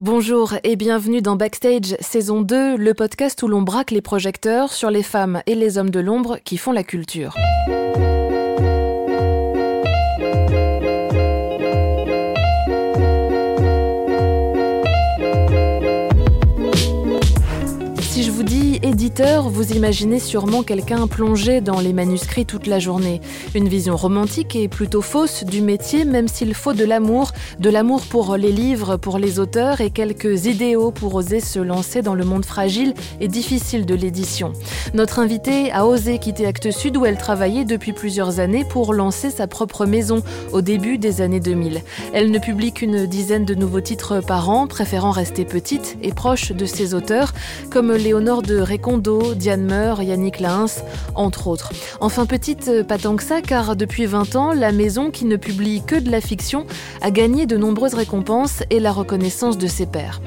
Bonjour 0.00 0.54
et 0.62 0.76
bienvenue 0.76 1.22
dans 1.22 1.34
Backstage 1.34 1.96
saison 1.98 2.40
2, 2.40 2.76
le 2.76 2.94
podcast 2.94 3.42
où 3.42 3.48
l'on 3.48 3.62
braque 3.62 3.90
les 3.90 4.00
projecteurs 4.00 4.72
sur 4.72 4.92
les 4.92 5.02
femmes 5.02 5.42
et 5.46 5.56
les 5.56 5.76
hommes 5.76 5.90
de 5.90 5.98
l'ombre 5.98 6.38
qui 6.44 6.56
font 6.56 6.70
la 6.70 6.84
culture. 6.84 7.34
Vous 19.24 19.72
imaginez 19.72 20.20
sûrement 20.20 20.62
quelqu'un 20.62 21.08
plongé 21.08 21.60
dans 21.60 21.80
les 21.80 21.92
manuscrits 21.92 22.46
toute 22.46 22.68
la 22.68 22.78
journée. 22.78 23.20
Une 23.54 23.68
vision 23.68 23.96
romantique 23.96 24.54
et 24.54 24.68
plutôt 24.68 25.02
fausse 25.02 25.42
du 25.42 25.60
métier, 25.60 26.04
même 26.04 26.28
s'il 26.28 26.54
faut 26.54 26.72
de 26.72 26.84
l'amour, 26.84 27.32
de 27.58 27.68
l'amour 27.68 28.02
pour 28.02 28.36
les 28.36 28.52
livres, 28.52 28.96
pour 28.96 29.18
les 29.18 29.40
auteurs 29.40 29.80
et 29.80 29.90
quelques 29.90 30.46
idéaux 30.46 30.92
pour 30.92 31.16
oser 31.16 31.40
se 31.40 31.58
lancer 31.58 32.00
dans 32.00 32.14
le 32.14 32.24
monde 32.24 32.44
fragile 32.44 32.94
et 33.20 33.26
difficile 33.26 33.86
de 33.86 33.94
l'édition. 33.94 34.52
Notre 34.94 35.18
invitée 35.18 35.72
a 35.72 35.84
osé 35.84 36.18
quitter 36.18 36.46
Actes 36.46 36.70
Sud 36.70 36.96
où 36.96 37.04
elle 37.04 37.18
travaillait 37.18 37.64
depuis 37.64 37.92
plusieurs 37.92 38.38
années 38.38 38.64
pour 38.64 38.94
lancer 38.94 39.30
sa 39.30 39.48
propre 39.48 39.84
maison 39.84 40.22
au 40.52 40.60
début 40.60 40.96
des 40.96 41.22
années 41.22 41.40
2000. 41.40 41.82
Elle 42.12 42.30
ne 42.30 42.38
publie 42.38 42.72
qu'une 42.72 43.06
dizaine 43.06 43.44
de 43.44 43.54
nouveaux 43.56 43.80
titres 43.80 44.20
par 44.20 44.48
an, 44.48 44.68
préférant 44.68 45.10
rester 45.10 45.44
petite 45.44 45.96
et 46.02 46.12
proche 46.12 46.52
de 46.52 46.66
ses 46.66 46.94
auteurs, 46.94 47.32
comme 47.70 47.92
Léonore 47.92 48.42
de 48.42 48.58
Diane 49.34 49.64
Meur, 49.64 50.02
Yannick 50.02 50.40
Lins, 50.40 50.82
entre 51.14 51.46
autres. 51.46 51.72
Enfin, 52.00 52.26
petite, 52.26 52.68
euh, 52.68 52.84
pas 52.84 52.98
tant 52.98 53.16
que 53.16 53.22
ça, 53.22 53.40
car 53.40 53.76
depuis 53.76 54.06
20 54.06 54.36
ans, 54.36 54.52
la 54.52 54.72
maison, 54.72 55.10
qui 55.10 55.24
ne 55.24 55.36
publie 55.36 55.82
que 55.86 55.96
de 55.96 56.10
la 56.10 56.20
fiction, 56.20 56.66
a 57.00 57.10
gagné 57.10 57.46
de 57.46 57.56
nombreuses 57.56 57.94
récompenses 57.94 58.62
et 58.70 58.80
la 58.80 58.92
reconnaissance 58.92 59.58
de 59.58 59.66
ses 59.66 59.86
pairs. 59.86 60.20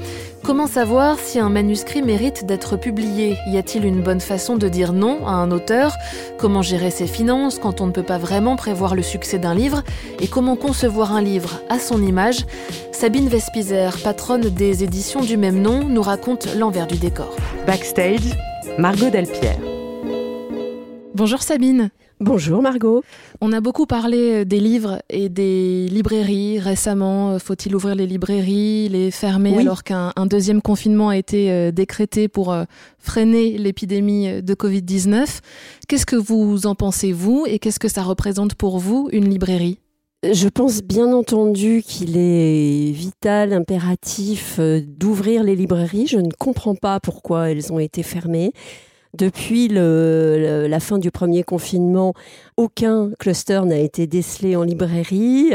Comment 0.43 0.65
savoir 0.65 1.19
si 1.19 1.39
un 1.39 1.49
manuscrit 1.49 2.01
mérite 2.01 2.47
d'être 2.47 2.75
publié? 2.75 3.37
Y 3.47 3.57
a-t-il 3.57 3.85
une 3.85 4.01
bonne 4.01 4.19
façon 4.19 4.57
de 4.57 4.67
dire 4.67 4.91
non 4.91 5.27
à 5.27 5.31
un 5.31 5.51
auteur? 5.51 5.93
Comment 6.39 6.63
gérer 6.63 6.89
ses 6.89 7.05
finances 7.05 7.59
quand 7.59 7.79
on 7.79 7.85
ne 7.85 7.91
peut 7.91 8.03
pas 8.03 8.17
vraiment 8.17 8.55
prévoir 8.55 8.95
le 8.95 9.03
succès 9.03 9.37
d'un 9.37 9.53
livre? 9.53 9.83
Et 10.19 10.27
comment 10.27 10.55
concevoir 10.55 11.13
un 11.13 11.21
livre 11.21 11.61
à 11.69 11.77
son 11.77 12.01
image? 12.01 12.47
Sabine 12.91 13.29
Vespizer, 13.29 13.95
patronne 14.03 14.49
des 14.49 14.83
éditions 14.83 15.21
du 15.21 15.37
même 15.37 15.61
nom, 15.61 15.83
nous 15.87 16.01
raconte 16.01 16.47
l'envers 16.55 16.87
du 16.87 16.97
décor. 16.97 17.35
Backstage, 17.67 18.35
Margot 18.77 19.09
Delpierre. 19.09 19.59
Bonjour 21.13 21.41
Sabine. 21.41 21.89
Bonjour 22.19 22.61
Margot. 22.61 23.03
On 23.41 23.51
a 23.51 23.61
beaucoup 23.61 23.85
parlé 23.85 24.41
euh, 24.41 24.45
des 24.45 24.59
livres 24.59 25.01
et 25.09 25.27
des 25.27 25.87
librairies 25.89 26.59
récemment. 26.59 27.31
Euh, 27.31 27.39
faut-il 27.39 27.75
ouvrir 27.75 27.95
les 27.95 28.07
librairies, 28.07 28.89
les 28.89 29.11
fermer 29.11 29.57
alors 29.57 29.83
qu'un 29.83 30.13
deuxième 30.25 30.61
confinement 30.61 31.09
a 31.09 31.17
été 31.17 31.51
euh, 31.51 31.71
décrété 31.71 32.27
pour 32.27 32.55
freiner 32.97 33.57
l'épidémie 33.57 34.41
de 34.41 34.53
Covid-19 34.53 35.39
Qu'est-ce 35.87 36.05
que 36.05 36.15
vous 36.15 36.65
en 36.65 36.75
pensez 36.75 37.11
vous? 37.11 37.45
Et 37.47 37.59
qu'est-ce 37.59 37.79
que 37.79 37.89
ça 37.89 38.03
représente 38.03 38.55
pour 38.55 38.79
vous 38.79 39.09
une 39.11 39.29
librairie? 39.29 39.79
Je 40.23 40.47
pense 40.49 40.83
bien 40.83 41.11
entendu 41.13 41.81
qu'il 41.83 42.15
est 42.15 42.91
vital, 42.91 43.53
impératif 43.53 44.59
d'ouvrir 44.59 45.43
les 45.43 45.55
librairies. 45.55 46.05
Je 46.05 46.19
ne 46.19 46.29
comprends 46.29 46.75
pas 46.75 46.99
pourquoi 46.99 47.49
elles 47.49 47.73
ont 47.73 47.79
été 47.79 48.03
fermées. 48.03 48.53
Depuis 49.17 49.67
la 49.67 50.79
fin 50.79 50.99
du 50.99 51.09
premier 51.09 51.43
confinement, 51.43 52.13
aucun 52.55 53.11
cluster 53.19 53.61
n'a 53.65 53.79
été 53.79 54.05
décelé 54.05 54.55
en 54.55 54.63
librairie. 54.63 55.53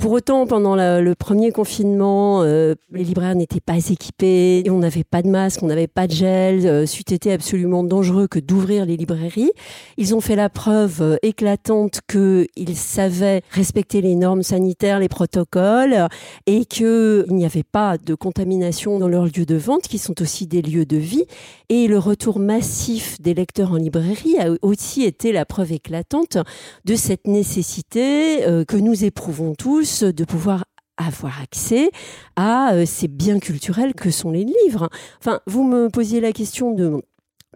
Pour 0.00 0.12
autant, 0.12 0.46
pendant 0.46 0.76
le 0.76 1.14
premier 1.14 1.52
confinement, 1.52 2.42
euh, 2.42 2.74
les 2.90 3.04
libraires 3.04 3.34
n'étaient 3.34 3.60
pas 3.60 3.76
équipés, 3.76 4.64
on 4.70 4.78
n'avait 4.78 5.04
pas 5.04 5.20
de 5.20 5.28
masque, 5.28 5.62
on 5.62 5.66
n'avait 5.66 5.88
pas 5.88 6.06
de 6.06 6.12
gel. 6.12 6.66
Euh, 6.66 6.86
c'eût 6.86 7.12
été 7.12 7.30
absolument 7.30 7.84
dangereux 7.84 8.26
que 8.26 8.38
d'ouvrir 8.38 8.86
les 8.86 8.96
librairies. 8.96 9.52
Ils 9.98 10.14
ont 10.14 10.22
fait 10.22 10.36
la 10.36 10.48
preuve 10.48 11.02
euh, 11.02 11.16
éclatante 11.20 12.00
qu'ils 12.08 12.76
savaient 12.76 13.42
respecter 13.50 14.00
les 14.00 14.14
normes 14.14 14.42
sanitaires, 14.42 15.00
les 15.00 15.10
protocoles, 15.10 16.08
et 16.46 16.64
qu'il 16.64 17.26
n'y 17.28 17.44
avait 17.44 17.62
pas 17.62 17.98
de 17.98 18.14
contamination 18.14 18.98
dans 18.98 19.08
leurs 19.08 19.26
lieux 19.26 19.44
de 19.44 19.56
vente, 19.56 19.82
qui 19.82 19.98
sont 19.98 20.22
aussi 20.22 20.46
des 20.46 20.62
lieux 20.62 20.86
de 20.86 20.96
vie. 20.96 21.26
Et 21.68 21.88
le 21.88 21.98
retour 21.98 22.38
massif 22.38 23.20
des 23.20 23.34
lecteurs 23.34 23.72
en 23.72 23.76
librairie 23.76 24.38
a 24.38 24.48
aussi 24.62 25.04
été 25.04 25.30
la 25.30 25.44
preuve 25.44 25.72
éclatante 25.72 26.38
de 26.86 26.94
cette 26.94 27.26
nécessité 27.26 28.38
que 28.66 28.76
nous 28.76 29.04
éprouvons 29.04 29.54
tous 29.54 29.89
de 30.04 30.24
pouvoir 30.24 30.64
avoir 30.96 31.40
accès 31.40 31.90
à 32.36 32.74
euh, 32.74 32.86
ces 32.86 33.08
biens 33.08 33.38
culturels 33.38 33.94
que 33.94 34.10
sont 34.10 34.30
les 34.30 34.44
livres. 34.44 34.88
Enfin, 35.18 35.40
vous 35.46 35.64
me 35.64 35.88
posiez 35.88 36.20
la 36.20 36.32
question 36.32 36.72
de 36.72 37.02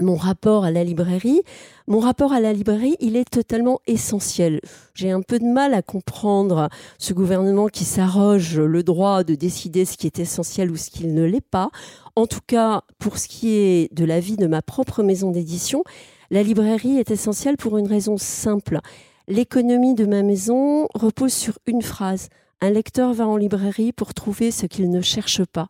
mon 0.01 0.17
rapport 0.17 0.65
à 0.65 0.73
la 0.73 0.83
librairie. 0.83 1.43
Mon 1.87 2.01
rapport 2.01 2.33
à 2.33 2.41
la 2.41 2.53
librairie, 2.53 2.97
il 2.99 3.15
est 3.15 3.31
totalement 3.31 3.81
essentiel. 3.87 4.61
J'ai 4.95 5.11
un 5.13 5.23
peu 5.23 5.39
de 5.39 5.45
mal 5.45 5.73
à 5.73 5.83
comprendre 5.83 6.69
ce 6.99 7.13
gouvernement 7.13 7.69
qui 7.69 7.85
s'arroge 7.85 8.59
le 8.59 8.83
droit 8.83 9.23
de 9.23 9.37
décider 9.37 9.85
ce 9.85 9.97
qui 9.97 10.07
est 10.07 10.19
essentiel 10.19 10.73
ou 10.73 10.77
ce 10.77 10.91
qui 10.91 11.07
ne 11.07 11.23
l'est 11.23 11.41
pas. 11.41 11.71
En 12.17 12.27
tout 12.27 12.41
cas, 12.45 12.83
pour 12.99 13.19
ce 13.19 13.29
qui 13.29 13.53
est 13.55 13.95
de 13.95 14.05
la 14.05 14.19
vie 14.19 14.37
de 14.37 14.49
ma 14.49 14.63
propre 14.63 15.05
maison 15.05 15.31
d'édition, 15.31 15.85
la 16.31 16.43
librairie 16.43 16.99
est 16.99 17.13
essentielle 17.13 17.57
pour 17.57 17.79
une 17.79 17.87
raison 17.87 18.17
simple. 18.17 18.81
L'économie 19.27 19.95
de 19.95 20.05
ma 20.05 20.23
maison 20.23 20.87
repose 20.95 21.33
sur 21.33 21.59
une 21.67 21.81
phrase. 21.81 22.29
Un 22.61 22.71
lecteur 22.71 23.15
va 23.15 23.27
en 23.27 23.39
librairie 23.39 23.93
pour 23.93 24.13
trouver 24.13 24.51
ce 24.51 24.67
qu'il 24.67 24.91
ne 24.91 25.01
cherche 25.01 25.45
pas. 25.47 25.69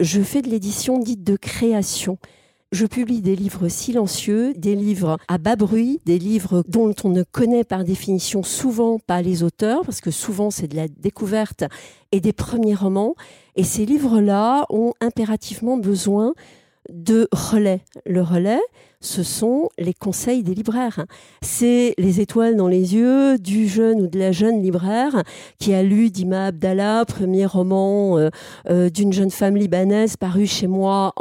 Je 0.00 0.22
fais 0.22 0.40
de 0.40 0.48
l'édition 0.48 0.98
dite 0.98 1.22
de 1.22 1.36
création. 1.36 2.16
Je 2.70 2.86
publie 2.86 3.20
des 3.20 3.36
livres 3.36 3.68
silencieux, 3.68 4.54
des 4.54 4.74
livres 4.74 5.18
à 5.28 5.36
bas 5.36 5.56
bruit, 5.56 6.00
des 6.06 6.18
livres 6.18 6.64
dont 6.66 6.94
on 7.04 7.10
ne 7.10 7.22
connaît 7.22 7.64
par 7.64 7.84
définition 7.84 8.42
souvent 8.42 8.98
pas 8.98 9.20
les 9.20 9.42
auteurs, 9.42 9.82
parce 9.84 10.00
que 10.00 10.10
souvent 10.10 10.50
c'est 10.50 10.68
de 10.68 10.76
la 10.76 10.88
découverte 10.88 11.64
et 12.10 12.20
des 12.20 12.32
premiers 12.32 12.74
romans. 12.74 13.14
Et 13.54 13.64
ces 13.64 13.84
livres-là 13.84 14.64
ont 14.70 14.94
impérativement 15.02 15.76
besoin 15.76 16.32
de 16.90 17.28
relais. 17.32 17.82
Le 18.06 18.22
relais, 18.22 18.62
ce 19.02 19.22
sont 19.22 19.68
les 19.78 19.92
conseils 19.92 20.42
des 20.42 20.54
libraires. 20.54 21.04
C'est 21.42 21.94
les 21.98 22.20
étoiles 22.20 22.56
dans 22.56 22.68
les 22.68 22.94
yeux 22.94 23.36
du 23.38 23.68
jeune 23.68 24.00
ou 24.00 24.06
de 24.06 24.18
la 24.18 24.32
jeune 24.32 24.62
libraire 24.62 25.22
qui 25.58 25.74
a 25.74 25.82
lu 25.82 26.08
Dima 26.10 26.46
Abdallah, 26.46 27.04
premier 27.04 27.44
roman 27.44 28.16
euh, 28.16 28.30
euh, 28.70 28.88
d'une 28.88 29.12
jeune 29.12 29.30
femme 29.30 29.56
libanaise 29.56 30.16
paru 30.16 30.46
chez 30.46 30.68
moi 30.68 31.12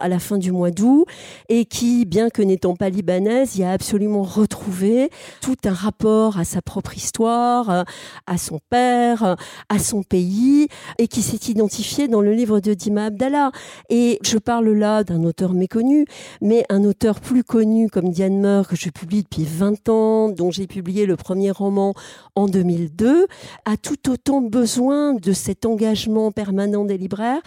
à 0.00 0.08
la 0.08 0.18
fin 0.18 0.38
du 0.38 0.50
mois 0.50 0.70
d'août 0.70 1.04
et 1.48 1.66
qui, 1.66 2.06
bien 2.06 2.30
que 2.30 2.42
n'étant 2.42 2.74
pas 2.74 2.88
libanaise, 2.88 3.56
y 3.56 3.64
a 3.64 3.70
absolument 3.70 4.22
retrouvé 4.22 5.10
tout 5.42 5.56
un 5.64 5.72
rapport 5.72 6.38
à 6.38 6.44
sa 6.44 6.62
propre 6.62 6.96
histoire, 6.96 7.84
à 8.26 8.38
son 8.38 8.60
père, 8.70 9.36
à 9.68 9.78
son 9.78 10.02
pays 10.02 10.68
et 10.98 11.06
qui 11.06 11.20
s'est 11.20 11.50
identifié 11.50 12.08
dans 12.08 12.22
le 12.22 12.32
livre 12.32 12.60
de 12.60 12.72
Dima 12.72 13.06
Abdallah. 13.06 13.50
Et 13.90 14.18
je 14.22 14.38
parle 14.38 14.70
là 14.70 15.04
d'un 15.04 15.24
auteur 15.24 15.52
méconnu, 15.52 16.06
mais 16.40 16.64
un 16.70 16.84
auteur 16.84 17.09
plus 17.18 17.42
connus 17.42 17.88
comme 17.90 18.10
Diane 18.10 18.38
Meur, 18.38 18.68
que 18.68 18.76
je 18.76 18.88
publie 18.90 19.24
depuis 19.24 19.44
20 19.44 19.88
ans, 19.88 20.28
dont 20.28 20.52
j'ai 20.52 20.68
publié 20.68 21.06
le 21.06 21.16
premier 21.16 21.50
roman 21.50 21.94
en 22.36 22.46
2002, 22.46 23.26
a 23.64 23.76
tout 23.76 24.08
autant 24.08 24.40
besoin 24.40 25.14
de 25.14 25.32
cet 25.32 25.66
engagement 25.66 26.30
permanent 26.30 26.84
des 26.84 26.98
libraires 26.98 27.42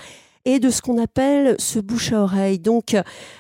et 0.46 0.60
de 0.60 0.70
ce 0.70 0.82
qu'on 0.82 0.98
appelle 0.98 1.56
ce 1.60 1.80
bouche 1.80 2.12
à 2.12 2.22
oreille. 2.22 2.60
Donc 2.60 2.96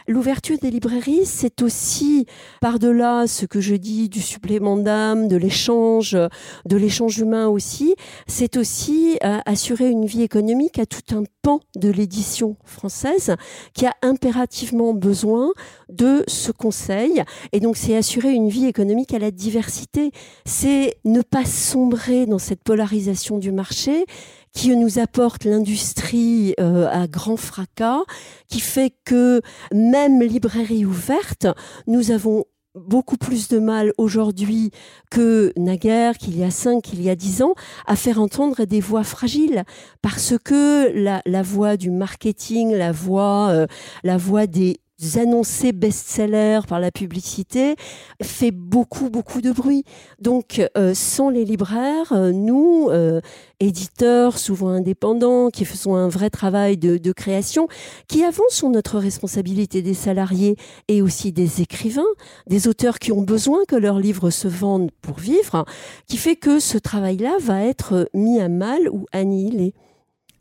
l'ouverture 0.07 0.57
des 0.57 0.71
librairies, 0.71 1.25
c'est 1.25 1.61
aussi 1.61 2.25
par-delà 2.61 3.27
ce 3.27 3.45
que 3.45 3.61
je 3.61 3.75
dis 3.75 4.09
du 4.09 4.21
supplément 4.21 4.77
d'âme, 4.77 5.27
de 5.27 5.35
l'échange, 5.35 6.17
de 6.65 6.77
l'échange 6.77 7.19
humain 7.19 7.47
aussi, 7.47 7.95
c'est 8.27 8.57
aussi 8.57 9.17
euh, 9.23 9.39
assurer 9.45 9.89
une 9.89 10.05
vie 10.05 10.23
économique 10.23 10.79
à 10.79 10.85
tout 10.85 11.15
un 11.15 11.23
pan 11.41 11.59
de 11.75 11.89
l'édition 11.89 12.55
française 12.63 13.35
qui 13.73 13.85
a 13.85 13.93
impérativement 14.01 14.93
besoin 14.93 15.51
de 15.89 16.23
ce 16.27 16.51
conseil. 16.51 17.23
Et 17.51 17.59
donc 17.59 17.77
c'est 17.77 17.95
assurer 17.95 18.31
une 18.31 18.49
vie 18.49 18.65
économique 18.65 19.13
à 19.13 19.19
la 19.19 19.31
diversité, 19.31 20.11
c'est 20.45 20.95
ne 21.05 21.21
pas 21.21 21.45
sombrer 21.45 22.25
dans 22.25 22.39
cette 22.39 22.63
polarisation 22.63 23.37
du 23.37 23.51
marché 23.51 24.05
qui 24.53 24.75
nous 24.75 24.99
apporte 24.99 25.45
l'industrie 25.45 26.53
euh, 26.59 26.87
à 26.91 27.07
grand 27.07 27.37
fracas, 27.37 28.03
qui 28.47 28.59
fait 28.59 28.93
que 29.05 29.41
même 29.73 30.21
librairie 30.21 30.85
ouverte, 30.85 31.47
nous 31.87 32.11
avons 32.11 32.45
beaucoup 32.75 33.17
plus 33.17 33.49
de 33.49 33.59
mal 33.59 33.93
aujourd'hui 33.97 34.71
que 35.11 35.53
naguère, 35.57 36.17
qu'il 36.17 36.37
y 36.37 36.43
a 36.43 36.51
cinq, 36.51 36.83
qu'il 36.83 37.01
y 37.01 37.09
a 37.09 37.15
dix 37.15 37.41
ans, 37.41 37.53
à 37.85 37.95
faire 37.95 38.19
entendre 38.19 38.65
des 38.65 38.79
voix 38.79 39.03
fragiles, 39.03 39.63
parce 40.01 40.35
que 40.43 40.91
la, 40.95 41.21
la 41.25 41.43
voix 41.43 41.77
du 41.77 41.91
marketing, 41.91 42.73
la 42.73 42.91
voix, 42.91 43.49
euh, 43.49 43.67
la 44.03 44.17
voix 44.17 44.47
des 44.47 44.79
annoncés 45.17 45.71
best-sellers 45.71 46.61
par 46.67 46.79
la 46.79 46.91
publicité 46.91 47.75
fait 48.21 48.51
beaucoup, 48.51 49.09
beaucoup 49.09 49.41
de 49.41 49.51
bruit. 49.51 49.83
Donc, 50.19 50.61
euh, 50.77 50.93
sans 50.93 51.29
les 51.29 51.45
libraires, 51.45 52.11
euh, 52.11 52.31
nous, 52.31 52.89
euh, 52.89 53.21
éditeurs, 53.59 54.37
souvent 54.37 54.69
indépendants, 54.69 55.49
qui 55.49 55.65
faisons 55.65 55.95
un 55.95 56.07
vrai 56.07 56.29
travail 56.29 56.77
de, 56.77 57.11
création, 57.11 57.67
qui 58.07 58.23
avons 58.23 58.43
sur 58.49 58.69
notre 58.69 58.97
responsabilité 58.97 59.81
des 59.81 59.93
salariés 59.93 60.55
et 60.87 61.01
aussi 61.01 61.31
des 61.31 61.61
écrivains, 61.61 62.01
des 62.47 62.67
auteurs 62.67 62.99
qui 62.99 63.11
ont 63.11 63.21
besoin 63.21 63.59
que 63.67 63.75
leurs 63.75 63.99
livres 63.99 64.29
se 64.29 64.47
vendent 64.47 64.91
pour 65.01 65.19
vivre, 65.19 65.65
qui 66.07 66.17
fait 66.17 66.35
que 66.35 66.59
ce 66.59 66.77
travail-là 66.77 67.37
va 67.39 67.63
être 67.63 68.09
mis 68.13 68.39
à 68.39 68.49
mal 68.49 68.89
ou 68.89 69.05
annihilé. 69.11 69.73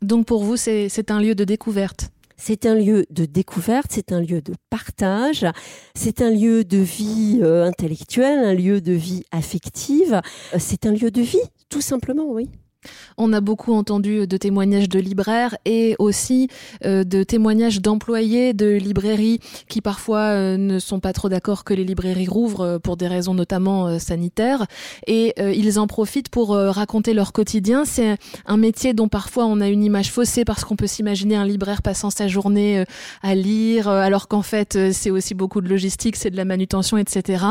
Donc 0.01 0.25
pour 0.25 0.43
vous, 0.43 0.57
c'est 0.57 1.11
un 1.11 1.21
lieu 1.21 1.35
de 1.35 1.43
découverte 1.43 2.12
c'est 2.45 2.65
un 2.65 2.75
lieu 2.75 3.05
de 3.09 3.23
découverte, 3.23 3.87
c'est 3.91 4.11
un 4.11 4.19
lieu 4.19 4.41
de 4.41 4.53
partage, 4.69 5.45
c'est 5.95 6.21
un 6.21 6.29
lieu 6.29 6.65
de 6.65 6.77
vie 6.77 7.39
euh, 7.41 7.63
intellectuelle, 7.65 8.39
un 8.39 8.53
lieu 8.53 8.81
de 8.81 8.91
vie 8.91 9.23
affective, 9.31 10.19
euh, 10.53 10.57
c'est 10.59 10.85
un 10.85 10.91
lieu 10.91 11.09
de 11.09 11.21
vie, 11.21 11.39
tout 11.69 11.79
simplement, 11.79 12.25
oui. 12.27 12.49
On 13.17 13.33
a 13.33 13.41
beaucoup 13.41 13.73
entendu 13.73 14.27
de 14.27 14.37
témoignages 14.37 14.89
de 14.89 14.99
libraires 14.99 15.55
et 15.65 15.95
aussi 15.99 16.47
euh, 16.85 17.03
de 17.03 17.23
témoignages 17.23 17.81
d'employés 17.81 18.53
de 18.53 18.71
librairies 18.71 19.39
qui 19.67 19.81
parfois 19.81 20.19
euh, 20.19 20.57
ne 20.57 20.79
sont 20.79 20.99
pas 20.99 21.13
trop 21.13 21.29
d'accord 21.29 21.63
que 21.63 21.73
les 21.73 21.83
librairies 21.83 22.27
rouvrent 22.27 22.61
euh, 22.61 22.79
pour 22.79 22.97
des 22.97 23.07
raisons 23.07 23.33
notamment 23.33 23.99
sanitaires 23.99 24.65
et 25.07 25.33
ils 25.37 25.79
en 25.79 25.87
profitent 25.87 26.29
pour 26.29 26.49
raconter 26.49 27.13
leur 27.13 27.33
quotidien. 27.33 27.85
C'est 27.85 28.17
un 28.45 28.57
métier 28.57 28.93
dont 28.93 29.07
parfois 29.07 29.45
on 29.45 29.61
a 29.61 29.67
une 29.67 29.83
image 29.83 30.11
faussée 30.11 30.45
parce 30.45 30.63
qu'on 30.63 30.75
peut 30.75 30.87
s'imaginer 30.87 31.35
un 31.35 31.45
libraire 31.45 31.81
passant 31.81 32.09
sa 32.09 32.27
journée 32.27 32.83
à 33.21 33.35
lire 33.35 33.87
alors 33.87 34.27
qu'en 34.27 34.41
fait 34.41 34.91
c'est 34.91 35.11
aussi 35.11 35.33
beaucoup 35.33 35.61
de 35.61 35.69
logistique, 35.69 36.15
c'est 36.15 36.29
de 36.29 36.37
la 36.37 36.45
manutention, 36.45 36.97
etc. 36.97 37.45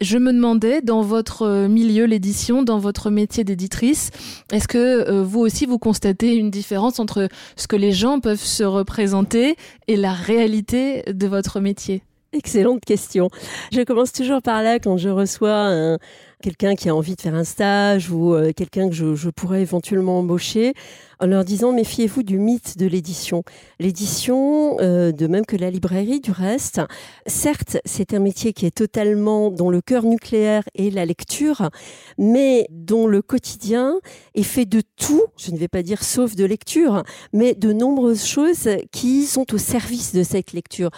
Je 0.00 0.18
me 0.18 0.32
demandais, 0.32 0.82
dans 0.82 1.02
votre 1.02 1.42
euh, 1.42 1.68
milieu, 1.68 2.04
l'édition, 2.04 2.64
dans 2.64 2.78
votre 2.78 3.10
métier 3.10 3.44
d'éditrice, 3.44 4.10
est-ce 4.52 4.66
que 4.66 4.78
euh, 4.78 5.22
vous 5.22 5.40
aussi 5.40 5.66
vous 5.66 5.78
constatez 5.78 6.34
une 6.34 6.50
différence 6.50 6.98
entre 6.98 7.28
ce 7.56 7.68
que 7.68 7.76
les 7.76 7.92
gens 7.92 8.18
peuvent 8.18 8.42
se 8.42 8.64
représenter 8.64 9.56
et 9.86 9.96
la 9.96 10.12
réalité 10.12 11.04
de 11.06 11.26
votre 11.28 11.60
métier? 11.60 12.02
Excellente 12.32 12.84
question. 12.84 13.30
Je 13.72 13.82
commence 13.82 14.12
toujours 14.12 14.42
par 14.42 14.64
là 14.64 14.80
quand 14.80 14.96
je 14.96 15.08
reçois 15.08 15.96
quelqu'un 16.44 16.74
qui 16.74 16.90
a 16.90 16.94
envie 16.94 17.16
de 17.16 17.22
faire 17.22 17.34
un 17.34 17.44
stage 17.44 18.10
ou 18.10 18.34
euh, 18.34 18.52
quelqu'un 18.52 18.90
que 18.90 18.94
je, 18.94 19.30
pourrais 19.30 19.62
éventuellement 19.62 20.18
embaucher 20.18 20.74
en 21.18 21.24
leur 21.24 21.42
disant 21.42 21.72
méfiez-vous 21.72 22.22
du 22.22 22.38
mythe 22.38 22.76
de 22.76 22.84
l'édition. 22.84 23.44
L'édition, 23.80 24.76
euh, 24.80 25.10
de 25.10 25.26
même 25.26 25.46
que 25.46 25.56
la 25.56 25.70
librairie 25.70 26.20
du 26.20 26.32
reste, 26.32 26.82
certes 27.26 27.78
c'est 27.86 28.12
un 28.12 28.18
métier 28.18 28.52
qui 28.52 28.66
est 28.66 28.76
totalement 28.76 29.50
dont 29.50 29.70
le 29.70 29.80
cœur 29.80 30.04
nucléaire 30.04 30.64
est 30.74 30.90
la 30.94 31.06
lecture, 31.06 31.70
mais 32.18 32.66
dont 32.70 33.06
le 33.06 33.22
quotidien 33.22 33.98
est 34.34 34.42
fait 34.42 34.66
de 34.66 34.82
tout, 34.96 35.22
je 35.38 35.50
ne 35.50 35.56
vais 35.56 35.68
pas 35.68 35.82
dire 35.82 36.04
sauf 36.04 36.36
de 36.36 36.44
lecture, 36.44 37.04
mais 37.32 37.54
de 37.54 37.72
nombreuses 37.72 38.26
choses 38.26 38.68
qui 38.92 39.24
sont 39.24 39.54
au 39.54 39.58
service 39.58 40.14
de 40.14 40.22
cette 40.22 40.52
lecture. 40.52 40.90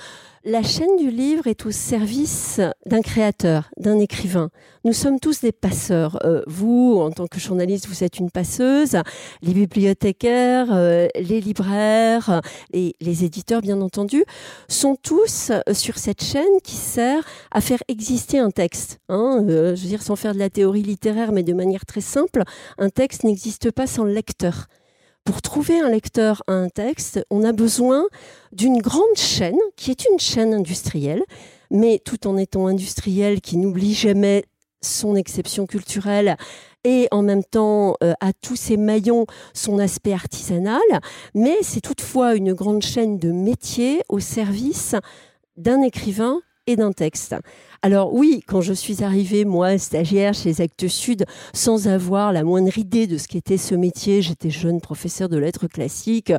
La 0.48 0.62
chaîne 0.62 0.96
du 0.96 1.10
livre 1.10 1.48
est 1.48 1.66
au 1.66 1.72
service 1.72 2.60
d'un 2.87 3.02
créateur, 3.02 3.69
d'un 3.78 3.98
écrivain. 3.98 4.50
Nous 4.84 4.93
sommes 4.93 5.19
tous 5.19 5.40
des 5.40 5.50
passeurs. 5.50 6.25
Euh, 6.25 6.43
vous, 6.46 7.00
en 7.00 7.10
tant 7.10 7.26
que 7.26 7.40
journaliste, 7.40 7.88
vous 7.88 8.04
êtes 8.04 8.20
une 8.20 8.31
passeuse. 8.31 8.96
Les 9.43 9.52
bibliothécaires, 9.54 10.69
euh, 10.70 11.08
les 11.16 11.40
libraires, 11.40 12.43
et 12.72 12.94
les 13.00 13.25
éditeurs, 13.25 13.60
bien 13.60 13.81
entendu, 13.81 14.25
sont 14.69 14.94
tous 14.94 15.50
euh, 15.50 15.75
sur 15.75 15.98
cette 15.98 16.22
chaîne 16.22 16.60
qui 16.62 16.76
sert 16.76 17.25
à 17.50 17.60
faire 17.60 17.82
exister 17.88 18.38
un 18.38 18.52
texte. 18.52 19.00
Hein. 19.08 19.44
je 19.48 19.82
veux 19.82 19.88
dire, 19.88 20.02
sans 20.02 20.14
faire 20.14 20.32
de 20.32 20.38
la 20.38 20.48
théorie 20.48 20.84
littéraire, 20.84 21.32
mais 21.32 21.43
de 21.43 21.54
manière 21.54 21.84
très 21.84 22.00
simple, 22.00 22.44
un 22.78 22.88
texte 22.88 23.25
n'existe 23.25 23.72
pas 23.72 23.88
sans 23.88 24.04
lecteur 24.04 24.69
pour 25.26 25.43
trouver 25.43 25.81
un 25.81 25.90
lecteur 25.90 26.43
à 26.46 26.52
un 26.52 26.69
texte, 26.69 27.20
on 27.31 27.43
a 27.43 27.52
besoin 27.52 28.06
d'une 28.52 28.78
grande 28.78 29.17
chaîne, 29.17 29.58
qui 29.75 29.90
est 29.90 30.06
une 30.11 30.20
chaîne 30.20 30.55
industrielle, 30.55 31.23
mais 31.70 32.00
tout 32.02 32.28
en 32.28 32.37
étant 32.37 32.69
industrielle, 32.69 33.40
qui 33.40 33.56
n'oublie 33.56 33.93
jamais 33.93 34.44
son 34.82 35.17
exception 35.17 35.67
culturelle 35.67 36.37
et 36.84 37.08
en 37.11 37.23
même 37.23 37.43
temps 37.43 37.96
euh, 38.05 38.14
à 38.20 38.32
tous 38.32 38.55
ses 38.55 38.76
maillons 38.76 39.26
son 39.52 39.81
aspect 39.81 40.12
artisanal, 40.12 40.81
mais 41.34 41.56
c'est 41.62 41.81
toutefois 41.81 42.37
une 42.37 42.52
grande 42.52 42.82
chaîne 42.82 43.19
de 43.19 43.32
métiers 43.32 44.02
au 44.08 44.20
service 44.20 44.94
d'un 45.56 45.82
écrivain 45.82 46.40
et 46.67 46.77
d'un 46.77 46.93
texte. 46.93 47.35
Alors 47.83 48.15
oui, 48.15 48.43
quand 48.47 48.61
je 48.61 48.73
suis 48.73 49.05
arrivée, 49.05 49.45
moi, 49.45 49.79
stagiaire 49.79 50.35
chez 50.35 50.61
Actes 50.61 50.89
Sud, 50.89 51.25
sans 51.53 51.89
avoir 51.89 52.33
la 52.33 52.45
moindre 52.45 52.77
idée 52.79 53.07
de 53.07 53.19
ce 53.19 53.29
qu'était 53.29 53.59
ce 53.59 53.75
métier, 53.75 54.23
j'étais 54.23 54.51
jeune 54.51 54.81
professeur 54.81 55.29
de 55.29 55.37
lettres 55.37 55.69
classiques, 55.69 56.33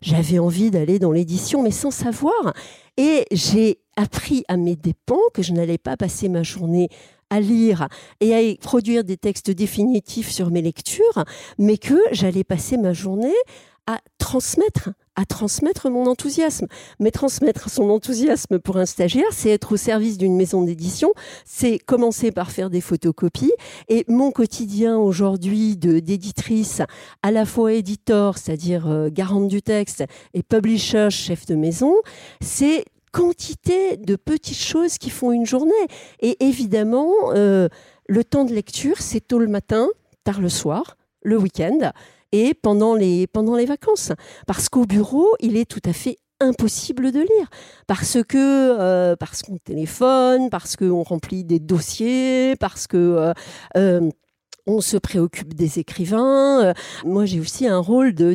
j'avais 0.00 0.38
envie 0.38 0.70
d'aller 0.70 0.98
dans 0.98 1.12
l'édition, 1.12 1.62
mais 1.62 1.70
sans 1.70 1.90
savoir. 1.90 2.54
Et 2.96 3.26
j'ai 3.32 3.78
appris 3.96 4.44
à 4.48 4.56
mes 4.56 4.76
dépens 4.76 5.20
que 5.32 5.42
je 5.42 5.52
n'allais 5.52 5.78
pas 5.78 5.96
passer 5.96 6.28
ma 6.28 6.42
journée 6.42 6.88
à 7.30 7.40
lire 7.40 7.88
et 8.20 8.34
à 8.34 8.56
produire 8.60 9.02
des 9.02 9.16
textes 9.16 9.50
définitifs 9.50 10.30
sur 10.30 10.50
mes 10.50 10.62
lectures, 10.62 11.24
mais 11.58 11.78
que 11.78 11.98
j'allais 12.12 12.44
passer 12.44 12.76
ma 12.76 12.92
journée 12.92 13.34
à 13.86 13.98
transmettre 14.18 14.90
à 15.16 15.24
transmettre 15.24 15.90
mon 15.90 16.06
enthousiasme. 16.06 16.66
Mais 17.00 17.10
transmettre 17.10 17.70
son 17.70 17.90
enthousiasme 17.90 18.58
pour 18.58 18.76
un 18.76 18.86
stagiaire, 18.86 19.32
c'est 19.32 19.50
être 19.50 19.72
au 19.72 19.76
service 19.76 20.18
d'une 20.18 20.36
maison 20.36 20.62
d'édition, 20.62 21.12
c'est 21.44 21.78
commencer 21.78 22.32
par 22.32 22.50
faire 22.50 22.70
des 22.70 22.80
photocopies. 22.80 23.52
Et 23.88 24.04
mon 24.08 24.30
quotidien 24.30 24.98
aujourd'hui 24.98 25.76
d'éditrice, 25.76 26.82
à 27.22 27.30
la 27.30 27.44
fois 27.44 27.72
éditeur, 27.72 28.38
c'est-à-dire 28.38 28.88
euh, 28.88 29.08
garante 29.10 29.48
du 29.48 29.62
texte, 29.62 30.04
et 30.34 30.42
publisher, 30.42 31.08
chef 31.10 31.46
de 31.46 31.54
maison, 31.54 31.94
c'est 32.40 32.84
quantité 33.12 33.96
de 33.96 34.16
petites 34.16 34.58
choses 34.58 34.98
qui 34.98 35.10
font 35.10 35.30
une 35.30 35.46
journée. 35.46 35.72
Et 36.20 36.44
évidemment, 36.44 37.12
euh, 37.34 37.68
le 38.08 38.24
temps 38.24 38.44
de 38.44 38.52
lecture, 38.52 38.96
c'est 38.98 39.20
tôt 39.20 39.38
le 39.38 39.46
matin, 39.46 39.88
tard 40.24 40.40
le 40.40 40.48
soir, 40.48 40.96
le 41.22 41.38
week-end 41.38 41.92
et 42.34 42.52
pendant 42.52 42.94
les, 42.96 43.28
pendant 43.28 43.54
les 43.54 43.64
vacances. 43.64 44.12
Parce 44.46 44.68
qu'au 44.68 44.86
bureau, 44.86 45.28
il 45.38 45.56
est 45.56 45.70
tout 45.70 45.80
à 45.84 45.92
fait 45.92 46.18
impossible 46.40 47.12
de 47.12 47.20
lire 47.20 47.48
parce 47.86 48.18
que 48.28 48.36
euh, 48.36 49.14
parce 49.14 49.42
qu'on 49.42 49.56
téléphone, 49.58 50.50
parce 50.50 50.74
qu'on 50.74 51.04
remplit 51.04 51.44
des 51.44 51.60
dossiers, 51.60 52.56
parce 52.58 52.88
que 52.88 52.96
euh, 52.96 53.32
euh, 53.76 54.10
on 54.66 54.80
se 54.80 54.96
préoccupe 54.96 55.54
des 55.54 55.78
écrivains. 55.78 56.72
Moi, 57.04 57.24
j'ai 57.26 57.38
aussi 57.38 57.68
un 57.68 57.78
rôle 57.78 58.14
de, 58.14 58.34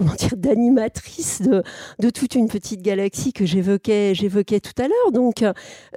comment 0.00 0.14
dire, 0.14 0.36
d'animatrice 0.36 1.42
de, 1.42 2.10
toute 2.10 2.34
une 2.34 2.48
petite 2.48 2.80
galaxie 2.80 3.34
que 3.34 3.44
j'évoquais, 3.44 4.14
tout 4.14 4.82
à 4.82 4.88
l'heure. 4.88 5.12
Donc, 5.12 5.44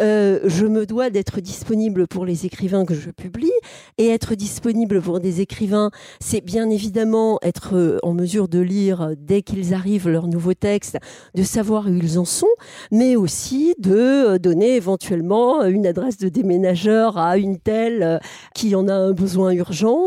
euh, 0.01 0.39
je 0.43 0.65
me 0.65 0.85
dois 0.85 1.09
d'être 1.09 1.39
disponible 1.39 2.07
pour 2.07 2.25
les 2.25 2.45
écrivains 2.45 2.83
que 2.83 2.95
je 2.95 3.11
publie 3.11 3.51
et 3.97 4.09
être 4.09 4.35
disponible 4.35 5.01
pour 5.01 5.21
des 5.21 5.39
écrivains, 5.39 5.89
c'est 6.19 6.41
bien 6.41 6.69
évidemment 6.69 7.39
être 7.43 7.75
euh, 7.75 7.99
en 8.03 8.13
mesure 8.13 8.49
de 8.49 8.59
lire 8.59 9.11
dès 9.17 9.41
qu'ils 9.41 9.73
arrivent 9.73 10.09
leurs 10.09 10.27
nouveaux 10.27 10.53
textes, 10.53 10.97
de 11.33 11.43
savoir 11.43 11.85
où 11.85 11.95
ils 11.95 12.19
en 12.19 12.25
sont, 12.25 12.47
mais 12.91 13.15
aussi 13.15 13.73
de 13.79 13.95
euh, 13.95 14.37
donner 14.37 14.75
éventuellement 14.75 15.63
une 15.63 15.87
adresse 15.87 16.17
de 16.17 16.27
déménageur 16.27 17.17
à 17.17 17.37
une 17.37 17.57
telle 17.57 18.19
qui 18.53 18.75
en 18.75 18.89
a 18.89 18.93
un 18.93 19.11
besoin 19.13 19.51
urgent, 19.51 19.97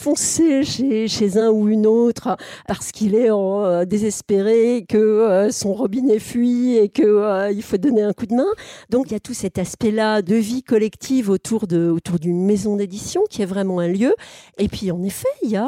foncer 0.00 0.62
chez, 0.64 1.08
chez 1.08 1.36
un 1.36 1.50
ou 1.50 1.68
une 1.68 1.86
autre 1.86 2.36
parce 2.66 2.90
qu'il 2.90 3.08
il 3.08 3.14
euh, 3.26 3.84
désespéré, 3.84 4.84
que 4.88 4.96
euh, 4.96 5.50
son 5.50 5.72
robinet 5.72 6.18
fuit 6.18 6.76
et 6.76 6.88
qu'il 6.88 7.04
euh, 7.06 7.50
il 7.50 7.62
faut 7.62 7.76
donner 7.76 8.02
un 8.02 8.12
coup 8.12 8.26
de 8.26 8.34
main. 8.34 8.46
Donc 8.90 9.06
il 9.10 9.12
y 9.12 9.16
a 9.16 9.20
tout 9.20 9.34
cet 9.34 9.58
aspect-là 9.58 10.22
de 10.22 10.34
vie 10.34 10.62
collective 10.62 11.30
autour 11.30 11.66
de 11.66 11.90
autour 11.90 12.18
d'une 12.18 12.44
maison 12.44 12.76
d'édition 12.76 13.22
qui 13.30 13.42
est 13.42 13.46
vraiment 13.46 13.80
un 13.80 13.88
lieu. 13.88 14.14
Et 14.58 14.68
puis 14.68 14.90
en 14.90 15.02
effet, 15.02 15.28
il 15.42 15.50
y 15.50 15.56
a 15.56 15.66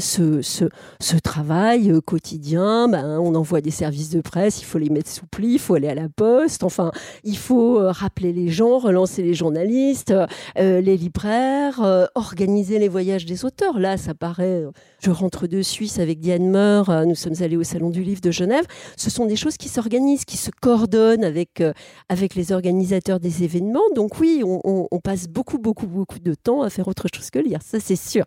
ce, 0.00 0.42
ce, 0.42 0.64
ce, 1.00 1.16
travail 1.16 1.92
quotidien. 2.04 2.88
Ben, 2.88 3.18
on 3.20 3.34
envoie 3.34 3.60
des 3.60 3.70
services 3.70 4.10
de 4.10 4.20
presse, 4.20 4.60
il 4.60 4.64
faut 4.64 4.78
les 4.78 4.90
mettre 4.90 5.10
sous 5.10 5.26
pli, 5.26 5.54
il 5.54 5.58
faut 5.58 5.74
aller 5.74 5.88
à 5.88 5.94
la 5.94 6.08
poste. 6.08 6.64
Enfin, 6.64 6.90
il 7.24 7.36
faut 7.36 7.78
rappeler 7.80 8.32
les 8.32 8.48
gens, 8.48 8.78
relancer 8.78 9.22
les 9.22 9.34
journalistes, 9.34 10.14
les 10.56 10.96
libraires, 10.96 12.08
organiser 12.14 12.78
les 12.78 12.88
voyages 12.88 13.26
des 13.26 13.44
auteurs. 13.44 13.78
Là, 13.78 13.96
ça 13.96 14.14
paraît. 14.14 14.64
Je 15.00 15.10
rentre 15.10 15.46
de 15.46 15.62
Suisse 15.62 15.98
avec 15.98 16.20
Diane 16.20 16.48
Meur 16.48 16.87
euh, 16.90 17.04
nous 17.04 17.14
sommes 17.14 17.34
allés 17.40 17.56
au 17.56 17.64
Salon 17.64 17.90
du 17.90 18.02
Livre 18.02 18.20
de 18.20 18.30
Genève. 18.30 18.64
Ce 18.96 19.10
sont 19.10 19.26
des 19.26 19.36
choses 19.36 19.56
qui 19.56 19.68
s'organisent, 19.68 20.24
qui 20.24 20.36
se 20.36 20.50
coordonnent 20.60 21.24
avec, 21.24 21.60
euh, 21.60 21.72
avec 22.08 22.34
les 22.34 22.52
organisateurs 22.52 23.20
des 23.20 23.44
événements. 23.44 23.88
Donc 23.94 24.18
oui, 24.20 24.42
on, 24.44 24.88
on 24.90 25.00
passe 25.00 25.28
beaucoup, 25.28 25.58
beaucoup, 25.58 25.86
beaucoup 25.86 26.18
de 26.18 26.34
temps 26.34 26.62
à 26.62 26.70
faire 26.70 26.88
autre 26.88 27.06
chose 27.14 27.30
que 27.30 27.38
lire, 27.38 27.60
ça 27.62 27.80
c'est 27.80 27.96
sûr. 27.96 28.24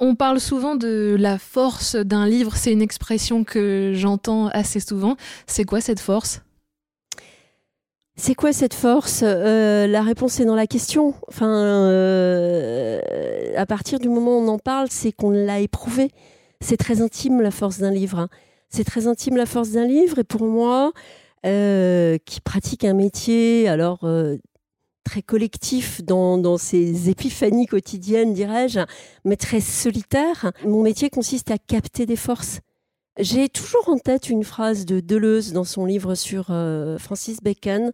On 0.00 0.16
parle 0.16 0.40
souvent 0.40 0.74
de 0.74 1.16
la 1.18 1.38
force 1.38 1.94
d'un 1.94 2.26
livre, 2.26 2.56
c'est 2.56 2.72
une 2.72 2.82
expression 2.82 3.44
que 3.44 3.92
j'entends 3.94 4.48
assez 4.48 4.80
souvent. 4.80 5.16
C'est 5.46 5.64
quoi 5.64 5.80
cette 5.80 6.00
force? 6.00 6.42
C'est 8.16 8.34
quoi 8.34 8.52
cette 8.52 8.74
force? 8.74 9.22
Euh, 9.24 9.86
La 9.86 10.02
réponse 10.02 10.38
est 10.40 10.44
dans 10.44 10.54
la 10.54 10.66
question. 10.66 11.14
Enfin, 11.28 11.48
euh, 11.48 13.00
à 13.56 13.66
partir 13.66 13.98
du 13.98 14.08
moment 14.08 14.38
où 14.38 14.42
on 14.42 14.48
en 14.48 14.58
parle, 14.58 14.88
c'est 14.90 15.12
qu'on 15.12 15.30
l'a 15.30 15.60
éprouvé. 15.60 16.10
C'est 16.60 16.76
très 16.76 17.00
intime 17.00 17.40
la 17.40 17.50
force 17.50 17.78
d'un 17.78 17.90
livre. 17.90 18.18
Hein. 18.18 18.28
C'est 18.68 18.84
très 18.84 19.06
intime 19.06 19.36
la 19.36 19.46
force 19.46 19.70
d'un 19.70 19.86
livre. 19.86 20.18
Et 20.18 20.24
pour 20.24 20.46
moi, 20.46 20.92
euh, 21.46 22.18
qui 22.24 22.40
pratique 22.40 22.84
un 22.84 22.94
métier, 22.94 23.68
alors 23.68 24.06
très 25.04 25.22
collectif 25.22 26.02
dans, 26.02 26.38
dans 26.38 26.58
ses 26.58 27.10
épiphanies 27.10 27.66
quotidiennes, 27.66 28.32
dirais-je, 28.32 28.80
mais 29.24 29.36
très 29.36 29.60
solitaire, 29.60 30.52
mon 30.64 30.82
métier 30.82 31.10
consiste 31.10 31.50
à 31.50 31.58
capter 31.58 32.06
des 32.06 32.16
forces. 32.16 32.60
J'ai 33.18 33.48
toujours 33.48 33.88
en 33.88 33.98
tête 33.98 34.28
une 34.28 34.42
phrase 34.42 34.86
de 34.86 34.98
Deleuze 34.98 35.52
dans 35.52 35.62
son 35.62 35.84
livre 35.84 36.16
sur 36.16 36.46
euh, 36.50 36.98
Francis 36.98 37.40
Bacon, 37.40 37.92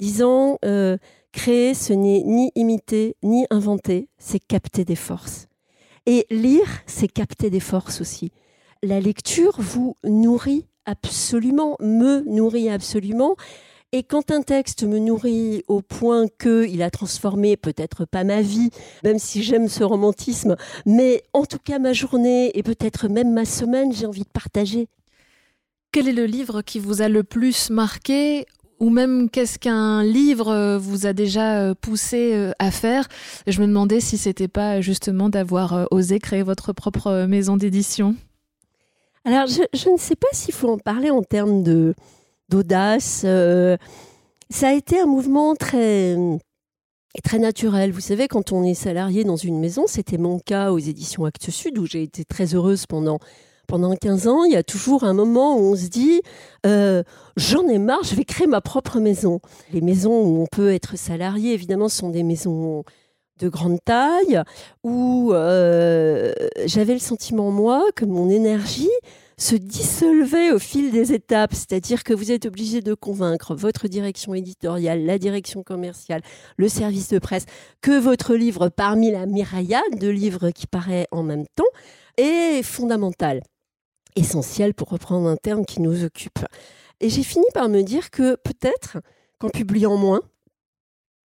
disant 0.00 0.58
euh, 0.64 0.96
Créer, 1.32 1.74
ce 1.74 1.92
n'est 1.92 2.22
ni 2.22 2.50
imiter, 2.54 3.16
ni 3.22 3.46
inventer, 3.50 4.08
c'est 4.18 4.38
capter 4.38 4.84
des 4.84 4.96
forces. 4.96 5.46
Et 6.06 6.26
lire, 6.30 6.66
c'est 6.86 7.08
capter 7.08 7.50
des 7.50 7.60
forces 7.60 8.00
aussi. 8.00 8.32
La 8.82 9.00
lecture 9.00 9.56
vous 9.58 9.96
nourrit 10.02 10.66
absolument, 10.84 11.76
me 11.80 12.22
nourrit 12.26 12.68
absolument. 12.68 13.36
Et 13.92 14.02
quand 14.02 14.30
un 14.30 14.42
texte 14.42 14.84
me 14.84 14.98
nourrit 14.98 15.62
au 15.68 15.82
point 15.82 16.26
qu'il 16.26 16.82
a 16.82 16.90
transformé 16.90 17.56
peut-être 17.56 18.06
pas 18.06 18.24
ma 18.24 18.40
vie, 18.40 18.70
même 19.04 19.18
si 19.18 19.42
j'aime 19.42 19.68
ce 19.68 19.84
romantisme, 19.84 20.56
mais 20.86 21.22
en 21.34 21.44
tout 21.44 21.58
cas 21.58 21.78
ma 21.78 21.92
journée 21.92 22.50
et 22.58 22.62
peut-être 22.62 23.08
même 23.08 23.32
ma 23.32 23.44
semaine, 23.44 23.92
j'ai 23.92 24.06
envie 24.06 24.24
de 24.24 24.30
partager. 24.32 24.88
Quel 25.92 26.08
est 26.08 26.12
le 26.12 26.24
livre 26.24 26.62
qui 26.62 26.78
vous 26.78 27.02
a 27.02 27.08
le 27.08 27.22
plus 27.22 27.68
marqué 27.68 28.46
ou 28.82 28.90
même 28.90 29.30
qu'est-ce 29.30 29.60
qu'un 29.60 30.02
livre 30.02 30.76
vous 30.76 31.06
a 31.06 31.12
déjà 31.12 31.60
euh, 31.60 31.74
poussé 31.80 32.32
euh, 32.34 32.50
à 32.58 32.72
faire? 32.72 33.06
Je 33.46 33.60
me 33.60 33.68
demandais 33.68 34.00
si 34.00 34.18
c'était 34.18 34.48
pas 34.48 34.80
justement 34.80 35.28
d'avoir 35.28 35.72
euh, 35.72 35.84
osé 35.92 36.18
créer 36.18 36.42
votre 36.42 36.72
propre 36.72 37.26
maison 37.26 37.56
d'édition. 37.56 38.16
Alors, 39.24 39.46
je, 39.46 39.88
ne 39.88 39.96
sais 39.96 40.16
pas 40.16 40.26
s'il 40.32 40.52
faut 40.52 40.68
en 40.68 40.78
parler 40.78 41.10
en 41.10 41.22
termes 41.22 41.62
de, 41.62 41.94
d'audace. 42.48 43.22
Euh, 43.24 43.76
ça 44.50 44.70
a 44.70 44.72
été 44.72 44.98
un 44.98 45.06
mouvement 45.06 45.54
très 45.54 46.16
très 47.22 47.38
naturel. 47.38 47.92
Vous 47.92 48.00
savez, 48.00 48.26
quand 48.26 48.50
on 48.50 48.64
est 48.64 48.74
salarié 48.74 49.22
dans 49.22 49.36
une 49.36 49.60
maison, 49.60 49.84
c'était 49.86 50.18
mon 50.18 50.40
cas 50.40 50.72
aux 50.72 50.78
éditions 50.78 51.24
Actes 51.24 51.50
Sud, 51.50 51.78
où 51.78 51.86
j'ai 51.86 52.02
été 52.02 52.24
très 52.24 52.52
heureuse 52.56 52.86
pendant, 52.86 53.20
pendant 53.66 53.94
15 53.94 54.28
ans. 54.28 54.44
Il 54.44 54.52
y 54.52 54.56
a 54.56 54.62
toujours 54.62 55.04
un 55.04 55.12
moment 55.12 55.56
où 55.56 55.72
on 55.72 55.76
se 55.76 55.88
dit 55.88 56.22
euh, 56.66 57.02
j'en 57.36 57.66
ai 57.68 57.78
marre, 57.78 58.02
je 58.02 58.14
vais 58.14 58.24
créer 58.24 58.46
ma 58.46 58.60
propre 58.60 59.00
maison. 59.00 59.40
Les 59.72 59.80
maisons 59.80 60.22
où 60.22 60.42
on 60.42 60.46
peut 60.46 60.72
être 60.72 60.96
salarié, 60.96 61.52
évidemment, 61.54 61.88
sont 61.88 62.10
des 62.10 62.22
maisons 62.22 62.84
de 63.38 63.48
grande 63.48 63.78
taille, 63.84 64.42
où 64.84 65.32
euh, 65.32 66.32
j'avais 66.66 66.92
le 66.94 67.00
sentiment, 67.00 67.50
moi, 67.50 67.84
que 67.96 68.04
mon 68.04 68.30
énergie 68.30 68.90
se 69.36 69.56
dissolvait 69.56 70.52
au 70.52 70.58
fil 70.58 70.92
des 70.92 71.12
étapes, 71.12 71.52
c'est-à-dire 71.52 72.04
que 72.04 72.14
vous 72.14 72.30
êtes 72.30 72.46
obligé 72.46 72.80
de 72.80 72.94
convaincre 72.94 73.54
votre 73.54 73.88
direction 73.88 74.34
éditoriale, 74.34 75.04
la 75.04 75.18
direction 75.18 75.64
commerciale, 75.64 76.22
le 76.56 76.68
service 76.68 77.08
de 77.08 77.18
presse, 77.18 77.46
que 77.80 77.98
votre 77.98 78.34
livre, 78.34 78.68
parmi 78.68 79.10
la 79.10 79.26
myriade 79.26 79.98
de 79.98 80.08
livres 80.08 80.50
qui 80.50 80.68
paraît 80.68 81.08
en 81.10 81.24
même 81.24 81.46
temps, 81.56 81.64
est 82.18 82.62
fondamental, 82.62 83.42
essentiel 84.16 84.74
pour 84.74 84.88
reprendre 84.88 85.28
un 85.28 85.36
terme 85.36 85.64
qui 85.64 85.80
nous 85.80 86.04
occupe. 86.04 86.40
Et 87.00 87.08
j'ai 87.08 87.22
fini 87.22 87.46
par 87.54 87.68
me 87.68 87.82
dire 87.82 88.10
que 88.10 88.36
peut-être 88.36 88.98
qu'en 89.38 89.48
publiant 89.48 89.96
moins, 89.96 90.22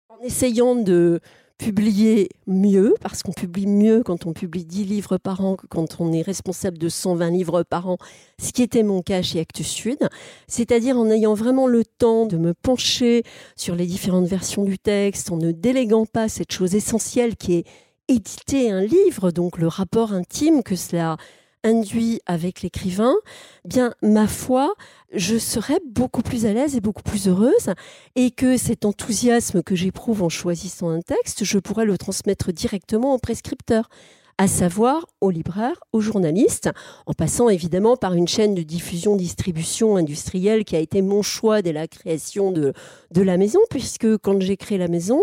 en 0.09 0.23
essayant 0.23 0.77
de 0.77 1.21
publier 1.59 2.29
mieux, 2.47 2.95
parce 3.01 3.23
qu'on 3.23 3.33
publie 3.33 3.67
mieux 3.67 4.03
quand 4.03 4.27
on 4.27 4.33
publie 4.33 4.65
10 4.65 4.85
livres 4.85 5.19
par 5.19 5.45
an 5.45 5.57
que 5.57 5.67
quand 5.67 6.01
on 6.01 6.13
est 6.13 6.23
responsable 6.23 6.79
de 6.79 6.89
120 6.89 7.31
livres 7.31 7.63
par 7.63 7.89
an, 7.89 7.97
ce 8.41 8.53
qui 8.53 8.63
était 8.63 8.83
mon 8.83 9.03
cas 9.03 9.23
chez 9.23 9.41
Actes 9.41 9.63
Sud, 9.63 9.99
c'est-à-dire 10.49 10.99
en 10.99 11.09
ayant 11.11 11.35
vraiment 11.35 11.67
le 11.67 11.85
temps 11.85 12.27
de 12.27 12.37
me 12.37 12.55
pencher 12.55 13.23
sur 13.57 13.77
les 13.77 13.87
différentes 13.87 14.27
versions 14.27 14.65
du 14.65 14.79
texte, 14.79 15.31
en 15.31 15.37
ne 15.37 15.53
déléguant 15.53 16.07
pas 16.07 16.29
cette 16.29 16.53
chose 16.53 16.75
essentielle 16.75 17.37
qui 17.37 17.55
est 17.55 17.65
éditer 18.09 18.71
un 18.71 18.83
livre, 18.83 19.31
donc 19.31 19.59
le 19.59 19.69
rapport 19.69 20.13
intime 20.13 20.63
que 20.63 20.77
cela 20.77 21.17
induit 21.65 22.21
avec 22.27 22.63
l'écrivain, 22.63 23.15
bien 23.65 23.95
ma 24.03 24.29
foi, 24.29 24.75
je 25.13 25.39
serais 25.39 25.81
beaucoup 25.87 26.23
plus 26.23 26.47
à 26.47 26.53
l'aise 26.53 26.77
et 26.77 26.81
beaucoup 26.81 27.03
plus 27.03 27.29
heureuse 27.29 27.73
et 28.15 28.31
que 28.31 28.57
cet 28.57 28.85
enthousiasme 28.85 29.63
que 29.63 29.75
j'éprouve 29.75 30.23
en 30.23 30.29
choisissant 30.29 30.91
un 30.91 31.01
texte, 31.01 31.45
je 31.45 31.59
pourrais 31.59 31.87
le 31.87 31.99
transmettre 31.99 32.53
directement 32.53 33.15
au 33.15 33.19
prescripteur 33.19 33.89
à 34.39 34.49
savoir 34.49 35.07
aux 35.21 35.31
libraires, 35.31 35.81
aux 35.93 36.01
journalistes, 36.01 36.71
en 37.07 37.13
passant 37.13 37.49
évidemment 37.49 37.97
par 37.97 38.15
une 38.15 38.29
chaîne 38.29 38.55
de 38.55 38.63
diffusion-distribution 38.63 39.97
industrielle 39.97 40.65
qui 40.65 40.77
a 40.77 40.81
été 40.81 41.03
mon 41.03 41.23
choix 41.23 41.63
dès 41.63 41.73
la 41.73 41.87
création 41.87 42.51
de, 42.51 42.73
de 43.13 43.23
la 43.23 43.37
maison, 43.37 43.61
puisque 43.71 44.17
quand 44.19 44.41
j'ai 44.41 44.57
créé 44.57 44.79
la 44.79 44.89
maison, 44.89 45.21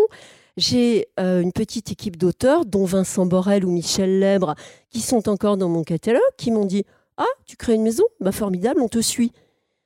j'ai 0.56 1.06
euh, 1.18 1.40
une 1.40 1.52
petite 1.52 1.90
équipe 1.90 2.16
d'auteurs, 2.16 2.64
dont 2.64 2.84
Vincent 2.84 3.26
Borel 3.26 3.64
ou 3.64 3.70
Michel 3.70 4.18
Lèbre, 4.18 4.54
qui 4.90 5.00
sont 5.00 5.28
encore 5.28 5.56
dans 5.56 5.68
mon 5.68 5.82
catalogue, 5.82 6.20
qui 6.36 6.50
m'ont 6.50 6.66
dit 6.66 6.84
Ah, 7.16 7.26
tu 7.46 7.56
crées 7.56 7.74
une 7.74 7.82
maison? 7.82 8.04
Bah, 8.20 8.32
formidable, 8.32 8.80
on 8.80 8.88
te 8.88 9.00
suit. 9.00 9.32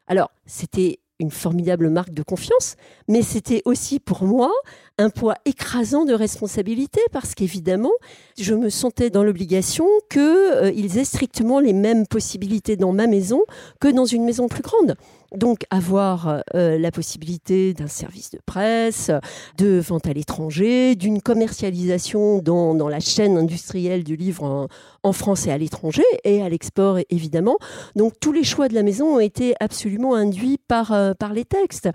Alors, 0.09 0.31
c'était 0.45 1.01
une 1.19 1.31
formidable 1.31 1.89
marque 1.89 2.13
de 2.13 2.23
confiance, 2.23 2.77
mais 3.09 3.23
c'était 3.23 3.63
aussi 3.65 4.01
pour 4.01 4.25
moi 4.25 4.53
un 4.99 5.09
poids 5.09 5.37
écrasant 5.45 6.05
de 6.05 6.13
responsabilité 6.13 7.01
parce 7.11 7.35
qu'évidemment, 7.35 7.93
je 8.39 8.55
me 8.55 8.69
sentais 8.69 9.09
dans 9.09 9.23
l'obligation 9.23 9.87
qu'ils 10.11 10.21
euh, 10.21 10.71
aient 10.97 11.05
strictement 11.05 11.59
les 11.59 11.73
mêmes 11.73 12.07
possibilités 12.07 12.77
dans 12.77 12.93
ma 12.93 13.07
maison 13.07 13.43
que 13.81 13.89
dans 13.89 14.05
une 14.05 14.25
maison 14.25 14.47
plus 14.49 14.63
grande. 14.63 14.97
Donc 15.35 15.65
avoir 15.71 16.43
euh, 16.55 16.79
la 16.79 16.91
possibilité 16.91 17.75
d'un 17.75 17.89
service 17.89 18.31
de 18.31 18.39
presse, 18.45 19.11
de 19.59 19.79
vente 19.79 20.07
à 20.07 20.13
l'étranger, 20.13 20.95
d'une 20.95 21.21
commercialisation 21.21 22.39
dans, 22.39 22.75
dans, 22.75 22.89
la 22.89 23.01
chaîne 23.01 23.37
industrielle 23.37 24.05
du 24.05 24.17
livre 24.17 24.69
en, 25.03 25.13
France 25.13 25.47
et 25.47 25.53
à 25.53 25.59
l'étranger 25.59 26.05
et 26.25 26.43
à 26.43 26.49
l'export 26.49 26.99
évidemment. 27.11 27.59
Donc 27.95 28.15
tous 28.21 28.33
les 28.33 28.45
choix 28.45 28.69
de 28.69 28.75
la 28.75 28.83
maison 28.83 29.17
ont 29.17 29.21
été 29.21 29.55
absolument 29.61 30.15
induits 30.15 30.59
par, 30.69 30.93
euh, 30.93 31.15
par 31.15 31.33
les 31.33 31.45
textes. 31.45 31.89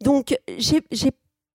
Donc 0.00 0.38
j'ai 0.58 0.80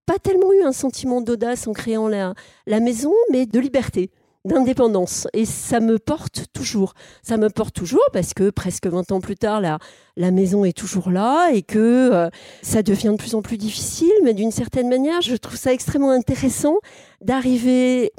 pas 0.06 0.20
tellement 0.20 0.52
eu 0.54 0.64
un 0.64 0.72
sentiment 0.72 1.22
d'audace 1.22 1.68
en 1.68 1.74
créant 1.74 2.08
la, 2.08 2.34
la 2.68 2.80
maison, 2.80 3.14
mais 3.32 3.46
de 3.46 3.60
liberté 3.60 4.12
d'indépendance. 4.46 5.28
Et 5.34 5.46
ça 5.46 5.80
me 5.80 6.00
porte 6.00 6.46
toujours. 6.54 6.94
Ça 7.24 7.38
me 7.38 7.50
porte 7.50 7.76
toujours 7.76 8.06
parce 8.14 8.34
que 8.34 8.50
presque 8.50 8.88
20 8.88 9.12
ans 9.12 9.22
plus 9.22 9.36
tard, 9.36 9.62
la, 9.62 9.80
la 10.18 10.32
maison 10.32 10.66
est 10.66 10.78
toujours 10.78 11.10
là 11.10 11.50
et 11.52 11.62
que 11.62 11.78
euh, 12.12 12.30
ça 12.62 12.84
devient 12.84 13.12
de 13.12 13.18
plus 13.18 13.36
en 13.36 13.42
plus 13.42 13.58
difficile. 13.58 14.12
Mais 14.24 14.34
d'une 14.34 14.52
certaine 14.52 14.90
manière, 14.90 15.22
je 15.22 15.36
trouve 15.36 15.58
ça 15.58 15.74
extrêmement 15.74 16.12
intéressant 16.12 16.78
d'arriver 17.22 18.12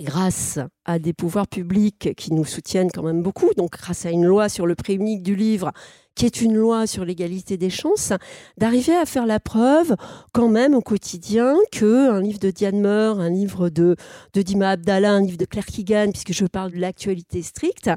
grâce 0.00 0.58
à 0.84 0.98
des 0.98 1.12
pouvoirs 1.12 1.46
publics 1.46 2.14
qui 2.16 2.32
nous 2.32 2.44
soutiennent 2.44 2.90
quand 2.90 3.02
même 3.02 3.22
beaucoup, 3.22 3.50
donc 3.56 3.72
grâce 3.72 4.06
à 4.06 4.10
une 4.10 4.24
loi 4.24 4.48
sur 4.48 4.66
le 4.66 4.74
prix 4.74 4.94
unique 4.94 5.22
du 5.22 5.36
livre 5.36 5.72
qui 6.14 6.26
est 6.26 6.40
une 6.40 6.54
loi 6.54 6.86
sur 6.86 7.04
l'égalité 7.04 7.56
des 7.56 7.70
chances, 7.70 8.12
d'arriver 8.58 8.94
à 8.94 9.06
faire 9.06 9.26
la 9.26 9.40
preuve 9.40 9.96
quand 10.32 10.48
même 10.48 10.74
au 10.74 10.80
quotidien 10.80 11.56
que 11.70 12.10
un 12.10 12.20
livre 12.20 12.38
de 12.38 12.50
Diane 12.50 12.80
Meur, 12.80 13.20
un 13.20 13.30
livre 13.30 13.70
de, 13.70 13.96
Dima 14.34 14.70
Abdallah, 14.70 15.12
un 15.12 15.22
livre 15.22 15.38
de 15.38 15.44
Claire 15.44 15.66
Kigan, 15.66 16.10
puisque 16.10 16.32
je 16.32 16.44
parle 16.44 16.72
de 16.72 16.78
l'actualité 16.78 17.42
stricte, 17.42 17.90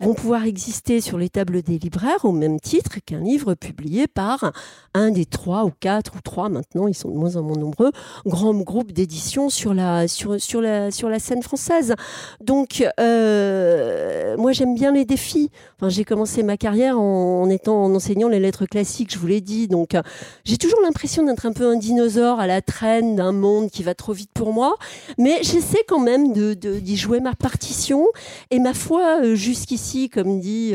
vont 0.00 0.14
pouvoir 0.14 0.44
exister 0.44 1.00
sur 1.00 1.18
les 1.18 1.28
tables 1.28 1.62
des 1.62 1.78
libraires 1.78 2.24
au 2.24 2.32
même 2.32 2.58
titre 2.58 2.98
qu'un 3.04 3.20
livre 3.20 3.54
publié 3.54 4.06
par 4.08 4.52
un 4.94 5.10
des 5.10 5.26
trois 5.26 5.64
ou 5.64 5.72
quatre 5.78 6.16
ou 6.16 6.20
trois 6.20 6.48
maintenant, 6.48 6.88
ils 6.88 6.94
sont 6.94 7.10
de 7.10 7.16
moins 7.16 7.36
en 7.36 7.42
moins 7.42 7.56
nombreux, 7.56 7.92
grands 8.26 8.54
groupes 8.54 8.92
d'édition 8.92 9.48
sur 9.48 9.74
la, 9.74 10.08
sur, 10.08 10.40
sur, 10.40 10.60
la, 10.60 10.90
sur 10.90 11.08
la 11.08 11.18
scène 11.18 11.42
française. 11.42 11.94
Donc, 12.40 12.84
euh, 12.98 14.36
moi 14.36 14.52
j'aime 14.52 14.74
bien 14.74 14.92
les 14.92 15.04
défis. 15.04 15.50
Enfin, 15.76 15.88
j'ai 15.88 16.04
commencé 16.04 16.42
ma 16.42 16.56
carrière 16.56 16.98
en, 16.98 17.48
en 17.50 17.94
enseignant 17.94 18.28
les 18.28 18.40
lettres 18.40 18.66
classiques, 18.66 19.12
je 19.12 19.18
vous 19.18 19.26
l'ai 19.26 19.40
dit. 19.40 19.68
Donc, 19.68 19.94
euh, 19.94 20.02
j'ai 20.44 20.56
toujours 20.56 20.80
l'impression 20.82 21.22
d'être 21.22 21.46
un 21.46 21.52
peu 21.52 21.66
un 21.66 21.76
dinosaure 21.76 22.40
à 22.40 22.46
la 22.46 22.62
traîne 22.62 23.16
d'un 23.16 23.32
monde 23.32 23.70
qui 23.70 23.82
va 23.82 23.94
trop 23.94 24.12
vite 24.12 24.30
pour 24.34 24.52
moi. 24.52 24.76
Mais 25.18 25.38
j'essaie 25.42 25.84
quand 25.86 26.00
même 26.00 26.32
d'y 26.32 26.96
jouer 26.96 27.20
ma 27.20 27.34
partition. 27.34 28.06
Et 28.50 28.58
ma 28.58 28.74
foi, 28.74 29.22
euh, 29.22 29.34
jusqu'ici, 29.34 30.08
comme 30.08 30.40
dit 30.40 30.74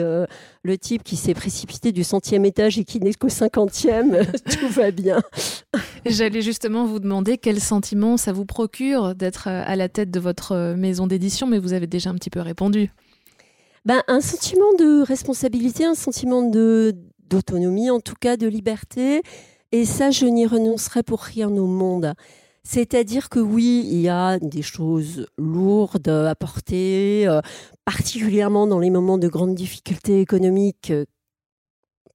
le 0.65 0.77
type 0.77 1.03
qui 1.03 1.15
s'est 1.15 1.35
précipité 1.35 1.91
du 1.91 2.03
centième 2.03 2.43
étage 2.43 2.79
et 2.79 2.83
qui 2.83 2.99
n'est 2.99 3.13
qu'au 3.13 3.29
cinquantième, 3.29 4.25
tout 4.59 4.67
va 4.69 4.91
bien. 4.91 5.21
J'allais 6.05 6.41
justement 6.41 6.85
vous 6.85 6.99
demander 6.99 7.37
quel 7.37 7.59
sentiment 7.59 8.17
ça 8.17 8.33
vous 8.33 8.45
procure 8.45 9.15
d'être 9.15 9.47
à 9.47 9.75
la 9.75 9.89
tête 9.89 10.09
de 10.09 10.19
votre 10.19 10.73
maison 10.75 11.07
d'édition, 11.07 11.44
mais 11.47 11.59
vous 11.59 11.73
avez 11.73 11.87
déjà 11.87 12.09
un 12.09 12.15
petit 12.15 12.29
peu 12.29 12.39
répondu 12.41 12.91
ben, 13.85 14.01
Un 14.07 14.21
sentiment 14.21 14.73
de 14.77 15.01
responsabilité, 15.01 15.85
un 15.85 15.95
sentiment 15.95 16.41
de, 16.41 16.95
d'autonomie, 17.29 17.89
en 17.89 17.99
tout 17.99 18.15
cas 18.19 18.37
de 18.37 18.47
liberté, 18.47 19.21
Et 19.71 19.85
ça, 19.85 20.11
je 20.11 20.25
n'y 20.25 20.45
renoncerai 20.45 21.03
pour 21.03 21.21
rien 21.21 21.49
au 21.49 21.67
monde. 21.67 22.13
C'est-à-dire 22.63 23.29
que 23.29 23.39
oui, 23.39 23.85
il 23.85 24.01
y 24.01 24.09
a 24.09 24.39
des 24.39 24.63
choses 24.63 25.27
lourdes 25.37 26.07
à 26.07 26.33
porter, 26.33 27.27
euh, 27.27 27.39
particulièrement 27.85 28.65
dans 28.65 28.79
les 28.79 28.89
moments 28.89 29.19
de 29.19 29.27
grandes 29.27 29.53
difficultés 29.53 30.19
économiques 30.19 30.89
euh, 30.89 31.05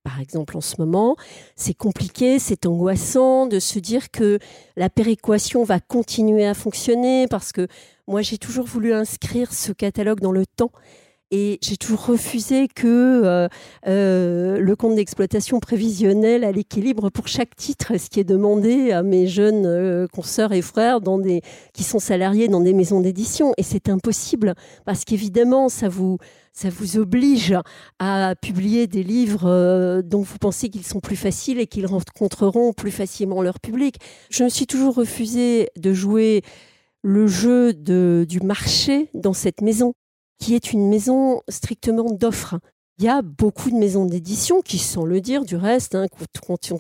par 0.03 0.21
exemple 0.21 0.57
en 0.57 0.61
ce 0.61 0.77
moment, 0.79 1.17
c'est 1.57 1.75
compliqué, 1.75 2.39
c'est 2.39 2.67
angoissant 2.67 3.47
de 3.47 3.59
se 3.59 3.79
dire 3.79 4.11
que 4.11 4.39
la 4.77 4.89
péréquation 4.89 5.65
va 5.65 5.81
continuer 5.81 6.47
à 6.47 6.55
fonctionner 6.55 7.27
parce 7.29 7.53
que 7.53 7.69
moi 8.07 8.23
j'ai 8.23 8.39
toujours 8.39 8.67
voulu 8.67 8.93
inscrire 8.93 9.53
ce 9.53 9.73
catalogue 9.73 10.21
dans 10.21 10.33
le 10.33 10.47
temps 10.47 10.73
et 11.31 11.59
j'ai 11.63 11.77
toujours 11.77 12.07
refusé 12.07 12.67
que 12.67 12.87
euh, 13.25 13.49
euh, 13.87 14.59
le 14.59 14.77
compte 14.77 14.97
d'exploitation 14.97 15.61
prévisionnel 15.61 16.43
à 16.43 16.51
l'équilibre 16.51 17.09
pour 17.11 17.29
chaque 17.29 17.55
titre, 17.55 17.97
ce 17.99 18.11
qui 18.11 18.19
est 18.19 18.25
demandé 18.25 18.91
à 18.91 19.03
mes 19.05 19.29
jeunes 19.29 19.65
euh, 19.65 20.07
consoeurs 20.09 20.53
et 20.53 20.63
frères 20.63 21.01
dans 21.01 21.19
des, 21.19 21.43
qui 21.73 21.85
sont 21.85 22.01
salariés 22.01 22.49
dans 22.49 22.61
des 22.61 22.73
maisons 22.73 23.01
d'édition. 23.01 23.53
Et 23.59 23.63
c'est 23.63 23.89
impossible 23.89 24.55
parce 24.85 25.05
qu'évidemment, 25.05 25.69
ça 25.69 25.89
vous, 25.89 26.19
ça 26.53 26.69
vous 26.69 26.99
oblige 26.99 27.55
à 28.01 28.35
publier 28.41 28.89
des 28.89 29.05
livres 29.05 30.03
dont 30.03 30.23
vous 30.23 30.39
pensez 30.39 30.69
qu'ils 30.69 30.85
sont 30.85 31.01
plus 31.01 31.17
faciles 31.17 31.61
et 31.61 31.69
qu'ils 31.69 31.87
rencontreront 31.87 32.73
plus 32.73 32.91
facilement 32.91 33.41
leur 33.41 33.61
public. 33.61 33.97
Je 34.31 34.43
me 34.43 34.49
suis 34.49 34.67
toujours 34.67 34.97
refusé 34.97 35.69
de 35.77 35.93
jouer 35.93 36.43
le 37.03 37.29
jeu 37.29 37.73
de, 37.73 38.27
du 38.29 38.41
marché 38.41 39.09
dans 39.15 39.33
cette 39.33 39.61
maison 39.63 39.95
qui 40.41 40.55
est 40.55 40.73
une 40.73 40.89
maison 40.89 41.43
strictement 41.49 42.11
d'offres. 42.11 42.59
Il 42.99 43.05
y 43.05 43.09
a 43.09 43.23
beaucoup 43.23 43.71
de 43.71 43.77
maisons 43.77 44.05
d'édition 44.05 44.61
qui, 44.61 44.77
sans 44.77 45.07
le 45.07 45.23
dire 45.23 45.47
du 45.47 45.57
reste, 45.57 45.95
hein, 45.95 46.07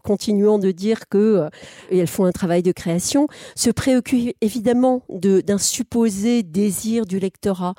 continuant 0.04 0.58
de 0.58 0.70
dire 0.70 1.08
que 1.08 1.18
euh, 1.18 1.48
elles 1.90 2.06
font 2.06 2.26
un 2.26 2.32
travail 2.32 2.62
de 2.62 2.72
création, 2.72 3.26
se 3.54 3.70
préoccupent 3.70 4.36
évidemment 4.42 5.02
d'un 5.08 5.56
supposé 5.56 6.42
désir 6.42 7.06
du 7.06 7.18
lectorat. 7.18 7.74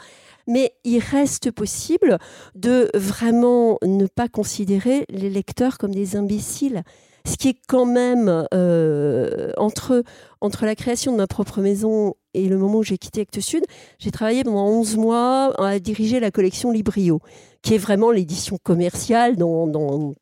Mais 0.48 0.74
il 0.84 1.00
reste 1.00 1.52
possible 1.52 2.18
de 2.56 2.90
vraiment 2.96 3.78
ne 3.84 4.08
pas 4.08 4.28
considérer 4.28 5.06
les 5.10 5.30
lecteurs 5.30 5.78
comme 5.78 5.94
des 5.94 6.16
imbéciles 6.16 6.84
ce 7.26 7.38
qui 7.38 7.50
est 7.50 7.58
quand 7.68 7.86
même 7.86 8.48
euh, 8.54 9.52
entre, 9.58 10.04
entre 10.42 10.66
la 10.66 10.76
création 10.76 11.12
de 11.12 11.18
ma 11.18 11.28
propre 11.28 11.62
maison 11.62 12.16
et 12.34 12.48
le 12.48 12.58
moment 12.58 12.80
où 12.80 12.84
j'ai 12.84 12.98
quitté 12.98 13.22
Actes 13.22 13.40
Sud, 13.40 13.64
j'ai 14.00 14.12
travaillé 14.12 14.44
pendant 14.44 14.68
11 14.68 14.98
mois 14.98 15.54
à 15.64 15.80
diriger 15.80 16.20
la 16.20 16.32
collection 16.32 16.72
Librio, 16.72 17.20
qui 17.62 17.76
est 17.76 17.78
vraiment 17.78 18.12
l'édition 18.12 18.58
commerciale 18.62 19.36
dans, 19.36 19.68
dans, 19.68 20.14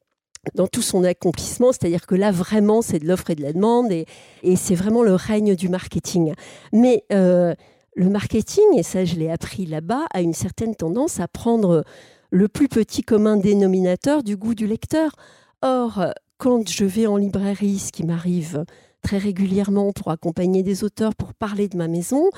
tout 0.71 0.81
son 0.81 1.03
accomplissement. 1.03 1.71
C'est-à-dire 1.71 2.07
que 2.07 2.15
là, 2.15 2.31
vraiment, 2.31 2.81
c'est 2.81 2.99
de 2.99 3.07
l'offre 3.07 3.29
et 3.29 3.35
de 3.35 3.41
la 3.41 3.53
demande 3.53 3.91
et, 3.91 4.05
et 4.43 4.55
c'est 4.55 4.75
vraiment 4.75 5.03
le 5.03 5.13
règne 5.13 5.55
du 5.55 5.69
marketing. 5.69 6.33
Mais 6.73 7.03
euh, 7.11 7.53
le 7.95 8.09
marketing, 8.09 8.65
et 8.77 8.83
ça 8.83 9.05
je 9.05 9.15
l'ai 9.15 9.29
appris 9.29 9.65
là-bas, 9.65 10.05
a 10.13 10.21
une 10.21 10.33
certaine 10.33 10.75
tendance 10.75 11.19
à 11.19 11.27
prendre 11.27 11.83
le 12.31 12.47
plus 12.47 12.67
petit 12.67 13.03
commun 13.03 13.37
dénominateur 13.37 14.23
du 14.23 14.37
goût 14.37 14.55
du 14.55 14.67
lecteur. 14.67 15.15
Or, 15.61 16.05
quand 16.37 16.69
je 16.69 16.85
vais 16.85 17.05
en 17.05 17.17
librairie, 17.17 17.79
ce 17.79 17.91
qui 17.91 18.05
m'arrive 18.05 18.63
très 19.01 19.17
régulièrement 19.17 19.91
pour 19.91 20.11
accompagner 20.11 20.63
des 20.63 20.83
auteurs, 20.83 21.15
pour 21.15 21.33
parler 21.33 21.67
de 21.67 21.77
ma 21.77 21.87
maison, 21.87 22.29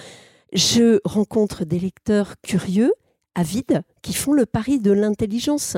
je 0.54 1.00
rencontre 1.06 1.66
des 1.66 1.80
lecteurs 1.80 2.36
curieux, 2.42 2.94
avides, 3.36 3.82
qui 4.02 4.14
font 4.14 4.34
le 4.34 4.46
pari 4.46 4.80
de 4.80 4.92
l'intelligence. 4.92 5.78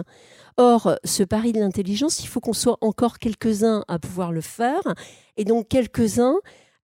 Or, 0.58 0.96
ce 1.04 1.24
pari 1.24 1.52
de 1.52 1.60
l'intelligence, 1.60 2.24
il 2.24 2.28
faut 2.28 2.40
qu'on 2.40 2.54
soit 2.54 2.78
encore 2.82 3.20
quelques-uns 3.20 3.84
à 3.88 4.00
pouvoir 4.00 4.32
le 4.32 4.42
faire, 4.42 4.82
et 5.38 5.46
donc 5.46 5.68
quelques-uns 5.68 6.36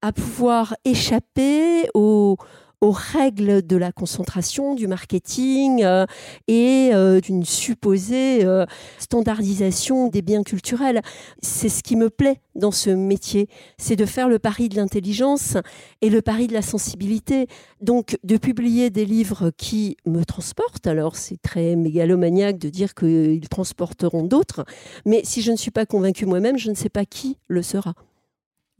à 0.01 0.11
pouvoir 0.11 0.75
échapper 0.85 1.89
aux, 1.93 2.37
aux 2.81 2.91
règles 2.91 3.65
de 3.65 3.75
la 3.75 3.91
concentration, 3.91 4.73
du 4.73 4.87
marketing 4.87 5.83
euh, 5.83 6.05
et 6.47 6.91
euh, 6.93 7.19
d'une 7.19 7.43
supposée 7.43 8.45
euh, 8.45 8.65
standardisation 8.99 10.07
des 10.07 10.21
biens 10.21 10.43
culturels. 10.43 11.01
C'est 11.41 11.69
ce 11.69 11.83
qui 11.83 11.95
me 11.95 12.09
plaît 12.09 12.41
dans 12.55 12.71
ce 12.71 12.89
métier, 12.89 13.47
c'est 13.77 13.95
de 13.95 14.05
faire 14.05 14.27
le 14.27 14.39
pari 14.39 14.69
de 14.69 14.75
l'intelligence 14.75 15.57
et 16.01 16.09
le 16.09 16.21
pari 16.21 16.47
de 16.47 16.53
la 16.53 16.61
sensibilité. 16.61 17.47
Donc 17.81 18.17
de 18.23 18.37
publier 18.37 18.89
des 18.89 19.05
livres 19.05 19.51
qui 19.57 19.97
me 20.05 20.23
transportent, 20.25 20.87
alors 20.87 21.15
c'est 21.15 21.41
très 21.41 21.75
mégalomaniaque 21.75 22.57
de 22.57 22.69
dire 22.69 22.93
qu'ils 22.95 23.47
transporteront 23.49 24.23
d'autres, 24.23 24.65
mais 25.05 25.21
si 25.23 25.41
je 25.41 25.51
ne 25.51 25.57
suis 25.57 25.71
pas 25.71 25.85
convaincue 25.85 26.25
moi-même, 26.25 26.57
je 26.57 26.69
ne 26.69 26.75
sais 26.75 26.89
pas 26.89 27.05
qui 27.05 27.37
le 27.47 27.61
sera. 27.61 27.93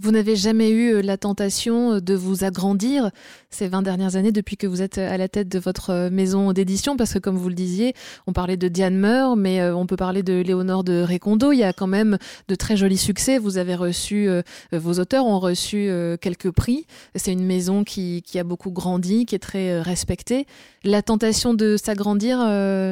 Vous 0.01 0.12
n'avez 0.12 0.38
jamais 0.38 0.69
eu 0.69 0.93
euh, 0.93 1.01
la 1.01 1.17
tentation 1.17 1.95
euh, 1.95 1.99
de 1.99 2.13
vous 2.13 2.45
agrandir 2.45 3.12
ces 3.49 3.67
20 3.67 3.81
dernières 3.81 4.15
années 4.15 4.31
depuis 4.31 4.55
que 4.55 4.65
vous 4.65 4.81
êtes 4.81 4.97
euh, 4.97 5.13
à 5.13 5.17
la 5.17 5.27
tête 5.27 5.49
de 5.49 5.59
votre 5.59 6.07
maison 6.09 6.53
d'édition? 6.53 6.95
Parce 6.95 7.13
que 7.13 7.19
comme 7.19 7.35
vous 7.35 7.49
le 7.49 7.55
disiez, 7.55 7.93
on 8.25 8.31
parlait 8.31 8.55
de 8.55 8.69
Diane 8.69 8.95
Meur, 8.95 9.35
mais 9.35 9.62
on 9.71 9.85
peut 9.85 9.97
parler 9.97 10.23
de 10.23 10.41
Léonore 10.41 10.85
de 10.85 11.01
Récondo. 11.01 11.51
Il 11.51 11.57
y 11.57 11.63
a 11.63 11.73
quand 11.73 11.88
même 11.88 12.17
de 12.47 12.55
très 12.55 12.77
jolis 12.77 12.97
succès. 12.97 13.38
Vous 13.38 13.57
avez 13.57 13.75
reçu, 13.75 14.29
vos 14.71 14.99
auteurs 14.99 15.25
ont 15.25 15.39
reçu 15.39 15.89
quelques 16.21 16.51
prix. 16.51 16.85
C'est 17.15 17.33
une 17.33 17.45
maison 17.45 17.83
qui, 17.83 18.23
qui, 18.25 18.39
a 18.39 18.43
beaucoup 18.43 18.71
grandi, 18.71 19.25
qui 19.25 19.35
est 19.35 19.39
très 19.39 19.81
respectée. 19.81 20.45
La 20.83 21.01
tentation 21.01 21.53
de 21.53 21.77
s'agrandir, 21.77 22.39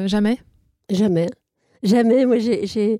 jamais? 0.06 0.38
Jamais. 0.90 1.28
Jamais. 1.82 2.26
Moi, 2.26 2.38
j'ai 2.38 2.98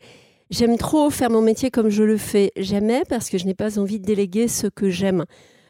J'aime 0.51 0.79
trop 0.79 1.11
faire 1.11 1.29
mon 1.31 1.43
métier 1.43 1.71
comme 1.71 1.91
je 1.91 2.03
le 2.03 2.17
fais. 2.17 2.53
Jamais 2.57 3.03
parce 3.09 3.29
que 3.29 3.37
je 3.37 3.45
n'ai 3.45 3.55
pas 3.55 3.79
envie 3.79 4.01
de 4.01 4.07
déléguer 4.07 4.49
ce 4.49 4.67
que 4.67 4.89
j'aime. 4.89 5.25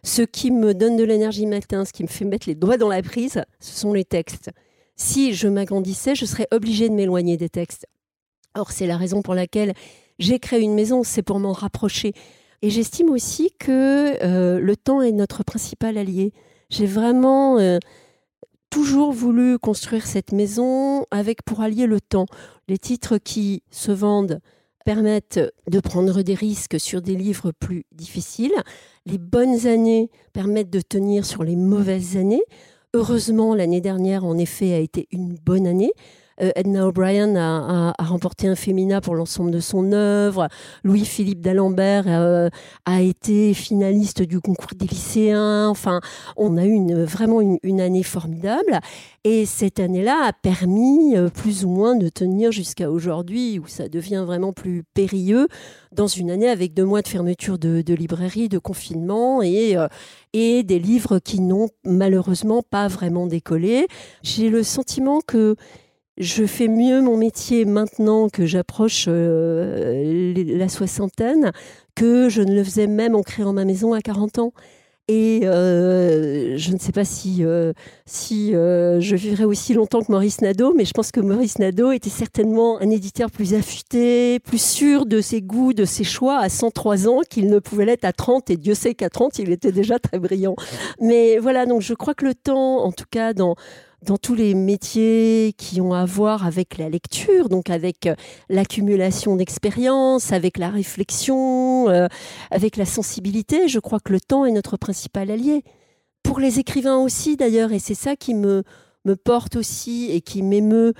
Ce 0.05 0.23
qui 0.23 0.53
me 0.53 0.73
donne 0.73 0.97
de 0.97 1.03
l'énergie 1.03 1.47
matin, 1.47 1.85
ce 1.85 1.93
qui 1.93 2.05
me 2.05 2.09
fait 2.09 2.25
mettre 2.25 2.49
les 2.49 2.55
doigts 2.55 2.77
dans 2.77 2.89
la 2.89 3.03
prise, 3.03 3.43
ce 3.59 3.81
sont 3.81 3.93
les 3.93 4.05
textes. 4.05 4.51
Si 4.95 5.35
je 5.35 5.49
m'agrandissais, 5.49 6.15
je 6.15 6.25
serais 6.25 6.47
obligée 6.53 6.89
de 6.89 6.95
m'éloigner 6.95 7.37
des 7.37 7.49
textes. 7.49 7.87
Or, 8.55 8.71
c'est 8.71 8.87
la 8.87 8.97
raison 8.97 9.23
pour 9.23 9.35
laquelle 9.35 9.75
j'ai 10.19 10.39
créé 10.39 10.61
une 10.61 10.75
maison, 10.75 11.03
c'est 11.03 11.23
pour 11.23 11.41
m'en 11.41 11.53
rapprocher. 11.53 12.13
Et 12.63 12.71
j'estime 12.71 13.11
aussi 13.11 13.53
que 13.59 14.23
euh, 14.25 14.61
le 14.61 14.77
temps 14.77 15.03
est 15.03 15.13
notre 15.13 15.45
principal 15.45 15.99
allié. 15.99 16.33
J'ai 16.71 16.87
vraiment 16.87 17.59
euh, 17.59 17.79
toujours 18.71 19.13
voulu 19.13 19.59
construire 19.59 20.07
cette 20.07 20.33
maison 20.33 21.05
avec 21.11 21.43
pour 21.43 21.61
allier 21.61 21.87
le 21.87 22.01
temps. 22.01 22.27
Les 22.69 22.79
titres 22.79 23.19
qui 23.19 23.63
se 23.71 23.93
vendent 23.93 24.41
permettent 24.89 25.41
de 25.71 25.81
prendre 25.81 26.23
des 26.23 26.33
risques 26.33 26.81
sur 26.81 27.03
des 27.03 27.15
livres 27.15 27.53
plus 27.53 27.85
difficiles. 27.93 28.55
Les 29.05 29.19
bonnes 29.19 29.67
années 29.67 30.11
permettent 30.33 30.71
de 30.71 30.81
tenir 30.81 31.27
sur 31.27 31.45
les 31.45 31.57
mauvaises 31.57 32.17
années. 32.17 32.41
Heureusement, 32.95 33.55
l'année 33.55 33.83
dernière, 33.83 34.25
en 34.25 34.39
effet, 34.39 34.73
a 34.73 34.79
été 34.79 35.07
une 35.13 35.35
bonne 35.35 35.67
année. 35.67 35.93
Euh, 36.41 36.51
Edna 36.57 36.87
O'Brien 36.87 37.37
a, 37.37 37.93
remporté 37.99 38.49
un 38.49 38.55
Femina 38.55 39.01
pour 39.01 39.15
l'ensemble 39.15 39.51
de 39.51 39.61
son 39.61 39.93
œuvre. 39.93 40.49
Louis-Philippe 40.85 41.41
d'Alembert 41.41 42.05
euh, 42.07 42.49
a 42.87 43.03
été 43.03 43.55
finaliste 43.55 44.23
du 44.23 44.41
concours 44.41 44.75
des 44.77 44.87
lycéens. 44.87 45.69
Enfin, 45.69 46.01
on 46.37 46.57
a 46.57 46.65
eu 46.65 46.79
vraiment 47.05 47.41
une, 47.41 47.81
année 47.81 48.03
formidable. 48.03 48.81
Et 49.25 49.47
cette 49.47 49.79
année-là 49.79 50.27
a 50.27 50.33
permis 50.33 51.17
euh, 51.17 51.29
plus 51.29 51.65
ou 51.65 51.69
moins 51.69 51.97
de 51.97 52.09
tenir 52.09 52.51
jusqu'à 52.53 52.91
aujourd'hui, 52.91 53.59
où 53.59 53.67
ça 53.67 53.89
devient 53.89 54.25
vraiment 54.27 54.53
plus 54.53 54.85
périlleux, 54.95 55.49
dans 55.93 56.07
une 56.07 56.31
année 56.31 56.49
avec 56.49 56.75
deux 56.75 56.85
mois 56.85 57.03
de 57.03 57.09
fermeture 57.09 57.59
de, 57.59 57.83
de 57.83 57.95
librairie, 57.95 58.49
de 58.49 58.59
confinement 58.59 59.43
et, 59.43 59.77
et 60.33 60.63
des 60.63 60.79
livres 60.79 61.19
qui 61.19 61.41
n'ont 61.41 61.69
malheureusement 61.85 62.63
pas 62.63 62.89
vraiment 62.89 63.27
décollé. 63.27 63.87
J'ai 64.23 64.51
le 64.51 64.63
sentiment 64.63 65.21
que 65.21 65.57
je 66.19 66.45
fais 66.47 66.69
mieux 66.69 67.01
mon 67.01 67.17
métier 67.17 67.65
maintenant 67.65 68.29
que 68.29 68.45
j'approche 68.45 69.07
euh, 69.09 70.35
la 70.35 70.69
soixantaine 70.69 71.53
que 71.95 72.29
je 72.29 72.43
ne 72.43 72.55
le 72.55 72.65
faisais 72.65 72.87
même 72.87 73.15
en 73.15 73.23
créant 73.23 73.53
ma 73.53 73.65
maison 73.65 73.93
à 73.93 74.01
40 74.01 74.39
ans. 74.39 74.53
Et 75.11 75.41
euh, 75.45 76.59
je 76.59 76.71
ne 76.71 76.79
sais 76.79 76.93
pas 76.93 77.05
si, 77.07 77.43
euh, 77.43 77.73
si 78.05 78.51
je 78.53 79.17
vivrai 79.17 79.45
aussi 79.45 79.73
longtemps 79.73 80.03
que 80.03 80.13
Maurice 80.13 80.43
Nadeau, 80.43 80.75
mais 80.77 80.85
je 80.85 80.93
pense 80.93 81.13
que 81.13 81.21
Maurice 81.21 81.59
Nadeau 81.59 81.93
était 81.93 82.11
certainement 82.11 82.79
un 82.83 82.91
éditeur 82.91 83.31
plus 83.31 83.55
affûté, 83.55 84.39
plus 84.41 84.61
sûr 84.61 85.07
de 85.07 85.23
ses 85.23 85.41
goûts, 85.41 85.73
de 85.73 85.87
ses 85.87 86.05
choix 86.05 86.39
à 86.39 86.51
103 86.51 87.09
ans 87.09 87.21
qu'il 87.31 87.49
ne 87.49 87.59
pouvait 87.59 87.87
l'être 87.87 88.05
à 88.05 88.13
30. 88.13 88.51
Et 88.51 88.59
Dieu 88.59 88.75
sait 88.75 88.95
qu'à 88.95 89.09
30, 89.09 89.39
il 89.39 89.51
était 89.51 89.73
déjà 89.73 89.99
très 89.99 90.19
brillant. 90.19 90.57
Mais 91.01 91.39
voilà, 91.39 91.65
donc 91.65 91.81
je 91.81 91.95
crois 91.95 92.13
que 92.13 92.27
le 92.27 92.35
temps, 92.35 92.85
en 92.85 92.93
tout 92.93 93.07
cas 93.11 93.33
dans, 93.33 93.57
dans 94.03 94.17
tous 94.17 94.35
les 94.35 94.55
métiers 94.55 95.55
qui 95.57 95.81
ont 95.81 95.93
à 95.93 96.05
voir 96.05 96.47
avec 96.47 96.79
la 96.79 96.89
lecture, 96.89 97.49
donc 97.49 97.69
avec 97.69 98.07
euh, 98.07 98.15
l'accumulation 98.49 99.37
d'expérience, 99.37 100.33
avec 100.33 100.59
la 100.59 100.71
réflexion, 100.71 101.89
euh, 101.89 102.07
avec 102.51 102.77
la 102.77 102.85
sensibilité, 102.85 103.69
je 103.69 103.79
crois 103.79 104.01
que 104.01 104.13
le 104.13 104.21
temps 104.21 104.45
est 104.45 104.53
notre 104.53 104.77
principal 104.77 105.31
allié. 105.31 105.65
Pour 106.23 106.39
les 106.41 106.59
écrivains 106.59 106.99
aussi 106.99 107.37
d'ailleurs, 107.37 107.73
et 107.73 107.79
c'est 107.79 107.95
ça 107.95 108.15
qui 108.15 108.35
me 108.35 108.63
me 109.05 109.17
porte 109.17 109.57
aussi 109.57 110.11
et 110.11 110.21
qui 110.21 110.43
m'émeut 110.43 110.95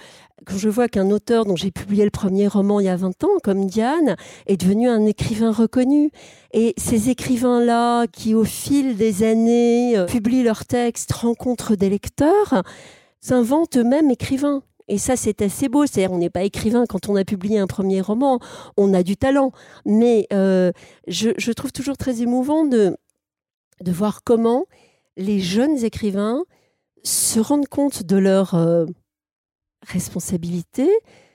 quand 0.47 0.57
je 0.57 0.69
vois 0.69 0.89
qu'un 0.89 1.11
auteur 1.11 1.45
dont 1.45 1.57
j'ai 1.57 1.71
publié 1.71 2.05
le 2.05 2.11
premier 2.11 2.47
roman 2.49 2.81
il 2.81 2.87
y 2.87 2.89
a 2.89 2.97
20 2.97 3.25
ans, 3.25 3.39
comme 3.43 3.67
Diane, 3.67 4.17
est 4.47 4.57
devenu 4.57 4.89
un 4.89 5.05
écrivain 5.05 5.53
reconnu. 5.53 6.11
Et 6.53 6.75
ces 6.77 7.11
écrivains-là, 7.11 8.07
qui 8.07 8.35
au 8.35 8.45
fil 8.45 8.97
des 8.97 9.23
années 9.25 9.99
euh, 9.99 10.07
publient 10.07 10.43
leurs 10.43 10.65
textes, 10.65 11.13
rencontrent 11.13 11.77
des 11.77 11.91
lecteurs, 11.91 12.63
s'inventent 13.21 13.77
eux-mêmes 13.77 14.11
écrivains. 14.11 14.63
Et 14.89 14.97
ça, 14.97 15.17
c'est 15.17 15.43
assez 15.43 15.69
beau. 15.69 15.85
C'est-à-dire, 15.85 16.13
on 16.13 16.19
n'est 16.19 16.31
pas 16.31 16.45
écrivain 16.45 16.87
quand 16.89 17.09
on 17.11 17.17
a 17.17 17.25
publié 17.25 17.59
un 17.59 17.67
premier 17.67 18.01
roman. 18.01 18.41
On 18.79 18.95
a 18.95 19.03
du 19.03 19.17
talent. 19.17 19.53
Mais 19.85 20.27
euh, 20.33 20.73
je, 21.07 21.53
trouve 21.53 21.73
toujours 21.73 21.99
très 21.99 22.23
émouvant 22.23 22.65
de, 22.65 22.97
de 23.83 23.93
voir 23.93 24.23
comment 24.25 24.65
les 25.19 25.41
jeunes 25.41 25.85
écrivains 25.85 26.43
se 27.05 27.41
rendent 27.41 27.69
compte 27.69 28.03
de 28.03 28.17
leur 28.17 28.55
euh, 28.55 28.87
responsabilité 29.87 30.89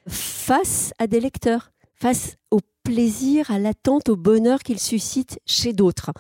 face 0.08 0.94
à 1.00 1.08
des 1.08 1.20
lecteurs, 1.20 1.72
face 1.96 2.36
au 2.52 2.60
plaisir, 2.84 3.52
à 3.52 3.60
l'attente, 3.60 4.10
au 4.10 4.16
bonheur 4.16 4.60
qu'ils 4.60 4.80
suscitent 4.80 5.40
chez 5.46 5.74
d'autres. 5.74 6.12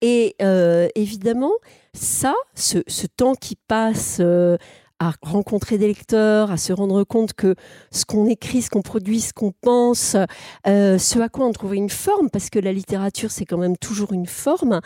Et 0.00 0.34
euh, 0.42 0.88
évidemment, 0.94 1.52
ça, 1.94 2.34
ce, 2.54 3.06
temps 3.06 3.34
qui 3.34 3.56
passe 3.56 4.18
euh, 4.20 4.56
à 4.98 5.12
rencontrer 5.22 5.78
des 5.78 5.88
lecteurs, 5.88 6.50
à 6.50 6.56
se 6.56 6.72
rendre 6.72 7.04
compte 7.04 7.32
que 7.34 7.54
ce 7.90 8.04
qu'on 8.04 8.26
écrit, 8.26 8.62
ce 8.62 8.70
qu'on 8.70 8.82
produit, 8.82 9.20
ce 9.20 9.32
qu'on 9.32 9.52
pense, 9.52 10.16
ce 10.64 11.18
à 11.18 11.28
quoi 11.28 11.46
on 11.46 11.52
trouve 11.52 11.74
une 11.74 11.90
forme, 11.90 12.30
parce 12.30 12.50
que 12.50 12.58
la 12.58 12.72
littérature, 12.72 13.30
c'est 13.30 13.44
quand 13.44 13.58
même 13.58 13.76
toujours 13.76 14.12
une 14.12 14.26
forme, 14.26 14.80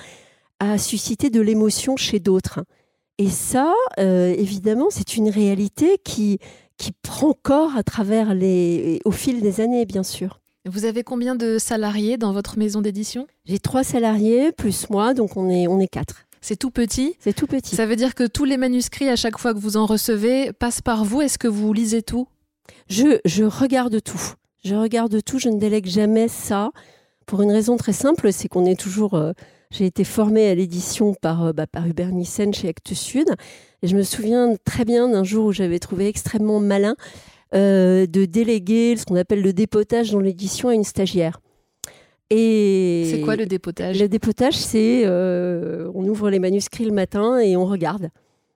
a 0.58 0.78
suscité 0.78 1.30
de 1.30 1.40
l'émotion 1.40 1.96
chez 1.96 2.20
d'autres. 2.20 2.60
Et 3.20 3.28
ça, 3.28 3.74
euh, 3.98 4.34
évidemment, 4.38 4.86
c'est 4.88 5.14
une 5.18 5.28
réalité 5.28 5.98
qui, 6.02 6.38
qui 6.78 6.92
prend 7.02 7.34
corps 7.34 7.76
à 7.76 7.82
travers 7.82 8.32
les, 8.32 8.98
au 9.04 9.10
fil 9.10 9.42
des 9.42 9.60
années, 9.60 9.84
bien 9.84 10.02
sûr. 10.02 10.40
Vous 10.64 10.86
avez 10.86 11.02
combien 11.02 11.34
de 11.34 11.58
salariés 11.58 12.16
dans 12.16 12.32
votre 12.32 12.56
maison 12.56 12.80
d'édition? 12.80 13.26
J'ai 13.44 13.58
trois 13.58 13.84
salariés 13.84 14.52
plus 14.52 14.88
moi, 14.88 15.12
donc 15.12 15.36
on 15.36 15.50
est, 15.50 15.66
on 15.68 15.78
est 15.80 15.86
quatre. 15.86 16.24
C'est 16.40 16.56
tout 16.56 16.70
petit? 16.70 17.14
C'est 17.18 17.34
tout 17.34 17.46
petit. 17.46 17.76
Ça 17.76 17.84
veut 17.84 17.96
dire 17.96 18.14
que 18.14 18.26
tous 18.26 18.46
les 18.46 18.56
manuscrits, 18.56 19.10
à 19.10 19.16
chaque 19.16 19.36
fois 19.36 19.52
que 19.52 19.58
vous 19.58 19.76
en 19.76 19.84
recevez, 19.84 20.54
passent 20.54 20.80
par 20.80 21.04
vous? 21.04 21.20
Est-ce 21.20 21.36
que 21.36 21.48
vous 21.48 21.74
lisez 21.74 22.00
tout? 22.00 22.26
Je, 22.88 23.20
je 23.26 23.44
regarde 23.44 24.02
tout. 24.02 24.32
Je 24.64 24.74
regarde 24.74 25.22
tout, 25.22 25.38
je 25.38 25.50
ne 25.50 25.58
délègue 25.58 25.88
jamais 25.88 26.28
ça. 26.28 26.70
Pour 27.26 27.42
une 27.42 27.52
raison 27.52 27.76
très 27.76 27.92
simple, 27.92 28.32
c'est 28.32 28.48
qu'on 28.48 28.64
est 28.64 28.80
toujours... 28.80 29.12
Euh, 29.12 29.32
j'ai 29.70 29.86
été 29.86 30.04
formée 30.04 30.48
à 30.48 30.54
l'édition 30.54 31.14
par, 31.14 31.46
euh, 31.46 31.52
bah, 31.52 31.66
par 31.66 31.86
Hubert 31.86 32.10
Nissen 32.12 32.52
chez 32.52 32.68
Actes 32.68 32.94
Sud. 32.94 33.28
Et 33.82 33.86
je 33.86 33.96
me 33.96 34.02
souviens 34.02 34.56
très 34.64 34.84
bien 34.84 35.08
d'un 35.08 35.24
jour 35.24 35.46
où 35.46 35.52
j'avais 35.52 35.78
trouvé 35.78 36.08
extrêmement 36.08 36.60
malin 36.60 36.96
euh, 37.54 38.06
de 38.06 38.24
déléguer 38.24 38.96
ce 38.96 39.04
qu'on 39.06 39.16
appelle 39.16 39.42
le 39.42 39.52
dépotage 39.52 40.10
dans 40.10 40.20
l'édition 40.20 40.68
à 40.68 40.74
une 40.74 40.84
stagiaire. 40.84 41.40
Et 42.30 43.08
c'est 43.10 43.20
quoi 43.22 43.34
le 43.36 43.46
dépotage? 43.46 44.00
Le 44.00 44.08
dépotage, 44.08 44.54
c'est 44.54 45.02
euh, 45.04 45.90
on 45.94 46.06
ouvre 46.06 46.30
les 46.30 46.38
manuscrits 46.38 46.84
le 46.84 46.92
matin 46.92 47.38
et 47.38 47.56
on 47.56 47.66
regarde 47.66 48.10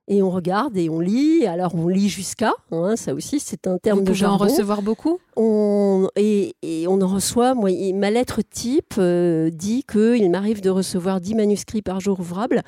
et 0.08 0.22
on 0.22 0.30
regarde 0.30 0.76
et 0.76 0.88
on 0.88 1.00
lit. 1.00 1.46
Alors 1.46 1.74
on 1.74 1.88
lit 1.88 2.08
jusqu'à, 2.08 2.52
hein, 2.70 2.96
ça 2.96 3.14
aussi 3.14 3.40
c'est 3.40 3.66
un 3.66 3.78
terme 3.78 3.98
Vous 3.98 4.04
de 4.04 4.12
pouvez 4.12 4.26
en 4.26 4.36
recevoir 4.36 4.82
beaucoup? 4.82 5.18
On, 5.36 6.08
et, 6.16 6.54
on 6.88 7.00
en 7.00 7.08
reçoit, 7.08 7.54
moi, 7.54 7.70
ma 7.94 8.10
lettre 8.10 8.40
type 8.42 8.94
euh, 8.98 9.50
dit 9.50 9.84
qu'il 9.84 10.30
m'arrive 10.30 10.60
de 10.60 10.70
recevoir 10.70 11.20
10 11.20 11.34
manuscrits 11.34 11.82
par 11.82 12.00
jour 12.00 12.20
ouvrables, 12.20 12.62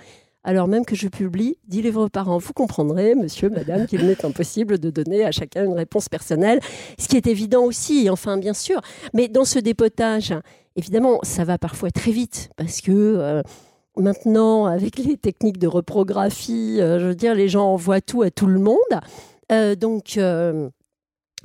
alors 0.45 0.69
même 0.69 0.85
que 0.85 0.97
je 0.97 1.09
publie 1.09 1.59
10 1.69 1.83
livres 1.83 2.09
par 2.09 2.29
an. 2.31 2.39
Vous 2.39 2.53
comprendrez, 2.53 3.15
monsieur, 3.15 3.51
madame, 3.51 3.87
qu'il 3.87 4.05
m'est 4.05 4.25
impossible 4.25 4.79
de 4.79 4.91
donner 4.91 5.25
à 5.25 5.33
chacun 5.33 5.65
une 5.65 5.75
réponse 5.75 6.09
personnelle, 6.09 6.61
ce 6.99 7.09
qui 7.09 7.17
est 7.17 7.27
évident 7.27 7.65
aussi, 7.65 8.09
enfin 8.11 8.39
bien 8.39 8.55
sûr. 8.55 8.81
Mais 9.13 9.29
dans 9.29 9.45
ce 9.45 9.59
dépotage, 9.59 10.35
évidemment, 10.77 11.19
ça 11.23 11.45
va 11.45 11.59
parfois 11.59 11.91
très 11.91 12.13
vite 12.13 12.51
parce 12.57 12.81
que... 12.81 12.93
Euh, 12.93 13.43
Maintenant, 13.99 14.67
avec 14.67 14.99
les 14.99 15.17
techniques 15.17 15.59
de 15.59 15.67
reprographie, 15.67 16.81
euh, 16.81 17.01
je 17.01 17.07
veux 17.07 17.15
dire, 17.15 17.35
les 17.35 17.49
gens 17.49 17.73
envoient 17.73 18.03
tout 18.03 18.23
à 18.23 18.31
tout 18.31 18.47
le 18.47 18.61
monde. 18.61 18.77
Euh, 19.51 19.75
donc, 19.75 20.19
euh, 20.19 20.69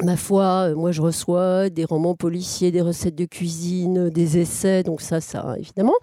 ma 0.03 0.17
foi, 0.17 0.73
moi, 0.75 0.91
je 0.91 1.01
reçois 1.01 1.69
des 1.69 1.85
romans 1.85 2.15
policiers, 2.15 2.71
des 2.71 2.81
recettes 2.81 3.15
de 3.15 3.25
cuisine, 3.25 4.09
des 4.09 4.37
essais, 4.37 4.83
donc 4.83 5.01
ça, 5.01 5.21
ça, 5.21 5.55
évidemment. 5.57 5.95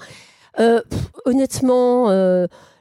honnêtement, 1.26 2.08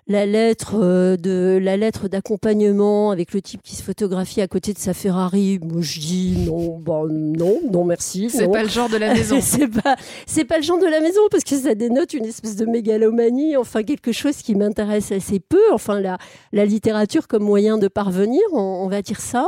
la 0.07 0.25
lettre 0.25 0.75
euh, 0.75 1.17
de 1.17 1.59
la 1.61 1.75
lettre 1.75 2.07
d'accompagnement 2.07 3.11
avec 3.11 3.33
le 3.33 3.41
type 3.41 3.61
qui 3.61 3.75
se 3.75 3.83
photographie 3.83 4.41
à 4.41 4.47
côté 4.47 4.73
de 4.73 4.77
sa 4.77 4.93
Ferrari. 4.93 5.59
Moi, 5.61 5.81
je 5.81 5.99
dis 5.99 6.37
non, 6.45 6.79
bah, 6.79 7.01
non, 7.09 7.59
non, 7.69 7.83
merci. 7.83 8.29
C'est 8.29 8.47
pas 8.47 8.63
le 8.63 8.69
genre 8.69 8.89
de 8.89 8.97
la 8.97 9.13
maison. 9.13 9.39
c'est 9.41 9.67
pas, 9.67 9.97
c'est 10.25 10.45
pas 10.45 10.57
le 10.57 10.63
genre 10.63 10.79
de 10.79 10.85
la 10.85 11.01
maison 11.01 11.19
parce 11.29 11.43
que 11.43 11.55
ça 11.55 11.75
dénote 11.75 12.13
une 12.13 12.25
espèce 12.25 12.55
de 12.55 12.65
mégalomanie, 12.65 13.57
enfin 13.57 13.83
quelque 13.83 14.13
chose 14.13 14.37
qui 14.37 14.55
m'intéresse 14.55 15.11
assez 15.11 15.41
peu. 15.41 15.61
Enfin, 15.73 15.99
la, 15.99 16.17
la 16.53 16.65
littérature 16.65 17.27
comme 17.27 17.43
moyen 17.43 17.77
de 17.77 17.89
parvenir, 17.89 18.41
on, 18.53 18.87
va 18.87 19.01
dire 19.01 19.19
ça. 19.19 19.45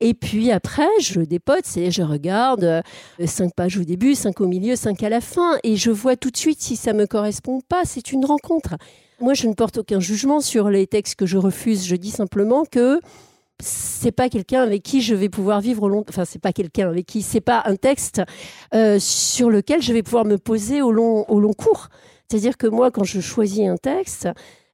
Et 0.00 0.14
puis 0.14 0.52
après, 0.52 0.86
je 1.00 1.20
dépote, 1.20 1.64
c'est 1.64 1.90
je 1.90 2.02
regarde 2.02 2.64
euh, 2.64 2.82
cinq 3.24 3.54
pages 3.56 3.78
au 3.78 3.82
début, 3.82 4.14
cinq 4.14 4.40
au 4.40 4.46
milieu, 4.46 4.76
cinq 4.76 5.02
à 5.02 5.08
la 5.08 5.20
fin, 5.20 5.58
et 5.64 5.74
je 5.74 5.90
vois 5.90 6.16
tout 6.16 6.30
de 6.30 6.36
suite 6.36 6.60
si 6.60 6.76
ça 6.76 6.92
me 6.92 7.06
correspond 7.06 7.60
pas. 7.68 7.82
C'est 7.84 8.12
une 8.12 8.24
rencontre. 8.24 8.76
Moi, 9.20 9.34
je 9.34 9.46
ne 9.46 9.54
porte 9.54 9.78
aucun 9.78 10.00
jugement 10.00 10.40
sur 10.40 10.68
les 10.68 10.86
textes 10.86 11.14
que 11.16 11.26
je 11.26 11.38
refuse. 11.38 11.86
Je 11.86 11.96
dis 11.96 12.10
simplement 12.10 12.64
que 12.64 13.00
c'est 13.60 14.12
pas 14.12 14.28
quelqu'un 14.28 14.62
avec 14.62 14.82
qui 14.82 15.00
je 15.00 15.14
vais 15.14 15.28
pouvoir 15.28 15.60
vivre 15.60 15.88
long. 15.88 16.04
Enfin, 16.08 16.24
c'est 16.24 16.38
pas 16.38 16.52
quelqu'un 16.52 16.88
avec 16.88 17.06
qui. 17.06 17.22
C'est 17.22 17.40
pas 17.40 17.62
un 17.64 17.76
texte 17.76 18.22
euh, 18.74 18.98
sur 18.98 19.50
lequel 19.50 19.80
je 19.80 19.92
vais 19.92 20.02
pouvoir 20.02 20.24
me 20.24 20.36
poser 20.36 20.82
au 20.82 20.92
long, 20.92 21.24
au 21.30 21.40
long 21.40 21.54
cours. 21.54 21.88
C'est-à-dire 22.28 22.56
que 22.56 22.66
moi, 22.66 22.90
quand 22.90 23.04
je 23.04 23.20
choisis 23.20 23.66
un 23.66 23.76
texte, 23.76 24.28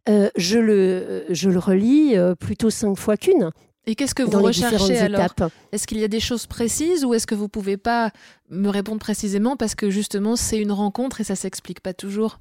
euh, 0.09 0.29
je, 0.37 0.59
le, 0.59 1.25
je 1.31 1.49
le 1.49 1.59
relis 1.59 2.17
euh, 2.17 2.35
plutôt 2.35 2.71
cinq 2.71 2.97
fois 2.97 3.17
qu'une. 3.17 3.51
Et 3.87 3.95
qu'est-ce 3.95 4.15
que 4.15 4.23
vous 4.23 4.41
recherchez 4.41 4.99
alors? 4.99 5.29
Est-ce 5.73 5.87
qu'il 5.87 5.99
y 5.99 6.05
a 6.05 6.09
des 6.09 6.21
choses 6.21 6.47
précises 6.47 7.05
ou 7.05 7.15
est-ce 7.15 7.27
que 7.27 7.35
vous 7.35 7.49
pouvez 7.49 7.77
pas 7.77 8.11
me 8.49 8.69
répondre 8.69 9.01
précisément 9.01 9.57
parce 9.57 9.75
que 9.75 9.91
justement 9.91 10.37
c'est 10.37 10.59
une 10.59 10.71
rencontre 10.71 11.21
et 11.21 11.25
ça 11.25 11.35
s'explique 11.35 11.81
pas 11.81 11.93
toujours? 11.93 12.39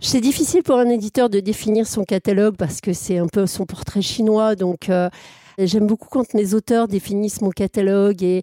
C'est 0.00 0.20
difficile 0.20 0.62
pour 0.62 0.78
un 0.78 0.88
éditeur 0.88 1.28
de 1.28 1.40
définir 1.40 1.86
son 1.86 2.04
catalogue 2.04 2.56
parce 2.56 2.80
que 2.80 2.92
c'est 2.92 3.18
un 3.18 3.26
peu 3.26 3.46
son 3.46 3.66
portrait 3.66 4.02
chinois. 4.02 4.56
Donc, 4.56 4.88
euh, 4.88 5.10
j'aime 5.58 5.86
beaucoup 5.86 6.08
quand 6.08 6.32
mes 6.34 6.54
auteurs 6.54 6.88
définissent 6.88 7.42
mon 7.42 7.50
catalogue. 7.50 8.22
Et, 8.22 8.42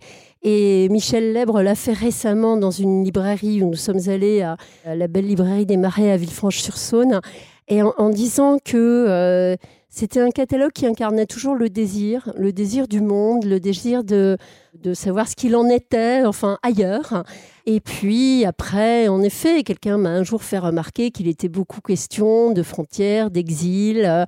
Michel 0.89 1.34
Lèbre 1.34 1.62
l'a 1.62 1.76
fait 1.76 1.93
récemment 1.93 2.58
dans 2.58 2.71
une 2.71 3.04
librairie 3.04 3.62
où 3.62 3.69
nous 3.69 3.76
sommes 3.76 4.08
allés 4.08 4.41
à, 4.41 4.56
la 4.86 5.08
belle 5.08 5.26
librairie 5.26 5.65
des 5.65 5.78
Marais 5.78 6.12
à 6.12 6.17
Villefranche-sur-Saône. 6.17 7.19
Et 7.67 7.82
en, 7.82 8.10
disant 8.10 8.60
que 8.63 8.78
euh, 8.78 9.56
c'était 9.89 10.21
un 10.21 10.30
catalogue 10.30 10.71
qui 10.71 10.86
incarnait 10.86 11.26
toujours 11.26 11.56
le 11.56 11.69
désir, 11.69 12.32
le 12.38 12.54
désir 12.54 12.88
du 12.88 13.02
monde, 13.02 13.43
le 13.43 13.60
désir 13.60 14.06
de, 14.06 14.38
de 14.76 14.93
savoir 14.93 15.28
ce 15.28 15.36
qu'il 15.36 15.56
en 15.56 15.67
était, 15.67 16.23
enfin 16.26 16.60
ailleurs. 16.63 17.23
Et 17.70 17.82
puis 17.82 18.46
après, 18.46 19.10
en 19.10 19.22
effet, 19.22 19.62
quelqu'un 19.64 19.98
m'a 19.98 20.12
un 20.12 20.24
jour 20.24 20.42
fait 20.42 20.58
remarquer 20.58 21.12
qu'il 21.12 21.28
était 21.28 21.50
beaucoup 21.50 21.82
question 21.82 22.54
de 22.54 22.64
frontières, 22.64 23.30
d'exil, 23.30 24.06
euh, 24.06 24.24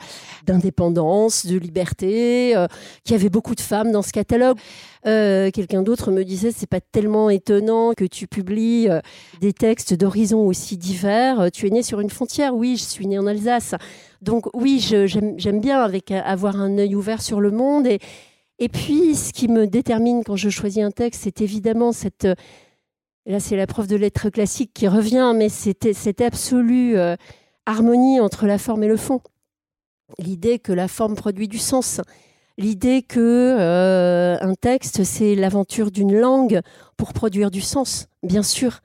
d'indépendance, 0.45 1.45
de 1.45 1.57
liberté, 1.57 2.53
euh, 2.57 2.67
qu'il 3.05 3.13
y 3.13 3.15
avait 3.15 3.29
beaucoup 3.29 3.55
de 3.55 3.61
femmes 3.61 3.93
dans 3.93 4.01
ce 4.01 4.11
catalogue. 4.11 4.57
Euh, 5.05 5.51
quelqu'un 5.51 5.83
d'autre 5.83 6.11
me 6.11 6.25
disait 6.25 6.51
c'est 6.51 6.67
pas 6.67 6.81
tellement 6.81 7.29
étonnant 7.29 7.93
que 7.93 8.03
tu 8.03 8.27
publies 8.27 8.89
des 9.39 9.53
textes 9.53 9.93
d'horizons 9.93 10.45
aussi 10.45 10.75
divers. 10.75 11.49
Tu 11.53 11.65
es 11.65 11.69
né 11.69 11.81
sur 11.81 12.01
une 12.01 12.09
frontière, 12.09 12.53
oui, 12.53 12.75
je 12.75 12.83
suis 12.83 13.07
né 13.07 13.17
en 13.17 13.25
Alsace. 13.25 13.73
Donc 14.21 14.47
oui, 14.53 14.81
j'aime 14.81 15.61
bien 15.61 15.89
avoir 16.25 16.59
un 16.59 16.77
œil 16.77 16.93
ouvert 16.93 17.21
sur 17.21 17.39
le 17.39 17.51
monde 17.51 17.87
et 18.61 18.67
puis, 18.67 19.15
ce 19.15 19.31
qui 19.31 19.47
me 19.47 19.67
détermine 19.67 20.21
quand 20.25 20.35
je 20.35 20.49
choisis 20.49 20.83
un 20.83 20.91
texte, 20.91 21.21
c'est 21.23 21.39
évidemment 21.39 21.93
cette 21.93 22.27
là 23.25 23.39
c'est 23.39 23.55
la 23.55 23.67
preuve 23.67 23.87
de 23.87 23.95
lettres 23.95 24.29
classique 24.29 24.71
qui 24.73 24.87
revient, 24.87 25.33
mais 25.35 25.49
c'était 25.49 25.93
cette 25.93 26.21
absolue 26.21 26.97
euh, 26.97 27.15
harmonie 27.65 28.19
entre 28.19 28.45
la 28.45 28.57
forme 28.57 28.83
et 28.83 28.87
le 28.87 28.97
fond. 28.97 29.21
L'idée 30.17 30.59
que 30.59 30.71
la 30.71 30.87
forme 30.87 31.15
produit 31.15 31.47
du 31.47 31.59
sens, 31.59 32.01
l'idée 32.57 33.03
que 33.03 33.19
euh, 33.59 34.37
un 34.41 34.55
texte 34.55 35.03
c'est 35.03 35.35
l'aventure 35.35 35.91
d'une 35.91 36.17
langue 36.17 36.61
pour 36.97 37.13
produire 37.13 37.51
du 37.51 37.61
sens, 37.61 38.07
bien 38.23 38.43
sûr. 38.43 38.79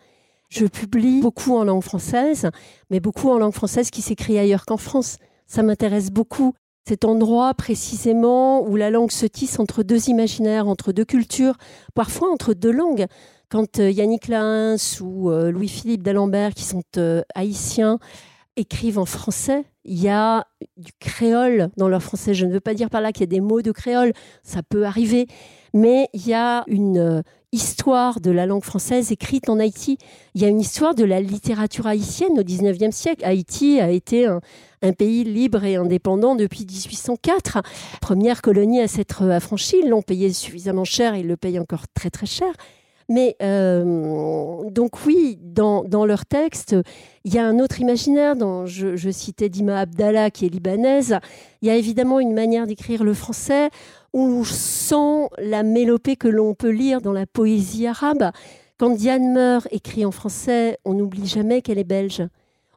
Je 0.50 0.66
publie 0.66 1.20
beaucoup 1.20 1.56
en 1.56 1.64
langue 1.64 1.82
française, 1.82 2.50
mais 2.90 3.00
beaucoup 3.00 3.30
en 3.30 3.38
langue 3.38 3.54
française 3.54 3.90
qui 3.90 4.02
s'écrit 4.02 4.38
ailleurs 4.38 4.66
qu'en 4.66 4.76
France. 4.76 5.16
Ça 5.46 5.62
m'intéresse 5.62 6.10
beaucoup 6.10 6.54
cet 6.86 7.04
endroit 7.04 7.54
précisément 7.54 8.62
où 8.62 8.76
la 8.76 8.90
langue 8.90 9.10
se 9.10 9.26
tisse 9.26 9.58
entre 9.58 9.82
deux 9.82 10.10
imaginaires, 10.10 10.68
entre 10.68 10.92
deux 10.92 11.04
cultures, 11.04 11.56
parfois 11.94 12.30
entre 12.30 12.52
deux 12.52 12.72
langues 12.72 13.06
quand 13.54 13.78
euh, 13.78 13.88
Yannick 13.88 14.26
Lahens 14.26 15.00
ou 15.00 15.30
euh, 15.30 15.52
Louis-Philippe 15.52 16.02
d'Alembert, 16.02 16.54
qui 16.54 16.64
sont 16.64 16.82
euh, 16.96 17.22
haïtiens, 17.36 18.00
écrivent 18.56 18.98
en 18.98 19.04
français, 19.04 19.64
il 19.84 20.02
y 20.02 20.08
a 20.08 20.48
du 20.76 20.90
créole 20.98 21.70
dans 21.76 21.86
leur 21.86 22.02
français. 22.02 22.34
Je 22.34 22.46
ne 22.46 22.52
veux 22.52 22.58
pas 22.58 22.74
dire 22.74 22.90
par 22.90 23.00
là 23.00 23.12
qu'il 23.12 23.20
y 23.20 23.24
a 23.24 23.26
des 23.28 23.40
mots 23.40 23.62
de 23.62 23.70
créole, 23.70 24.12
ça 24.42 24.64
peut 24.64 24.84
arriver, 24.84 25.28
mais 25.72 26.08
il 26.14 26.26
y 26.26 26.34
a 26.34 26.64
une 26.66 27.22
histoire 27.52 28.20
de 28.20 28.32
la 28.32 28.46
langue 28.46 28.64
française 28.64 29.12
écrite 29.12 29.48
en 29.48 29.60
Haïti. 29.60 29.98
Il 30.34 30.42
y 30.42 30.44
a 30.44 30.48
une 30.48 30.60
histoire 30.60 30.96
de 30.96 31.04
la 31.04 31.20
littérature 31.20 31.86
haïtienne 31.86 32.36
au 32.36 32.42
XIXe 32.42 32.92
siècle. 32.92 33.24
Haïti 33.24 33.78
a 33.78 33.90
été 33.90 34.26
un, 34.26 34.40
pays 34.98 35.22
libre 35.22 35.62
et 35.62 35.76
indépendant 35.76 36.34
depuis 36.34 36.66
1804. 36.66 37.62
Première 38.00 38.42
colonie 38.42 38.80
à 38.80 38.88
s'être 38.88 39.22
affranchie. 39.28 39.76
Ils 39.84 39.90
l'ont 39.90 40.02
payé 40.02 40.32
suffisamment 40.32 40.84
cher, 40.84 41.14
ils 41.14 41.28
le 41.28 41.36
payent 41.36 41.60
encore 41.60 41.84
très 41.94 42.10
très 42.10 42.26
cher. 42.26 42.52
Mais 43.08 43.36
euh, 43.42 44.70
donc 44.70 45.04
oui, 45.04 45.38
dans, 45.42 45.84
dans 45.84 46.06
leur 46.06 46.24
texte, 46.24 46.74
il 47.24 47.34
y 47.34 47.38
a 47.38 47.46
un 47.46 47.58
autre 47.58 47.80
imaginaire. 47.80 48.36
Dont 48.36 48.66
je, 48.66 49.10
citais 49.10 49.48
Dima 49.48 49.80
Abdallah, 49.80 50.30
qui 50.30 50.46
est 50.46 50.48
libanaise. 50.48 51.18
Il 51.62 51.68
y 51.68 51.70
a 51.70 51.76
évidemment 51.76 52.20
une 52.20 52.34
manière 52.34 52.66
d'écrire 52.66 53.04
le 53.04 53.14
français 53.14 53.70
où 54.12 54.44
sent 54.44 55.28
la 55.38 55.62
mélopée 55.62 56.16
que 56.16 56.28
l'on 56.28 56.54
peut 56.54 56.70
lire 56.70 57.00
dans 57.00 57.12
la 57.12 57.26
poésie 57.26 57.86
arabe. 57.86 58.30
Quand 58.78 58.90
Diane 58.90 59.32
meurt, 59.32 59.68
écrit 59.70 60.04
en 60.04 60.10
français, 60.10 60.78
on 60.84 60.94
n'oublie 60.94 61.26
jamais 61.26 61.62
qu'elle 61.62 61.78
est 61.78 61.84
belge. 61.84 62.22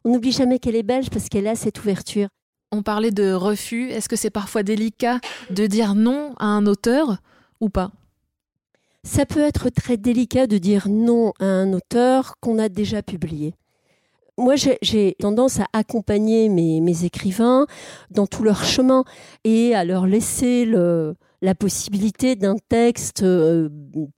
On 0.04 0.12
n'oublie 0.12 0.32
jamais 0.32 0.60
qu'elle 0.60 0.76
est 0.76 0.84
belge 0.84 1.10
parce 1.10 1.30
qu'elle 1.30 1.48
a 1.48 1.56
cette 1.56 1.80
ouverture. 1.80 2.28
On 2.72 2.82
parlait 2.82 3.12
de 3.12 3.34
refus. 3.34 3.90
Est-ce 3.90 4.10
que 4.10 4.16
c'est 4.16 4.30
parfois 4.30 4.64
délicat 4.64 5.20
de 5.50 5.68
dire 5.68 5.96
non 5.96 6.34
à 6.38 6.46
un 6.46 6.66
auteur 6.66 7.18
ou 7.62 7.70
pas? 7.70 7.92
Ça 9.08 9.26
peut 9.26 9.40
être 9.40 9.70
très 9.70 9.96
délicat 9.96 10.48
de 10.48 10.58
dire 10.58 10.88
non 10.90 11.32
à 11.40 11.46
un 11.46 11.72
auteur 11.72 12.36
qu'on 12.42 12.60
a 12.60 12.68
déjà 12.68 13.02
publié. 13.02 13.56
Moi, 14.38 14.56
j'ai 14.56 15.16
tendance 15.20 15.60
à 15.60 15.66
accompagner 15.74 16.50
mes, 16.50 17.06
écrivains 17.06 17.66
dans 18.12 18.28
tout 18.28 18.44
leur 18.44 18.64
chemin 18.64 19.04
et 19.46 19.74
à 19.74 19.84
leur 19.84 20.06
laisser 20.06 20.66
le, 20.66 21.16
la 21.42 21.54
possibilité 21.54 22.36
d'un 22.36 22.56
texte 22.70 23.22
euh, 23.22 23.70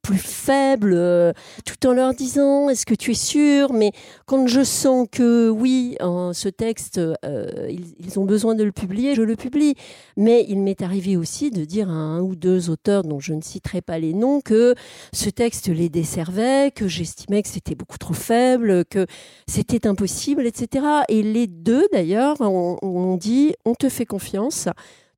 plus 0.01 0.17
faible, 0.17 0.93
euh, 0.93 1.33
tout 1.65 1.87
en 1.87 1.93
leur 1.93 2.13
disant 2.13 2.69
est-ce 2.69 2.85
que 2.85 2.93
tu 2.93 3.11
es 3.11 3.15
sûr? 3.15 3.73
Mais 3.73 3.91
quand 4.25 4.47
je 4.47 4.63
sens 4.63 5.07
que 5.11 5.49
oui, 5.49 5.97
ce 5.99 6.47
texte, 6.47 6.97
euh, 6.97 7.69
ils, 7.69 8.19
ont 8.19 8.25
besoin 8.25 8.55
de 8.55 8.63
le 8.63 8.71
publier, 8.71 9.15
je 9.15 9.21
le 9.21 9.35
publie. 9.35 9.75
Mais 10.15 10.45
il 10.47 10.59
m'est 10.59 10.81
arrivé 10.81 11.17
aussi 11.17 11.51
de 11.51 11.65
dire 11.65 11.89
à 11.89 11.93
un 11.93 12.21
ou 12.21 12.35
deux 12.35 12.69
auteurs 12.69 13.03
dont 13.03 13.19
je 13.19 13.33
ne 13.33 13.41
citerai 13.41 13.81
pas 13.81 13.99
les 13.99 14.13
noms 14.13 14.39
que 14.39 14.75
ce 15.11 15.29
texte 15.29 15.67
les 15.67 15.89
desservait, 15.89 16.71
que 16.73 16.87
j'estimais 16.87 17.41
que 17.41 17.49
c'était 17.49 17.75
beaucoup 17.75 17.97
trop 17.97 18.13
faible, 18.13 18.85
que 18.85 19.05
c'était 19.47 19.87
impossible, 19.87 20.45
etc. 20.45 20.85
Et 21.09 21.21
les 21.21 21.47
deux 21.47 21.87
d'ailleurs 21.91 22.39
ont 22.41 23.17
dit 23.17 23.53
on 23.65 23.75
te 23.75 23.89
fait 23.89 24.05
confiance 24.05 24.69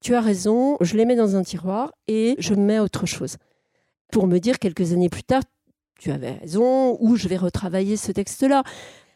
tu 0.02 0.16
as 0.16 0.22
raison, 0.22 0.78
je 0.82 0.98
les 0.98 1.06
mets 1.06 1.16
dans 1.16 1.36
un 1.36 1.44
tiroir 1.44 1.94
et 2.08 2.36
je 2.40 2.54
mets 2.54 2.80
autre 2.80 3.06
chose. 3.06 3.38
Pour 4.12 4.28
me 4.28 4.40
dire 4.40 4.60
quelques 4.60 4.92
années 4.94 5.10
plus 5.10 5.24
tard, 5.24 5.44
tu 6.00 6.12
avais 6.12 6.32
raison, 6.32 6.98
ou 7.00 7.16
je 7.16 7.28
vais 7.28 7.38
retravailler 7.38 7.96
ce 7.96 8.12
texte-là. 8.12 8.64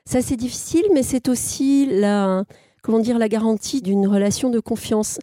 Ça, 0.05 0.21
c'est 0.21 0.35
difficile, 0.35 0.85
mais 0.93 1.01
c'est 1.01 1.27
aussi 1.27 1.87
la, 1.87 2.43
la 2.87 3.27
garantie 3.27 3.81
d'une 3.81 4.07
relation 4.07 4.51
de 4.51 4.59
confiance. 4.59 5.17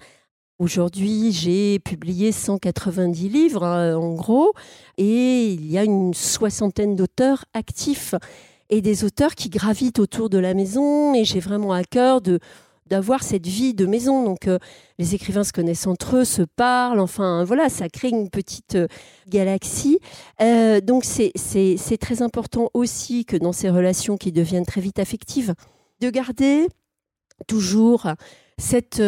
Aujourd'hui, 0.58 1.30
j'ai 1.30 1.78
publié 1.78 2.32
190 2.32 3.28
livres, 3.28 3.62
hein, 3.62 3.94
en 3.94 4.14
gros, 4.14 4.52
et 4.98 5.52
il 5.52 5.70
y 5.70 5.78
a 5.78 5.84
une 5.84 6.12
soixantaine 6.12 6.96
d'auteurs 6.96 7.44
actifs 7.54 8.16
et 8.68 8.80
des 8.80 9.04
auteurs 9.04 9.36
qui 9.36 9.48
gravitent 9.48 10.00
autour 10.00 10.30
de 10.30 10.38
la 10.38 10.54
maison. 10.54 11.14
Et 11.14 11.24
j'ai 11.24 11.40
vraiment 11.40 11.72
à 11.72 11.84
cœur 11.84 12.20
de 12.20 12.40
d'avoir 12.92 13.22
cette 13.22 13.46
vie 13.46 13.72
de 13.72 13.86
maison. 13.86 14.22
Donc 14.22 14.46
euh, 14.46 14.58
les 14.98 15.14
écrivains 15.14 15.44
se 15.44 15.52
connaissent 15.54 15.86
entre 15.86 16.18
eux, 16.18 16.24
se 16.26 16.42
parlent, 16.42 17.00
enfin 17.00 17.42
voilà, 17.42 17.70
ça 17.70 17.88
crée 17.88 18.10
une 18.10 18.28
petite 18.28 18.74
euh, 18.74 18.86
galaxie. 19.30 19.98
Euh, 20.42 20.82
donc 20.82 21.02
c'est 21.06 21.98
très 21.98 22.20
important 22.20 22.68
aussi 22.74 23.24
que 23.24 23.38
dans 23.38 23.52
ces 23.52 23.70
relations 23.70 24.18
qui 24.18 24.30
deviennent 24.30 24.66
très 24.66 24.82
vite 24.82 24.98
affectives, 24.98 25.54
de 26.02 26.10
garder 26.10 26.66
toujours 27.48 28.08
cette 28.58 29.02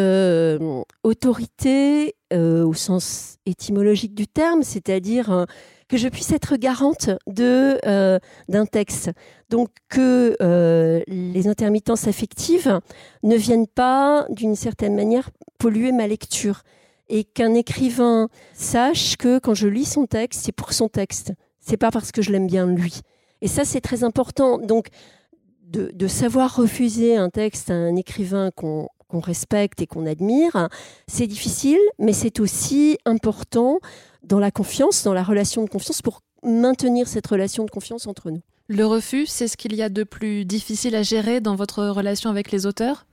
autorité 1.02 2.14
au 2.32 2.72
sens 2.72 3.36
étymologique 3.44 4.14
du 4.14 4.26
terme, 4.26 4.62
c'est-à-dire 4.62 5.46
que 5.88 5.96
je 5.96 6.08
puisse 6.08 6.32
être 6.32 6.56
garante 6.56 7.10
de 7.26 7.78
euh, 7.86 8.18
d'un 8.48 8.66
texte. 8.66 9.10
Donc 9.50 9.68
que 9.88 10.36
euh, 10.40 11.02
les 11.06 11.48
intermittences 11.48 12.08
affectives 12.08 12.80
ne 13.22 13.36
viennent 13.36 13.66
pas 13.66 14.26
d'une 14.30 14.56
certaine 14.56 14.94
manière 14.94 15.30
polluer 15.58 15.92
ma 15.92 16.06
lecture 16.06 16.62
et 17.08 17.24
qu'un 17.24 17.54
écrivain 17.54 18.28
sache 18.54 19.16
que 19.16 19.38
quand 19.38 19.54
je 19.54 19.68
lis 19.68 19.84
son 19.84 20.06
texte, 20.06 20.40
c'est 20.44 20.52
pour 20.52 20.72
son 20.72 20.88
texte. 20.88 21.32
C'est 21.60 21.76
pas 21.76 21.90
parce 21.90 22.12
que 22.12 22.22
je 22.22 22.32
l'aime 22.32 22.46
bien 22.46 22.66
lui. 22.66 23.00
Et 23.42 23.48
ça, 23.48 23.64
c'est 23.64 23.80
très 23.80 24.04
important. 24.04 24.58
Donc, 24.58 24.88
de, 25.62 25.90
de, 25.94 26.06
savoir 26.06 26.56
refuser 26.56 27.16
un 27.16 27.30
texte 27.30 27.70
à 27.70 27.74
un 27.74 27.96
écrivain 27.96 28.50
qu'on 28.54 28.88
respecte 29.12 29.82
et 29.82 29.86
qu'on 29.86 30.06
admire, 30.06 30.68
c'est 31.08 31.26
difficile, 31.26 31.78
mais 31.98 32.12
c'est 32.12 32.40
aussi 32.40 32.98
important 33.04 33.80
dans 34.26 34.38
la 34.38 34.50
confiance, 34.50 35.04
dans 35.04 35.14
la 35.14 35.22
relation 35.22 35.64
de 35.64 35.70
confiance, 35.70 36.02
pour 36.02 36.20
maintenir 36.42 37.08
cette 37.08 37.26
relation 37.26 37.64
de 37.64 37.70
confiance 37.70 38.06
entre 38.06 38.30
nous. 38.30 38.42
Le 38.68 38.86
refus, 38.86 39.26
c'est 39.26 39.48
ce 39.48 39.56
qu'il 39.56 39.74
y 39.74 39.82
a 39.82 39.88
de 39.88 40.04
plus 40.04 40.44
difficile 40.44 40.94
à 40.94 41.02
gérer 41.02 41.40
dans 41.40 41.54
votre 41.54 41.84
relation 41.86 42.30
avec 42.30 42.50
les 42.50 42.66
auteurs? 42.66 43.06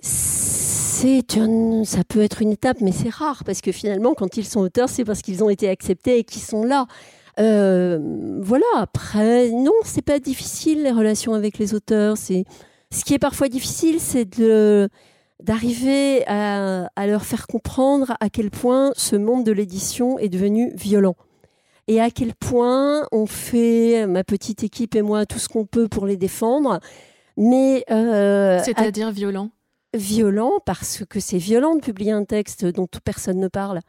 C'est 0.00 1.24
ça 1.84 2.02
peut 2.04 2.22
être 2.22 2.42
une 2.42 2.50
étape, 2.50 2.80
mais 2.80 2.90
c'est 2.90 3.08
rare 3.08 3.44
parce 3.44 3.60
que 3.60 3.70
finalement, 3.70 4.14
quand 4.14 4.36
ils 4.36 4.44
sont 4.44 4.60
auteurs, 4.60 4.88
c'est 4.88 5.04
parce 5.04 5.22
qu'ils 5.22 5.44
ont 5.44 5.48
été 5.48 5.68
acceptés 5.68 6.18
et 6.18 6.24
qu'ils 6.24 6.42
sont 6.42 6.64
là. 6.64 6.86
Euh, 7.38 7.98
voilà. 8.40 8.66
Après, 8.76 9.50
non, 9.50 9.72
c'est 9.84 10.02
pas 10.02 10.18
difficile 10.18 10.82
les 10.82 10.90
relations 10.90 11.34
avec 11.34 11.58
les 11.58 11.72
auteurs. 11.72 12.16
C'est 12.16 12.44
ce 12.90 13.04
qui 13.04 13.14
est 13.14 13.18
parfois 13.20 13.48
difficile, 13.48 14.00
c'est 14.00 14.24
de 14.24 14.88
d'arriver 15.42 16.26
à, 16.26 16.88
leur 17.06 17.24
faire 17.24 17.46
comprendre 17.46 18.16
à 18.20 18.28
quel 18.28 18.50
point 18.50 18.92
ce 18.96 19.16
monde 19.16 19.44
de 19.44 19.52
l'édition 19.52 20.18
est 20.18 20.28
devenu 20.28 20.72
violent 20.74 21.16
et 21.86 22.00
à 22.00 22.10
quel 22.10 22.34
point 22.34 23.06
on 23.12 23.26
fait, 23.26 24.06
ma 24.06 24.22
petite 24.22 24.62
équipe 24.62 24.94
et 24.94 25.02
moi, 25.02 25.24
tout 25.24 25.38
ce 25.38 25.48
qu'on 25.48 25.64
peut 25.64 25.88
pour 25.88 26.06
les 26.06 26.18
défendre. 26.18 26.80
Mais 27.38 27.84
euh, 27.90 28.60
c'est-à-dire 28.62 29.10
violent? 29.10 29.50
Violent 29.94 30.58
parce 30.66 31.04
que 31.08 31.18
c'est 31.18 31.38
violent 31.38 31.76
de 31.76 31.80
publier 31.80 32.12
un 32.12 32.24
texte 32.24 32.66
dont 32.66 32.86
toute 32.86 33.04
personne 33.04 33.40
ne 33.40 33.48
parle 33.48 33.80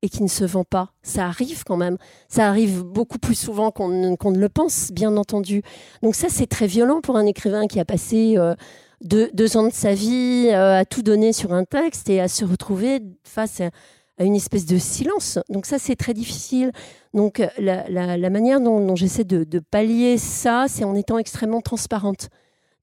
et 0.00 0.08
qui 0.08 0.22
ne 0.22 0.28
se 0.28 0.44
vend 0.44 0.64
pas. 0.64 0.92
Ça 1.02 1.26
arrive 1.26 1.62
quand 1.64 1.76
même. 1.76 1.98
Ça 2.28 2.48
arrive 2.48 2.82
beaucoup 2.82 3.18
plus 3.18 3.34
souvent 3.34 3.70
qu'on 3.70 3.88
ne 3.88 4.38
le 4.38 4.48
pense, 4.48 4.90
bien 4.90 5.16
entendu. 5.16 5.62
Donc 6.02 6.14
ça, 6.14 6.28
c'est 6.28 6.46
très 6.46 6.66
violent 6.66 7.00
pour 7.00 7.16
un 7.16 7.26
écrivain 7.26 7.66
qui 7.66 7.78
a 7.78 7.84
passé 7.84 8.34
euh, 8.36 8.54
deux, 9.02 9.56
ans 9.56 9.66
de 9.66 9.72
sa 9.72 9.94
vie 9.94 10.48
euh, 10.50 10.78
à 10.78 10.84
tout 10.84 11.02
donner 11.02 11.32
sur 11.32 11.52
un 11.52 11.64
texte 11.64 12.08
et 12.08 12.20
à 12.20 12.28
se 12.28 12.44
retrouver 12.44 13.00
face 13.24 13.60
à, 13.60 13.70
une 14.18 14.36
espèce 14.36 14.66
de 14.66 14.78
silence. 14.78 15.38
Donc 15.48 15.66
ça, 15.66 15.78
c'est 15.78 15.96
très 15.96 16.14
difficile. 16.14 16.70
Donc 17.12 17.42
la, 17.58 18.30
manière 18.30 18.60
dont, 18.60 18.94
j'essaie 18.94 19.24
de 19.24 19.58
pallier 19.58 20.16
ça, 20.18 20.66
c'est 20.68 20.84
en 20.84 20.94
étant 20.94 21.18
extrêmement 21.18 21.60
transparente. 21.60 22.28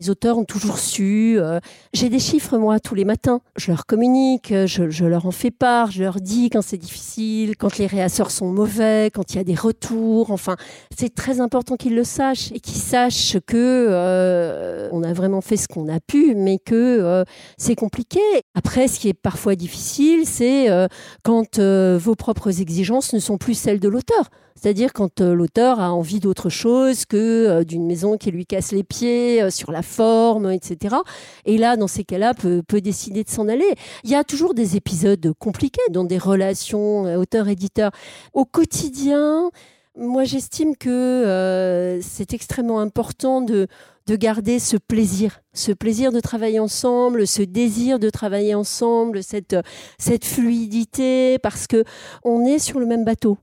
Les 0.01 0.09
auteurs 0.09 0.37
ont 0.37 0.45
toujours 0.45 0.79
su. 0.79 1.35
Euh, 1.37 1.59
j'ai 1.91 2.07
des 2.07 2.19
chiffres, 2.19 2.57
moi, 2.57 2.79
tous 2.79 2.95
les 2.95 3.03
matins. 3.03 3.41
Je 3.57 3.69
leur 3.69 3.85
communique, 3.85 4.53
je, 4.65 5.03
leur 5.03 5.25
en 5.25 5.31
fais 5.31 5.51
part, 5.51 5.91
je 5.91 6.03
leur 6.03 6.21
dis 6.21 6.49
quand 6.49 6.61
c'est 6.61 6.77
difficile, 6.77 7.57
quand 7.57 7.77
les 7.77 7.85
réassorts 7.85 8.31
sont 8.31 8.47
mauvais, 8.47 9.11
quand 9.13 9.33
il 9.33 9.35
y 9.35 9.39
a 9.41 9.43
des 9.43 9.55
retours. 9.55 10.31
Enfin, 10.31 10.55
c'est 10.97 11.13
très 11.13 11.41
important 11.41 11.75
qu'ils 11.75 11.95
le 11.95 12.05
sachent 12.05 12.53
et 12.53 12.61
qu'ils 12.61 12.81
sachent 12.81 13.39
que 13.45 13.57
euh, 13.89 14.87
on 14.93 15.03
a 15.03 15.11
vraiment 15.11 15.41
fait 15.41 15.57
ce 15.57 15.67
qu'on 15.67 15.89
a 15.89 15.99
pu, 15.99 16.33
mais 16.33 16.59
que 16.59 16.75
euh, 16.75 17.25
c'est 17.57 17.75
compliqué. 17.75 18.21
Après, 18.55 18.87
ce 18.87 19.01
qui 19.01 19.09
est 19.09 19.13
parfois 19.13 19.55
difficile, 19.55 20.25
c'est 20.25 20.69
quand 21.23 21.59
vos 21.59 22.15
propres 22.15 22.61
exigences 22.61 23.11
ne 23.11 23.19
sont 23.19 23.37
plus 23.37 23.53
celles 23.53 23.81
de 23.81 23.89
l'auteur. 23.89 24.29
C'est-à-dire 24.61 24.91
quand 24.91 25.21
euh, 25.21 25.33
l'auteur 25.33 25.79
a 25.79 25.93
envie 25.93 26.19
d'autre 26.19 26.49
chose 26.49 27.05
que 27.05 27.15
euh, 27.15 27.63
d'une 27.63 27.85
maison 27.85 28.17
qui 28.17 28.29
lui 28.29 28.45
casse 28.45 28.73
les 28.73 28.83
pieds 28.83 29.41
euh, 29.41 29.49
sur 29.51 29.71
la 29.71 29.81
forme, 29.81 30.51
etc. 30.51 30.97
Et 31.45 31.57
là, 31.57 31.77
dans 31.77 31.87
ces 31.87 32.03
cas-là, 32.03 32.33
peut, 32.33 32.61
peut 32.67 32.81
décider 32.81 33.23
de 33.23 33.29
s'en 33.29 33.47
aller. 33.47 33.73
Il 34.03 34.09
y 34.09 34.15
a 34.15 34.25
toujours 34.25 34.53
des 34.53 34.75
épisodes 34.75 35.31
compliqués 35.39 35.81
dans 35.91 36.03
des 36.03 36.17
relations 36.17 37.03
auteur-éditeur. 37.15 37.91
Au 38.33 38.43
quotidien, 38.43 39.49
moi, 39.97 40.25
j'estime 40.25 40.75
que 40.75 41.99
c'est 42.01 42.33
extrêmement 42.33 42.79
important 42.79 43.41
de, 43.41 43.67
de 44.07 44.15
garder 44.15 44.59
ce 44.59 44.75
plaisir, 44.75 45.41
ce 45.53 45.71
plaisir 45.71 46.11
de 46.11 46.19
travailler 46.19 46.59
ensemble, 46.59 47.27
ce 47.27 47.43
désir 47.43 47.97
de 47.97 48.09
travailler 48.09 48.55
ensemble, 48.55 49.23
cette, 49.23 49.55
cette 49.97 50.25
fluidité, 50.25 51.39
parce 51.39 51.65
que 51.67 51.83
on 52.25 52.45
est 52.45 52.59
sur 52.59 52.79
le 52.79 52.85
même 52.85 53.05
bateau 53.05 53.37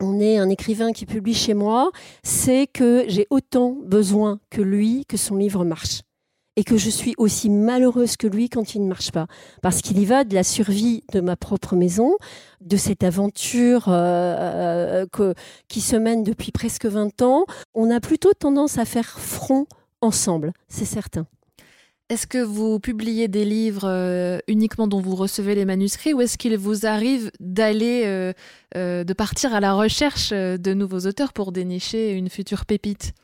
on 0.00 0.20
est 0.20 0.38
un 0.38 0.48
écrivain 0.48 0.92
qui 0.92 1.06
publie 1.06 1.34
chez 1.34 1.54
moi, 1.54 1.90
c'est 2.22 2.66
que 2.66 3.04
j'ai 3.08 3.26
autant 3.30 3.76
besoin 3.84 4.40
que 4.50 4.62
lui 4.62 5.04
que 5.06 5.16
son 5.16 5.36
livre 5.36 5.64
marche. 5.64 6.02
et 6.56 6.62
que 6.62 6.76
je 6.76 6.88
suis 6.88 7.14
aussi 7.18 7.50
malheureuse 7.50 8.16
que 8.16 8.28
lui 8.28 8.48
quand 8.48 8.76
il 8.76 8.82
ne 8.84 8.88
marche 8.88 9.10
pas. 9.10 9.26
Parce 9.60 9.80
qu'il 9.80 9.98
y 9.98 10.04
va 10.04 10.22
de 10.22 10.34
la 10.34 10.44
survie 10.44 11.02
de 11.12 11.20
ma 11.20 11.34
propre 11.34 11.74
maison, 11.74 12.16
de 12.60 12.76
cette 12.76 13.02
aventure 13.02 13.88
euh, 13.88 15.04
euh, 15.18 15.34
qui 15.66 15.80
se 15.80 15.96
mène 15.96 16.22
depuis 16.22 16.52
presque 16.52 16.86
20 16.86 17.22
ans. 17.22 17.44
On 17.74 17.90
a 17.90 17.98
plutôt 17.98 18.32
tendance 18.34 18.78
à 18.78 18.84
faire 18.84 19.18
front 19.18 19.66
ensemble, 20.00 20.52
c'est 20.68 20.84
certain. 20.84 21.26
Est-ce 22.10 22.26
que 22.26 22.38
vous 22.38 22.78
publiez 22.80 23.28
des 23.28 23.44
livres 23.44 23.88
euh, 23.88 24.38
uniquement 24.46 24.86
dont 24.86 25.00
vous 25.00 25.16
recevez 25.16 25.54
les 25.54 25.64
manuscrits 25.64 26.12
ou 26.12 26.20
est-ce 26.20 26.36
qu'il 26.36 26.56
vous 26.58 26.86
arrive 26.86 27.30
d'aller, 27.40 28.04
de 28.74 29.12
partir 29.12 29.54
à 29.54 29.60
la 29.60 29.72
recherche 29.72 30.30
de 30.30 30.74
nouveaux 30.74 31.06
auteurs 31.06 31.32
pour 31.32 31.50
dénicher 31.50 32.12
une 32.12 32.28
future 32.28 32.66
pépite? 32.66 33.14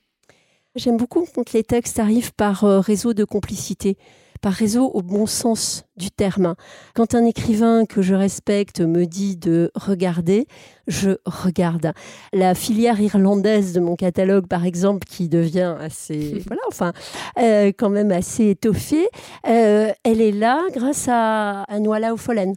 J'aime 0.76 0.98
beaucoup 0.98 1.26
quand 1.34 1.52
les 1.52 1.64
textes 1.64 1.98
arrivent 1.98 2.32
par 2.32 2.62
euh, 2.62 2.78
réseau 2.78 3.12
de 3.12 3.24
complicité, 3.24 3.96
par 4.40 4.52
réseau 4.52 4.86
au 4.86 5.02
bon 5.02 5.26
sens 5.26 5.84
du 5.96 6.10
terme. 6.10 6.54
Quand 6.94 7.14
un 7.14 7.24
écrivain 7.24 7.84
que 7.84 8.02
je 8.02 8.14
respecte 8.14 8.80
me 8.80 9.06
dit 9.06 9.36
de 9.36 9.70
regarder, 9.74 10.46
je 10.86 11.10
regarde. 11.26 11.92
La 12.32 12.54
filière 12.54 13.00
irlandaise 13.00 13.72
de 13.72 13.80
mon 13.80 13.96
catalogue, 13.96 14.46
par 14.46 14.64
exemple, 14.64 15.06
qui 15.06 15.28
devient 15.28 15.76
assez, 15.78 16.42
voilà, 16.46 16.62
enfin, 16.68 16.92
euh, 17.38 17.72
quand 17.76 17.90
même 17.90 18.12
assez 18.12 18.50
étoffée, 18.50 19.08
euh, 19.46 19.92
elle 20.04 20.20
est 20.20 20.32
là 20.32 20.62
grâce 20.72 21.06
à, 21.08 21.62
à 21.64 21.78
Noala 21.78 22.14
O'Follen. 22.14 22.54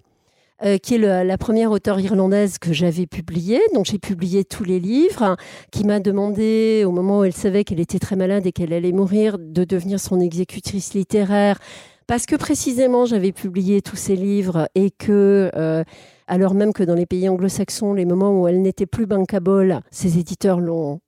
Euh, 0.65 0.78
qui 0.78 0.95
est 0.95 0.97
la 0.97 1.38
première 1.38 1.71
auteure 1.71 1.99
irlandaise 1.99 2.58
que 2.58 2.71
j'avais 2.71 3.06
publiée. 3.06 3.60
Donc 3.73 3.86
j'ai 3.86 3.99
publié 3.99 4.45
tous 4.45 4.63
les 4.63 4.80
livres, 4.80 5.36
qui 5.71 5.84
m'a 5.84 5.99
demandé, 5.99 6.86
au 6.88 6.91
moment 6.91 7.19
où 7.19 7.23
elle 7.26 7.34
savait 7.34 7.65
qu'elle 7.65 7.82
était 7.82 7.99
très 7.99 8.15
malade 8.15 8.47
et 8.47 8.54
qu'elle 8.54 8.71
allait 8.71 8.93
mourir, 8.93 9.38
de 9.39 9.65
devenir 9.65 9.99
son 9.99 10.21
exécutrice 10.21 10.93
littéraire. 10.93 11.60
Parce 12.08 12.26
que 12.26 12.38
précisément 12.38 13.06
j'avais 13.06 13.34
publié 13.34 13.82
tous 13.82 13.97
ces 13.97 14.15
livres 14.15 14.69
et 14.73 14.89
que, 14.89 15.52
euh, 15.54 15.84
alors 16.28 16.54
même 16.54 16.71
que 16.71 16.84
dans 16.84 16.95
les 16.95 17.06
pays 17.06 17.28
anglo-saxons, 17.28 17.93
les 17.93 18.06
moments 18.06 18.41
où 18.41 18.47
elle 18.47 18.62
n'était 18.62 18.86
plus 18.86 19.06
bankable, 19.06 19.82
ses 19.91 20.17
éditeurs 20.17 20.62
l'ont 20.62 21.02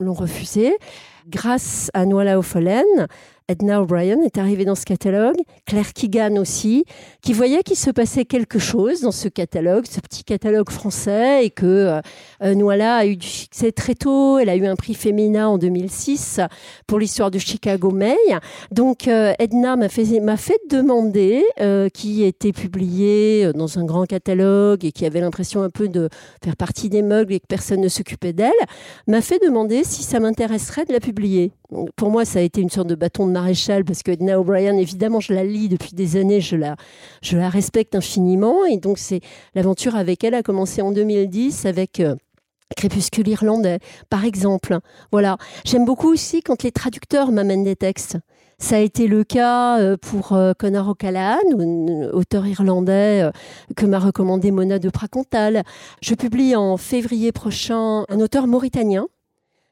refusé. 0.00 0.76
Grâce 1.26 1.90
à 1.94 2.04
Noala 2.04 2.38
O'Follen, 2.38 3.06
Edna 3.50 3.80
O'Brien 3.80 4.20
est 4.20 4.36
arrivée 4.36 4.66
dans 4.66 4.74
ce 4.74 4.84
catalogue, 4.84 5.38
Claire 5.64 5.94
Keegan 5.94 6.36
aussi, 6.36 6.84
qui 7.22 7.32
voyait 7.32 7.62
qu'il 7.62 7.78
se 7.78 7.90
passait 7.90 8.26
quelque 8.26 8.58
chose 8.58 9.00
dans 9.00 9.10
ce 9.10 9.26
catalogue, 9.28 9.86
ce 9.88 10.00
petit 10.00 10.22
catalogue 10.22 10.68
français, 10.68 11.46
et 11.46 11.48
que 11.48 11.64
euh, 11.64 12.00
euh 12.42 12.54
Noala 12.54 12.96
a 12.96 13.06
eu 13.06 13.16
du 13.16 13.26
succès 13.26 13.72
très 13.72 13.94
tôt. 13.94 14.38
Elle 14.38 14.50
a 14.50 14.56
eu 14.56 14.66
un 14.66 14.76
prix 14.76 14.92
féminin 14.92 15.48
en 15.48 15.56
2006 15.56 16.40
pour 16.86 16.98
l'histoire 16.98 17.30
de 17.30 17.38
Chicago 17.38 17.90
May. 17.90 18.18
Donc 18.70 19.08
euh, 19.08 19.32
Edna 19.38 19.76
m'a 19.76 19.88
fait, 19.88 20.20
m'a 20.20 20.36
fait 20.36 20.60
demander, 20.68 21.42
euh, 21.58 21.88
qui 21.88 22.24
était 22.24 22.52
publié 22.52 23.50
dans 23.54 23.78
un 23.78 23.86
grand 23.86 24.04
catalogue 24.04 24.84
et 24.84 24.92
qui 24.92 25.06
avait 25.06 25.20
l'impression 25.20 25.62
un 25.62 25.70
peu 25.70 25.88
de 25.88 26.10
faire 26.44 26.56
partie 26.56 26.90
des 26.90 27.00
meubles 27.00 27.32
et 27.32 27.40
que 27.40 27.46
personne 27.46 27.80
ne 27.80 27.88
s'occupait 27.88 28.34
d'elle, 28.34 28.52
m'a 29.06 29.22
fait 29.22 29.38
demander 29.42 29.84
si 29.84 30.02
ça 30.02 30.20
m'intéresserait 30.20 30.84
de 30.84 30.92
la 30.92 31.00
publier. 31.00 31.52
Pour 31.96 32.10
moi, 32.10 32.24
ça 32.24 32.38
a 32.38 32.42
été 32.42 32.60
une 32.60 32.70
sorte 32.70 32.88
de 32.88 32.94
bâton 32.94 33.26
de 33.26 33.32
maréchal 33.32 33.84
parce 33.84 34.02
que 34.02 34.12
Edna 34.12 34.40
O'Brien, 34.40 34.76
évidemment, 34.76 35.20
je 35.20 35.34
la 35.34 35.44
lis 35.44 35.68
depuis 35.68 35.92
des 35.92 36.16
années, 36.16 36.40
je 36.40 36.56
la, 36.56 36.76
respecte 37.50 37.94
infiniment. 37.94 38.64
Et 38.64 38.78
donc, 38.78 38.98
c'est 38.98 39.20
l'aventure 39.54 39.94
avec 39.96 40.24
elle 40.24 40.34
a 40.34 40.42
commencé 40.42 40.82
en 40.82 40.92
2010 40.92 41.66
avec. 41.66 42.00
Euh, 42.00 42.14
Crépuscule 42.76 43.26
irlandais, 43.28 43.78
par 44.10 44.26
exemple. 44.26 44.76
Voilà. 45.10 45.38
J'aime 45.64 45.86
beaucoup 45.86 46.12
aussi 46.12 46.42
quand 46.42 46.62
les 46.62 46.70
traducteurs 46.70 47.32
m'amènent 47.32 47.64
des 47.64 47.76
textes. 47.76 48.18
Ça 48.58 48.76
a 48.76 48.80
été 48.80 49.06
le 49.06 49.24
cas 49.24 49.80
euh, 49.80 49.96
pour 49.96 50.32
euh, 50.34 50.52
Conor 50.52 50.88
O'Callaghan, 50.88 51.38
auteur 52.12 52.46
irlandais 52.46 53.30
que 53.74 53.86
m'a 53.86 53.98
recommandé 53.98 54.50
Mona 54.50 54.78
de 54.78 54.90
Pracontal. 54.90 55.62
Je 56.02 56.14
publie 56.14 56.56
en 56.56 56.76
février 56.76 57.32
prochain 57.32 58.04
un 58.10 58.20
auteur 58.20 58.46
mauritanien 58.46 59.08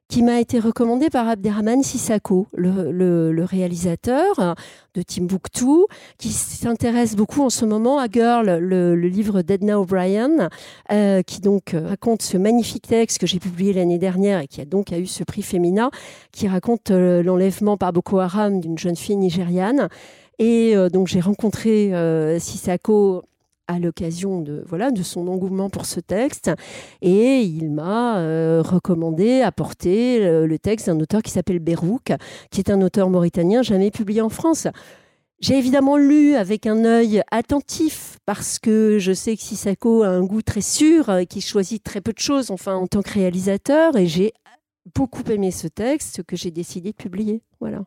qui 0.09 0.23
m'a 0.23 0.41
été 0.41 0.61
recommandé 0.61 1.11
par 1.11 1.29
Abderrahman 1.29 1.83
Sissako, 1.83 2.47
le, 2.55 3.45
réalisateur 3.45 4.55
de 4.95 5.03
Timbuktu, 5.03 5.87
qui 6.19 6.31
s'intéresse 6.31 7.17
beaucoup 7.17 7.43
en 7.43 7.51
ce 7.51 7.65
moment 7.65 7.99
à 7.99 8.07
Girl, 8.09 8.59
le, 8.59 8.95
livre 8.95 9.43
d'Edna 9.43 9.81
O'Brien, 9.81 10.49
euh, 10.93 11.23
qui 11.23 11.41
donc 11.41 11.75
raconte 11.75 12.23
ce 12.23 12.37
magnifique 12.37 12.87
texte 12.87 13.19
que 13.19 13.27
j'ai 13.27 13.41
publié 13.41 13.73
l'année 13.73 13.99
dernière 13.99 14.41
et 14.41 14.47
qui 14.47 14.61
a 14.61 14.65
donc 14.65 14.93
eu 14.93 15.07
ce 15.07 15.25
prix 15.25 15.43
féminin, 15.43 15.91
qui 16.33 16.47
raconte 16.47 16.91
euh, 16.91 17.23
l'enlèvement 17.23 17.77
par 17.77 17.93
Boko 17.93 18.19
Haram 18.19 18.61
d'une 18.61 18.79
jeune 18.79 18.97
fille 18.97 19.17
nigériane. 19.17 19.89
Et 20.39 20.77
euh, 20.77 20.89
donc 20.89 21.09
j'ai 21.09 21.21
rencontré 21.21 21.93
Sissako 22.39 23.23
à 23.69 23.79
l'occasion 23.79 24.41
de 24.41 24.63
voilà 24.67 24.91
de 24.91 25.03
son 25.03 25.29
engouement 25.29 25.71
pour 25.71 25.87
ce 25.87 26.01
texte 26.01 26.51
et 27.03 27.41
il 27.41 27.71
m'a 27.71 28.19
euh, 28.19 28.63
recommandé 28.63 29.41
apporter 29.41 30.21
le, 30.21 30.47
le 30.47 30.59
texte 30.59 30.87
d'un 30.87 31.01
auteur 31.01 31.23
qui 31.23 31.31
s'appelle 31.31 31.59
Berouk 31.59 32.13
qui 32.51 32.61
est 32.61 32.71
un 32.71 32.81
auteur 32.83 33.11
mauritanien 33.11 33.63
jamais 33.63 33.91
publié 33.91 34.21
en 34.21 34.29
France. 34.29 34.69
J'ai 35.39 35.59
évidemment 35.59 35.99
lu 35.99 36.35
avec 36.35 36.67
un 36.67 36.85
œil 36.87 37.23
attentif 37.31 38.19
parce 38.25 38.59
que 38.59 38.99
je 38.99 39.13
sais 39.13 39.37
que 39.37 39.43
Sissako 39.43 40.03
a 40.03 40.09
un 40.09 40.25
goût 40.25 40.41
très 40.41 40.63
sûr, 40.63 41.11
euh, 41.11 41.25
qui 41.25 41.43
choisit 41.43 41.83
très 41.83 42.01
peu 42.01 42.15
de 42.15 42.19
choses 42.19 42.51
enfin 42.51 42.75
en 42.75 42.87
tant 42.87 43.03
que 43.03 43.13
réalisateur 43.13 43.97
et 43.97 44.07
j'ai 44.07 44.33
beaucoup 44.95 45.23
aimé 45.31 45.51
ce 45.51 45.69
texte 45.69 46.23
que 46.23 46.37
j'ai 46.37 46.51
décidé 46.51 46.93
de 46.93 46.97
publier. 46.97 47.43
Voilà. 47.61 47.85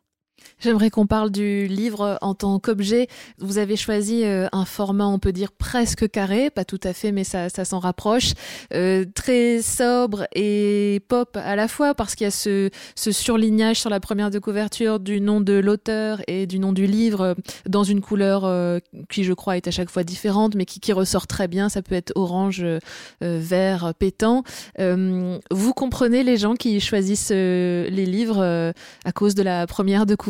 J'aimerais 0.60 0.90
qu'on 0.90 1.06
parle 1.06 1.30
du 1.30 1.66
livre 1.66 2.18
en 2.20 2.34
tant 2.34 2.58
qu'objet. 2.58 3.08
Vous 3.38 3.58
avez 3.58 3.76
choisi 3.76 4.24
euh, 4.24 4.46
un 4.52 4.64
format, 4.64 5.06
on 5.06 5.18
peut 5.18 5.32
dire 5.32 5.52
presque 5.52 6.08
carré, 6.10 6.50
pas 6.50 6.64
tout 6.64 6.80
à 6.82 6.92
fait, 6.92 7.12
mais 7.12 7.24
ça, 7.24 7.48
ça 7.48 7.64
s'en 7.64 7.78
rapproche, 7.78 8.32
euh, 8.74 9.04
très 9.14 9.62
sobre 9.62 10.26
et 10.34 11.00
pop 11.08 11.36
à 11.36 11.56
la 11.56 11.68
fois, 11.68 11.94
parce 11.94 12.14
qu'il 12.14 12.24
y 12.24 12.28
a 12.28 12.30
ce, 12.30 12.70
surlignage 12.94 13.80
sur 13.80 13.90
la 13.90 14.00
première 14.00 14.30
de 14.30 14.38
couverture 14.38 15.00
du 15.00 15.20
nom 15.20 15.40
de 15.40 15.54
l'auteur 15.54 16.20
et 16.26 16.46
du 16.46 16.58
nom 16.58 16.72
du 16.72 16.86
livre 16.86 17.20
euh, 17.20 17.34
dans 17.66 17.84
une 17.84 18.00
couleur 18.00 18.50
qui, 19.08 19.24
je 19.24 19.32
crois, 19.32 19.56
est 19.56 19.66
à 19.66 19.70
chaque 19.70 19.90
fois 19.90 20.04
différente, 20.04 20.54
mais 20.54 20.64
qui 20.64 20.92
ressort 20.92 21.26
très 21.26 21.48
bien. 21.48 21.68
Ça 21.68 21.82
peut 21.82 21.94
être 21.94 22.12
orange, 22.14 22.64
vert, 23.20 23.92
pétant. 23.98 24.42
vous 24.78 25.72
comprenez 25.74 26.22
les 26.22 26.36
gens 26.36 26.54
qui 26.54 26.80
choisissent 26.80 27.30
les 27.30 28.06
livres 28.06 28.72
à 29.04 29.12
cause 29.12 29.34
de 29.34 29.42
la 29.42 29.66
première 29.66 30.06
de 30.06 30.14
couverture 30.14 30.29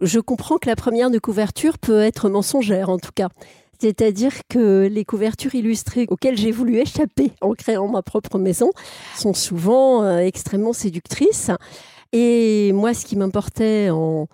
Je 0.00 0.18
comprends 0.18 0.58
que 0.58 0.68
la 0.68 0.76
première 0.76 1.10
de 1.10 1.18
couverture 1.18 1.78
peut 1.78 2.00
être 2.00 2.28
mensongère 2.28 2.88
en 2.88 2.98
tout 2.98 3.12
cas. 3.14 3.28
C'est-à-dire 3.80 4.32
que 4.48 4.86
les 4.90 5.04
couvertures 5.04 5.54
illustrées 5.54 6.06
auxquelles 6.10 6.36
j'ai 6.36 6.52
voulu 6.52 6.76
échapper 6.76 7.32
en 7.40 7.54
créant 7.54 7.88
ma 7.88 8.02
propre 8.02 8.38
maison 8.38 8.70
sont 9.16 9.32
souvent 9.32 10.02
euh, 10.02 10.18
extrêmement 10.18 10.74
séductrices. 10.74 11.50
Et 12.12 12.72
moi, 12.72 12.92
ce 12.92 13.06
qui 13.06 13.16
m'importait 13.16 13.88
en, 13.90 14.26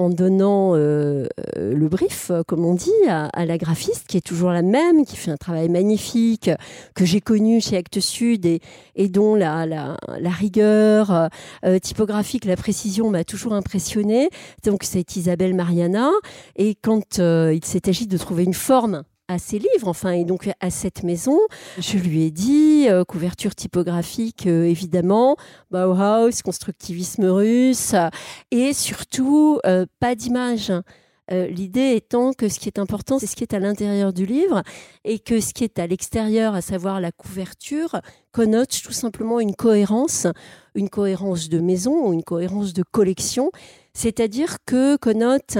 en 0.00 0.08
donnant 0.08 0.74
euh, 0.74 1.26
euh, 1.58 1.74
le 1.74 1.88
brief, 1.88 2.32
comme 2.48 2.64
on 2.64 2.72
dit, 2.72 2.90
à, 3.06 3.44
la 3.44 3.58
graphiste, 3.58 4.06
qui 4.08 4.16
est 4.16 4.22
toujours 4.22 4.50
la 4.50 4.62
même, 4.62 5.04
qui 5.04 5.14
fait 5.14 5.30
un 5.30 5.36
travail 5.36 5.68
magnifique, 5.68 6.50
que 6.94 7.04
j'ai 7.04 7.20
connu 7.20 7.60
chez 7.60 7.76
Actes 7.76 8.00
Sud 8.00 8.46
et, 8.46 9.08
dont 9.08 9.34
la, 9.34 9.66
la, 9.66 10.30
rigueur 10.30 11.28
euh, 11.66 11.78
typographique, 11.78 12.46
la 12.46 12.56
précision 12.56 13.10
m'a 13.10 13.24
toujours 13.24 13.52
impressionnée. 13.52 14.30
Donc 14.64 14.84
c'est 14.84 15.16
Isabelle 15.16 15.54
Mariana. 15.54 16.10
Et 16.56 16.76
quand 16.80 17.18
il 17.18 17.64
s'est 17.64 17.86
agi 17.86 18.06
de 18.06 18.16
trouver 18.16 18.44
une 18.44 18.54
forme 18.54 19.02
à 19.30 19.38
ses 19.38 19.60
livres, 19.60 19.86
enfin, 19.86 20.10
et 20.10 20.24
donc 20.24 20.50
à 20.58 20.70
cette 20.70 21.04
maison. 21.04 21.38
Je 21.78 21.98
lui 21.98 22.24
ai 22.24 22.32
dit, 22.32 22.86
euh, 22.88 23.04
couverture 23.04 23.54
typographique, 23.54 24.48
euh, 24.48 24.64
évidemment, 24.64 25.36
Bauhaus, 25.70 26.42
constructivisme 26.42 27.26
russe, 27.26 27.94
et 28.50 28.72
surtout, 28.72 29.60
euh, 29.66 29.86
pas 30.00 30.14
d'image. 30.14 30.72
L'idée 31.32 31.94
étant 31.94 32.32
que 32.32 32.48
ce 32.48 32.58
qui 32.58 32.66
est 32.66 32.80
important, 32.80 33.20
c'est 33.20 33.28
ce 33.28 33.36
qui 33.36 33.44
est 33.44 33.54
à 33.54 33.60
l'intérieur 33.60 34.12
du 34.12 34.26
livre 34.26 34.64
et 35.04 35.20
que 35.20 35.38
ce 35.38 35.54
qui 35.54 35.62
est 35.62 35.78
à 35.78 35.86
l'extérieur, 35.86 36.56
à 36.56 36.60
savoir 36.60 37.00
la 37.00 37.12
couverture, 37.12 38.00
connote 38.32 38.76
tout 38.82 38.92
simplement 38.92 39.38
une 39.38 39.54
cohérence, 39.54 40.26
une 40.74 40.90
cohérence 40.90 41.48
de 41.48 41.60
maison 41.60 42.12
une 42.12 42.24
cohérence 42.24 42.72
de 42.72 42.82
collection, 42.82 43.52
c'est-à-dire 43.94 44.56
que 44.66 44.96
connote 44.96 45.56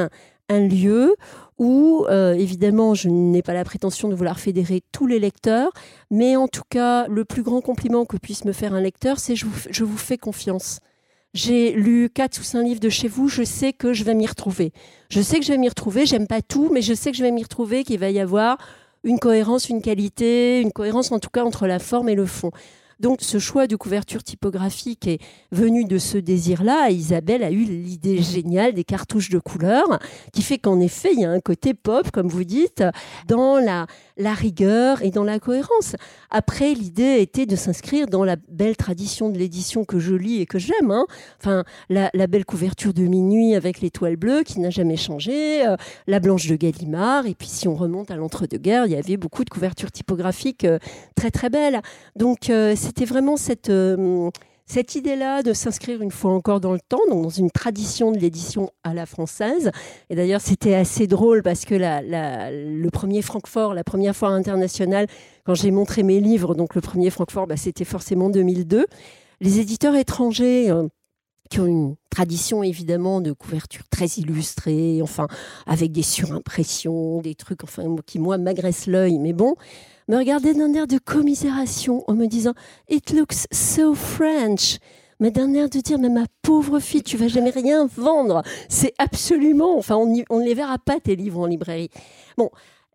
un 0.51 0.67
lieu 0.67 1.15
où, 1.61 2.07
euh, 2.09 2.33
évidemment, 2.33 2.95
je 2.95 3.11
n'ai 3.11 3.43
pas 3.43 3.53
la 3.53 3.65
prétention 3.65 4.09
de 4.09 4.15
vouloir 4.15 4.41
fédérer 4.41 4.83
tous 4.93 5.07
les 5.07 5.19
lecteurs, 5.19 5.71
mais 6.11 6.35
en 6.35 6.49
tout 6.49 6.63
cas, 6.71 7.07
le 7.07 7.27
plus 7.27 7.43
grand 7.43 7.61
compliment 7.61 8.07
que 8.07 8.17
puisse 8.17 8.47
me 8.47 8.53
faire 8.53 8.73
un 8.73 8.81
lecteur, 8.81 9.21
c'est 9.21 9.37
je 9.37 9.45
je 9.71 9.85
vous 9.85 9.99
fais 9.99 10.17
confiance. 10.17 10.81
J'ai 11.35 11.73
lu 11.73 12.09
quatre 12.09 12.41
ou 12.41 12.43
cinq 12.43 12.65
livres 12.65 12.81
de 12.81 12.89
chez 12.89 13.09
vous, 13.09 13.29
je 13.29 13.45
sais 13.45 13.75
que 13.75 13.93
je 13.93 14.05
vais 14.05 14.15
m'y 14.15 14.27
retrouver. 14.27 14.73
Je 15.11 15.21
sais 15.21 15.39
que 15.39 15.45
je 15.45 15.53
vais 15.53 15.59
m'y 15.59 15.69
retrouver, 15.69 16.07
j'aime 16.07 16.27
pas 16.27 16.41
tout, 16.41 16.71
mais 16.73 16.81
je 16.81 16.95
sais 16.95 17.11
que 17.11 17.17
je 17.19 17.23
vais 17.23 17.31
m'y 17.31 17.43
retrouver, 17.43 17.85
qu'il 17.85 18.01
va 18.01 18.11
y 18.11 18.21
avoir 18.21 18.57
une 19.05 19.19
cohérence, 19.19 19.69
une 19.69 19.83
qualité, 19.83 20.63
une 20.63 20.73
cohérence 20.73 21.13
en 21.13 21.19
tout 21.19 21.31
cas 21.31 21.45
entre 21.45 21.67
la 21.67 21.79
forme 21.79 22.09
et 22.09 22.15
le 22.15 22.27
fond. 22.27 22.53
Donc 23.01 23.19
ce 23.23 23.39
choix 23.39 23.67
de 23.67 23.77
couverture 23.77 24.23
typographique 24.23 25.07
est 25.07 25.19
venu 25.53 25.85
de 25.85 25.99
ce 25.99 26.19
désir-là. 26.19 26.91
Isabelle 26.91 27.43
a 27.43 27.51
eu 27.51 27.65
l'idée 27.65 28.23
géniale 28.23 28.75
des 28.75 28.85
cartouches 28.85 29.31
de 29.31 29.39
couleur, 29.39 29.99
qui 30.33 30.43
fait 30.43 30.59
qu'en 30.59 30.81
effet, 30.81 31.11
il 31.15 31.21
y 31.21 31.25
a 31.25 31.31
un 31.31 31.41
côté 31.41 31.75
pop, 31.75 32.11
comme 32.11 32.29
vous 32.29 32.45
dites, 32.45 32.85
dans 33.27 33.59
la, 33.59 33.87
la 34.17 34.35
rigueur 34.35 35.03
et 35.03 35.11
dans 35.11 35.25
la 35.25 35.41
cohérence. 35.41 35.97
Après, 36.31 36.75
l'idée 36.75 37.21
était 37.21 37.47
de 37.47 37.57
s'inscrire 37.57 38.07
dans 38.07 38.25
la 38.25 38.37
belle 38.49 38.77
tradition 38.77 39.31
de 39.31 39.39
l'édition 39.39 39.85
que 39.85 39.99
je 39.99 40.15
lis 40.15 40.41
et 40.41 40.47
que 40.47 40.59
j'aime. 40.59 40.91
Hein. 40.91 41.07
Enfin, 41.41 41.65
la, 41.89 42.11
belle 42.27 42.45
couverture 42.45 42.93
de 42.93 43.03
minuit 43.03 43.55
avec 43.55 43.81
l'étoile 43.81 44.17
bleue 44.17 44.43
qui 44.43 44.61
n'a 44.61 44.71
jamais 44.71 44.97
changé, 44.97 45.67
euh, 45.67 45.77
la 46.07 46.21
blanche 46.21 46.47
de 46.47 46.55
Gallimard, 46.55 47.27
et 47.27 47.35
puis 47.35 47.49
si 47.49 47.67
on 47.67 47.75
remonte 47.75 48.11
à 48.11 48.17
l'entre-deux-guerres, 48.17 48.87
il 48.87 48.93
y 48.93 48.97
avait 48.97 49.17
beaucoup 49.17 49.45
de 49.45 49.51
couvertures 49.51 49.91
typographiques 49.91 50.65
euh, 50.65 50.79
très 51.17 51.31
très 51.31 51.51
belles. 51.51 51.81
Donc 52.15 52.51
euh, 52.51 52.77
c'était 52.91 53.05
vraiment 53.05 53.37
cette 53.37 53.71
cette 54.71 54.95
idée-là 54.95 55.43
de 55.43 55.53
s'inscrire 55.53 56.01
une 56.01 56.13
fois 56.13 56.33
encore 56.33 56.61
dans 56.61 56.73
le 56.73 56.79
temps, 56.81 57.01
donc 57.09 57.23
dans 57.25 57.29
une 57.29 57.51
tradition 57.51 58.13
de 58.13 58.19
l'édition 58.19 58.71
à 58.85 58.95
la 58.95 59.05
française. 59.05 59.73
Et 60.11 60.15
d'ailleurs, 60.15 60.41
c'était 60.41 60.75
assez 60.75 61.09
drôle 61.09 61.43
parce 61.43 61.65
que 61.65 61.75
le 61.75 62.89
premier 62.91 63.21
Francfort, 63.21 63.75
la 63.75 63.83
première 63.83 64.15
foire 64.15 64.31
internationale, 64.31 65.09
quand 65.45 65.55
j'ai 65.55 65.73
montré 65.73 66.05
mes 66.05 66.21
livres, 66.21 66.55
donc 66.55 66.77
le 66.77 66.81
premier 66.81 67.11
Francfort, 67.11 67.49
bah, 67.49 67.57
c'était 67.57 67.85
forcément 67.85 68.31
2002. 68.31 68.87
Les 69.41 69.59
éditeurs 69.59 69.97
étrangers 69.97 70.71
euh, 70.71 70.87
qui 71.51 71.61
ont 71.61 71.67
une 71.67 71.97
tradition 72.11 72.63
évidemment 72.63 73.21
de 73.21 73.33
couverture 73.33 73.83
très 73.91 74.07
illustrée, 74.07 75.01
enfin 75.03 75.27
avec 75.67 75.93
des 75.93 76.03
surimpressions, 76.03 77.21
des 77.21 77.35
trucs 77.35 77.65
enfin 77.65 77.85
qui 78.07 78.19
moi 78.19 78.39
m'agressent 78.39 78.87
l'œil, 78.87 79.19
mais 79.19 79.33
bon, 79.33 79.57
me 80.09 80.17
regardaient 80.17 80.55
d'un 80.55 80.73
air 80.75 80.87
de 80.87 80.99
commisération 80.99 82.05
en 82.09 82.15
me 82.15 82.27
disant 82.27 82.55
It 82.89 83.13
looks 83.13 83.47
so 83.53 83.95
French. 83.95 84.79
Mais 85.23 85.31
d'un 85.31 85.53
air 85.53 85.69
de 85.69 85.81
dire, 85.81 85.99
mais 85.99 86.09
ma 86.09 86.25
pauvre 86.41 86.81
fille, 86.81 87.03
tu 87.03 87.19
vas 87.19 87.29
jamais 87.29 87.51
rien 87.51 87.87
vendre. 87.95 88.43
C'est 88.71 88.95
absolument, 88.97 89.77
enfin, 89.77 89.97
on 89.97 90.07
ne 90.07 90.45
les 90.45 90.55
verra 90.55 90.79
pas 90.79 90.99
tes 90.99 91.15
livres 91.15 91.41
en 91.41 91.47
librairie. 91.47 91.91
Bon, 92.39 92.49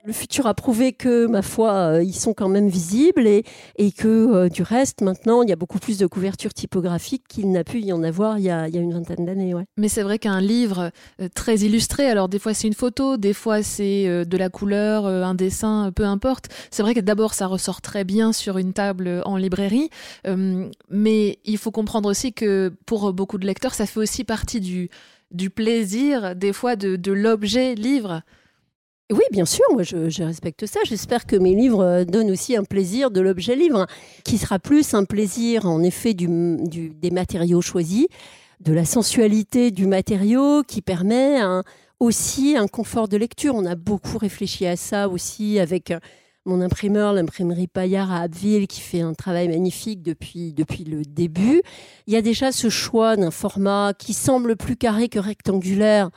le 0.06 0.14
futur 0.14 0.46
a 0.48 0.54
prouvé 0.54 0.94
que, 0.94 1.26
ma 1.26 1.42
foi, 1.42 1.72
euh, 1.72 2.04
ils 2.04 2.16
sont 2.16 2.34
quand 2.34 2.48
même 2.48 2.68
visibles 2.68 3.28
et, 3.28 3.44
que, 3.92 4.08
euh, 4.08 4.50
du 4.50 4.62
reste, 4.62 5.02
maintenant, 5.02 5.42
il 5.42 5.50
y 5.50 5.54
a 5.54 5.56
beaucoup 5.56 5.80
plus 5.80 5.98
de 5.98 6.06
couverture 6.06 6.54
typographique 6.54 7.24
qu'il 7.28 7.52
n'a 7.52 7.64
pu 7.64 7.82
y 7.82 7.92
en 7.92 8.04
avoir 8.04 8.38
il 8.38 8.46
y 8.46 8.50
a, 8.50 8.68
une 8.68 8.94
vingtaine 8.94 9.26
d'années. 9.26 9.54
Mais 9.78 9.90
c'est 9.90 10.04
vrai 10.04 10.20
qu'un 10.20 10.42
livre 10.42 10.92
euh, 11.22 11.28
très 11.34 11.58
illustré, 11.58 12.08
alors 12.08 12.30
des 12.30 12.40
fois 12.40 12.54
c'est 12.54 12.68
une 12.68 12.74
photo, 12.74 13.18
des 13.18 13.34
fois 13.34 13.64
c'est 13.64 14.26
de 14.26 14.38
la 14.38 14.50
couleur, 14.50 15.06
un 15.06 15.34
dessin, 15.34 15.92
peu 15.96 16.04
importe. 16.06 16.50
C'est 16.72 16.84
vrai 16.84 16.94
que 16.94 17.00
d'abord 17.00 17.34
ça 17.34 17.48
ressort 17.48 17.82
très 17.82 18.04
bien 18.04 18.34
sur 18.34 18.58
une 18.58 18.74
table 18.74 19.22
en 19.26 19.38
librairie, 19.38 19.90
mais 20.90 21.40
il 21.46 21.58
faut 21.58 21.72
comprendre 21.72 22.10
aussi 22.10 22.34
que 22.34 22.74
pour 22.86 23.14
beaucoup 23.14 23.38
de 23.38 23.46
lecteurs, 23.46 23.74
ça 23.74 23.86
fait 23.86 24.00
aussi 24.00 24.24
partie 24.24 24.60
du, 24.60 25.50
plaisir, 25.50 26.36
des 26.36 26.54
fois, 26.54 26.76
de 26.76 27.12
l'objet 27.12 27.76
livre. 27.76 28.22
Oui, 29.12 29.22
bien 29.32 29.46
sûr, 29.46 29.64
moi 29.72 29.84
je, 29.84 30.24
respecte 30.24 30.66
ça. 30.66 30.80
J'espère 30.84 31.28
que 31.28 31.36
mes 31.36 31.54
livres 31.54 31.84
euh, 31.84 32.06
donnent 32.06 32.32
aussi 32.32 32.56
un 32.56 32.64
plaisir 32.64 33.12
de 33.12 33.22
l'objet 33.22 33.56
livre, 33.56 33.86
qui 34.24 34.40
sera 34.40 34.58
plus 34.58 34.96
un 34.96 35.06
plaisir 35.06 35.68
en 35.68 35.84
effet 35.84 36.16
des 36.16 37.12
matériaux 37.12 37.62
choisis, 37.62 38.08
de 38.62 38.74
la 38.74 38.84
sensualité 38.84 39.70
du 39.70 39.86
matériau 39.86 40.64
qui 40.64 40.82
permet 40.82 41.40
aussi 42.00 42.58
un 42.58 42.68
confort 42.68 43.08
de 43.08 43.18
lecture. 43.18 43.54
On 43.54 43.66
a 43.66 43.76
beaucoup 43.76 44.18
réfléchi 44.18 44.66
à 44.66 44.76
ça 44.76 45.08
aussi 45.08 45.60
avec 45.60 45.92
euh, 45.92 46.00
mon 46.46 46.60
imprimeur, 46.62 47.14
l'imprimerie 47.14 47.68
Paillard 47.68 48.12
à 48.12 48.22
Abbeville, 48.22 48.68
qui 48.68 48.82
fait 48.82 49.02
un 49.02 49.14
travail 49.14 49.50
magnifique 49.50 50.02
depuis, 50.02 50.52
depuis 50.52 50.84
le 50.84 51.04
début. 51.04 51.62
Il 52.08 52.14
y 52.14 52.18
a 52.18 52.24
déjà 52.24 52.52
ce 52.52 52.70
choix 52.70 53.16
d'un 53.18 53.32
format 53.32 53.94
qui 53.94 54.14
semble 54.14 54.56
plus 54.56 54.76
carré 54.76 55.10
que 55.10 55.20
rectangulaire 55.20 56.10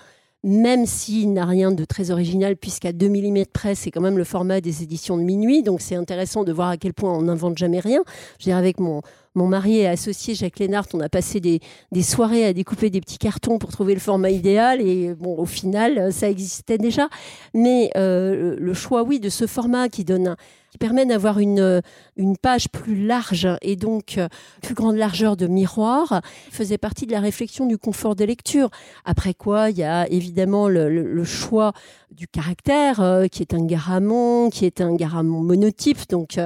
même 0.48 0.86
s'il 0.86 1.34
n'a 1.34 1.44
rien 1.44 1.72
de 1.72 1.84
très 1.84 2.10
original, 2.10 2.56
puisqu'à 2.56 2.92
2 2.92 3.10
mm 3.10 3.44
près, 3.52 3.74
c'est 3.74 3.90
quand 3.90 4.00
même 4.00 4.16
le 4.16 4.24
format 4.24 4.62
des 4.62 4.82
éditions 4.82 5.18
de 5.18 5.22
minuit. 5.22 5.62
Donc 5.62 5.82
c'est 5.82 5.94
intéressant 5.94 6.42
de 6.42 6.52
voir 6.52 6.70
à 6.70 6.78
quel 6.78 6.94
point 6.94 7.12
on 7.12 7.22
n'invente 7.22 7.58
jamais 7.58 7.80
rien. 7.80 8.02
Je 8.38 8.44
veux 8.44 8.50
dire, 8.50 8.56
avec 8.56 8.80
mon, 8.80 9.02
mon 9.34 9.46
mari 9.46 9.78
et 9.78 9.86
associé 9.86 10.34
Jacques 10.34 10.58
Lénart, 10.58 10.86
on 10.94 11.00
a 11.00 11.08
passé 11.08 11.40
des, 11.40 11.60
des, 11.92 12.02
soirées 12.02 12.44
à 12.44 12.52
découper 12.52 12.90
des 12.90 13.00
petits 13.00 13.18
cartons 13.18 13.58
pour 13.58 13.70
trouver 13.70 13.94
le 13.94 14.00
format 14.00 14.30
idéal. 14.30 14.80
Et 14.80 15.14
bon, 15.14 15.36
au 15.36 15.46
final, 15.46 16.12
ça 16.12 16.28
existait 16.28 16.78
déjà. 16.78 17.08
Mais 17.54 17.90
euh, 17.96 18.56
le 18.58 18.74
choix, 18.74 19.02
oui, 19.02 19.20
de 19.20 19.28
ce 19.28 19.46
format 19.46 19.88
qui 19.88 20.04
donne 20.04 20.36
qui 20.70 20.78
permet 20.78 21.06
d'avoir 21.06 21.38
une, 21.38 21.60
euh, 21.60 21.80
une 22.16 22.36
page 22.36 22.68
plus 22.68 23.06
large 23.06 23.48
et 23.62 23.76
donc 23.76 24.18
euh, 24.18 24.28
plus 24.62 24.74
grande 24.74 24.96
largeur 24.96 25.36
de 25.36 25.46
miroir, 25.46 26.20
faisait 26.50 26.78
partie 26.78 27.06
de 27.06 27.12
la 27.12 27.20
réflexion 27.20 27.66
du 27.66 27.78
confort 27.78 28.14
de 28.14 28.24
lecture. 28.24 28.68
Après 29.04 29.34
quoi, 29.34 29.70
il 29.70 29.78
y 29.78 29.82
a 29.82 30.08
évidemment 30.10 30.68
le, 30.68 31.24
choix 31.24 31.72
du 32.18 32.26
caractère, 32.26 33.00
euh, 33.00 33.26
qui 33.28 33.42
est 33.42 33.54
un 33.54 33.64
garamond, 33.64 34.50
qui 34.50 34.66
est 34.66 34.80
un 34.80 34.94
garamond 34.94 35.40
monotype, 35.40 36.08
donc 36.08 36.38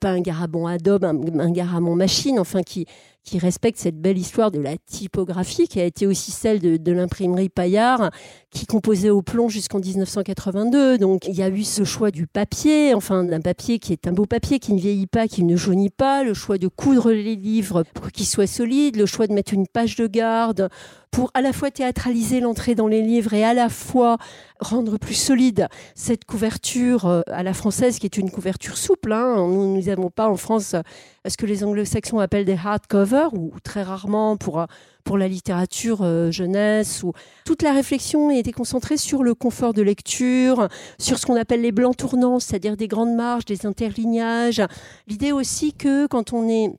pas 0.00 0.08
un 0.08 0.20
garamond 0.20 0.66
Adobe, 0.66 1.04
un, 1.04 1.16
un 1.38 1.94
machine, 1.94 2.38
enfin 2.38 2.62
qui 2.62 2.86
qui 3.24 3.38
respecte 3.38 3.78
cette 3.78 4.00
belle 4.00 4.18
histoire 4.18 4.50
de 4.50 4.60
la 4.60 4.76
typographie 4.76 5.68
qui 5.68 5.80
a 5.80 5.84
été 5.84 6.06
aussi 6.06 6.30
celle 6.30 6.60
de, 6.60 6.92
l'imprimerie 6.92 7.48
Paillard 7.48 8.10
qui 8.52 8.66
composait 8.66 9.10
au 9.10 9.22
plomb 9.22 9.48
jusqu'en 9.48 9.80
1982. 9.80 10.98
Donc 10.98 11.26
il 11.26 11.34
y 11.34 11.42
a 11.42 11.48
eu 11.48 11.64
ce 11.64 11.84
choix 11.84 12.10
du 12.10 12.26
papier, 12.26 12.94
enfin 12.94 13.24
d'un 13.24 13.40
papier 13.40 13.78
qui 13.78 13.92
est 13.92 14.06
un 14.06 14.12
beau 14.12 14.26
papier 14.26 14.58
qui 14.58 14.74
ne 14.74 14.78
vieillit 14.78 15.06
pas, 15.06 15.26
qui 15.26 15.42
ne 15.42 15.56
jaunit 15.56 15.90
pas, 15.90 16.22
le 16.22 16.34
choix 16.34 16.58
de 16.58 16.68
coudre 16.68 17.10
les 17.10 17.36
livres 17.36 17.82
pour 17.94 18.12
qu'ils 18.12 18.26
soient 18.26 18.46
solides, 18.46 18.96
le 18.96 19.06
choix 19.06 19.26
de 19.26 19.32
mettre 19.32 19.54
une 19.54 19.66
page 19.66 19.96
de 19.96 20.06
garde 20.06 20.68
pour 21.10 21.30
à 21.34 21.42
la 21.42 21.52
fois 21.52 21.70
théâtraliser 21.70 22.40
l'entrée 22.40 22.74
dans 22.74 22.88
les 22.88 23.02
livres 23.02 23.34
et 23.34 23.44
à 23.44 23.54
la 23.54 23.68
fois 23.68 24.16
rendre 24.60 24.98
plus 24.98 25.14
solide 25.14 25.68
cette 25.94 26.24
couverture 26.24 27.06
euh, 27.06 27.20
à 27.26 27.42
la 27.42 27.52
française 27.52 27.98
qui 27.98 28.06
est 28.06 28.16
une 28.16 28.30
couverture 28.30 28.78
souple. 28.78 29.12
Hein. 29.12 29.36
Nous 29.48 29.82
n'avons 29.82 30.10
pas 30.10 30.28
en 30.28 30.36
France 30.36 30.74
euh, 30.74 30.80
ce 31.28 31.36
que 31.36 31.46
les 31.46 31.64
anglo-saxons 31.64 32.18
appellent 32.18 32.46
des 32.46 32.56
hardcovers 32.56 33.34
ou 33.34 33.52
très 33.62 33.82
rarement 33.82 34.36
pour 34.36 34.60
euh, 34.60 34.66
pour 35.04 35.18
la 35.18 35.28
littérature 35.28 36.30
jeunesse 36.30 37.02
ou 37.02 37.12
toute 37.44 37.62
la 37.62 37.72
réflexion 37.72 38.30
été 38.30 38.52
concentrée 38.52 38.96
sur 38.96 39.22
le 39.22 39.34
confort 39.34 39.74
de 39.74 39.82
lecture, 39.82 40.68
sur 40.98 41.18
ce 41.18 41.26
qu'on 41.26 41.36
appelle 41.36 41.62
les 41.62 41.72
blancs 41.72 41.96
tournants, 41.96 42.40
c'est-à-dire 42.40 42.76
des 42.76 42.88
grandes 42.88 43.14
marges, 43.14 43.44
des 43.44 43.66
interlignages. 43.66 44.62
L'idée 45.06 45.32
aussi 45.32 45.72
que 45.72 46.06
quand 46.06 46.32
on 46.32 46.48
est 46.48 46.70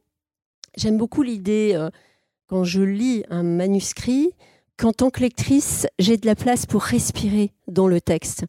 j'aime 0.77 0.97
beaucoup 0.97 1.21
l'idée 1.21 1.77
quand 2.47 2.63
je 2.63 2.81
lis 2.81 3.23
un 3.29 3.43
manuscrit 3.43 4.31
qu'en 4.77 4.91
tant 4.91 5.09
que 5.09 5.21
lectrice, 5.21 5.87
j'ai 5.99 6.17
de 6.17 6.25
la 6.25 6.35
place 6.35 6.65
pour 6.65 6.83
respirer 6.83 7.51
dans 7.67 7.87
le 7.87 8.01
texte. 8.01 8.45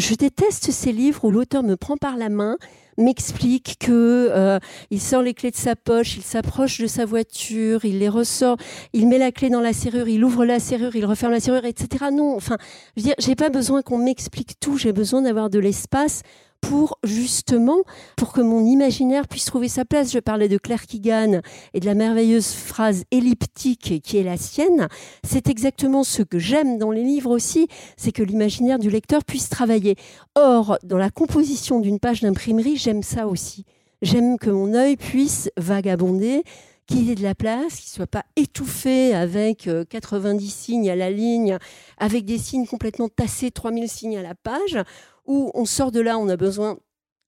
Je 0.00 0.14
déteste 0.14 0.70
ces 0.70 0.92
livres 0.92 1.26
où 1.26 1.30
l'auteur 1.30 1.62
me 1.62 1.76
prend 1.76 1.98
par 1.98 2.16
la 2.16 2.30
main, 2.30 2.56
m'explique 2.96 3.76
que 3.78 4.28
euh, 4.30 4.58
il 4.90 4.98
sort 4.98 5.20
les 5.20 5.34
clés 5.34 5.50
de 5.50 5.56
sa 5.56 5.76
poche, 5.76 6.16
il 6.16 6.22
s'approche 6.22 6.80
de 6.80 6.86
sa 6.86 7.04
voiture, 7.04 7.84
il 7.84 7.98
les 7.98 8.08
ressort, 8.08 8.56
il 8.94 9.06
met 9.08 9.18
la 9.18 9.30
clé 9.30 9.50
dans 9.50 9.60
la 9.60 9.74
serrure, 9.74 10.08
il 10.08 10.24
ouvre 10.24 10.46
la 10.46 10.58
serrure, 10.58 10.96
il 10.96 11.04
referme 11.04 11.32
la 11.32 11.40
serrure, 11.40 11.66
etc. 11.66 12.06
Non, 12.12 12.34
enfin, 12.34 12.56
je 12.96 13.02
veux 13.02 13.08
dire, 13.08 13.14
j'ai 13.18 13.34
pas 13.34 13.50
besoin 13.50 13.82
qu'on 13.82 13.98
m'explique 13.98 14.58
tout, 14.58 14.78
j'ai 14.78 14.94
besoin 14.94 15.20
d'avoir 15.20 15.50
de 15.50 15.58
l'espace 15.58 16.22
pour 16.60 16.98
justement, 17.04 17.78
pour 18.16 18.32
que 18.32 18.40
mon 18.40 18.64
imaginaire 18.64 19.28
puisse 19.28 19.44
trouver 19.44 19.68
sa 19.68 19.84
place. 19.84 20.12
Je 20.12 20.18
parlais 20.18 20.48
de 20.48 20.58
Claire 20.58 20.86
Keegan 20.86 21.40
et 21.74 21.80
de 21.80 21.86
la 21.86 21.94
merveilleuse 21.94 22.52
phrase 22.52 23.04
elliptique 23.10 24.02
qui 24.02 24.18
est 24.18 24.22
la 24.22 24.36
sienne. 24.36 24.88
C'est 25.24 25.48
exactement 25.48 26.04
ce 26.04 26.22
que 26.22 26.38
j'aime 26.38 26.78
dans 26.78 26.90
les 26.90 27.04
livres 27.04 27.30
aussi, 27.30 27.68
c'est 27.96 28.12
que 28.12 28.22
l'imaginaire 28.22 28.78
du 28.78 28.90
lecteur 28.90 29.24
puisse 29.24 29.48
travailler. 29.48 29.96
Or, 30.34 30.78
dans 30.82 30.98
la 30.98 31.10
composition 31.10 31.80
d'une 31.80 31.98
page 31.98 32.20
d'imprimerie, 32.20 32.76
j'aime 32.76 33.02
ça 33.02 33.26
aussi. 33.26 33.64
J'aime 34.02 34.38
que 34.38 34.50
mon 34.50 34.74
œil 34.74 34.96
puisse 34.96 35.50
vagabonder, 35.58 36.42
qu'il 36.90 37.10
ait 37.10 37.14
de 37.14 37.22
la 37.22 37.34
place, 37.34 37.76
qu'il 37.76 37.90
soit 37.90 38.06
pas 38.06 38.24
étouffé 38.36 39.14
avec 39.14 39.68
90 39.90 40.44
euh, 40.44 40.50
signes 40.50 40.90
à 40.90 40.96
la 40.96 41.10
ligne, 41.10 41.58
avec 41.98 42.24
des 42.24 42.38
signes 42.38 42.66
complètement 42.66 43.08
tassés, 43.08 43.50
3000 43.50 43.88
signes 43.88 44.16
à 44.16 44.22
la 44.22 44.34
page 44.34 44.78
où 45.26 45.50
on 45.54 45.64
sort 45.64 45.92
de 45.92 46.00
là, 46.00 46.18
on 46.18 46.28
a 46.28 46.36
besoin 46.36 46.78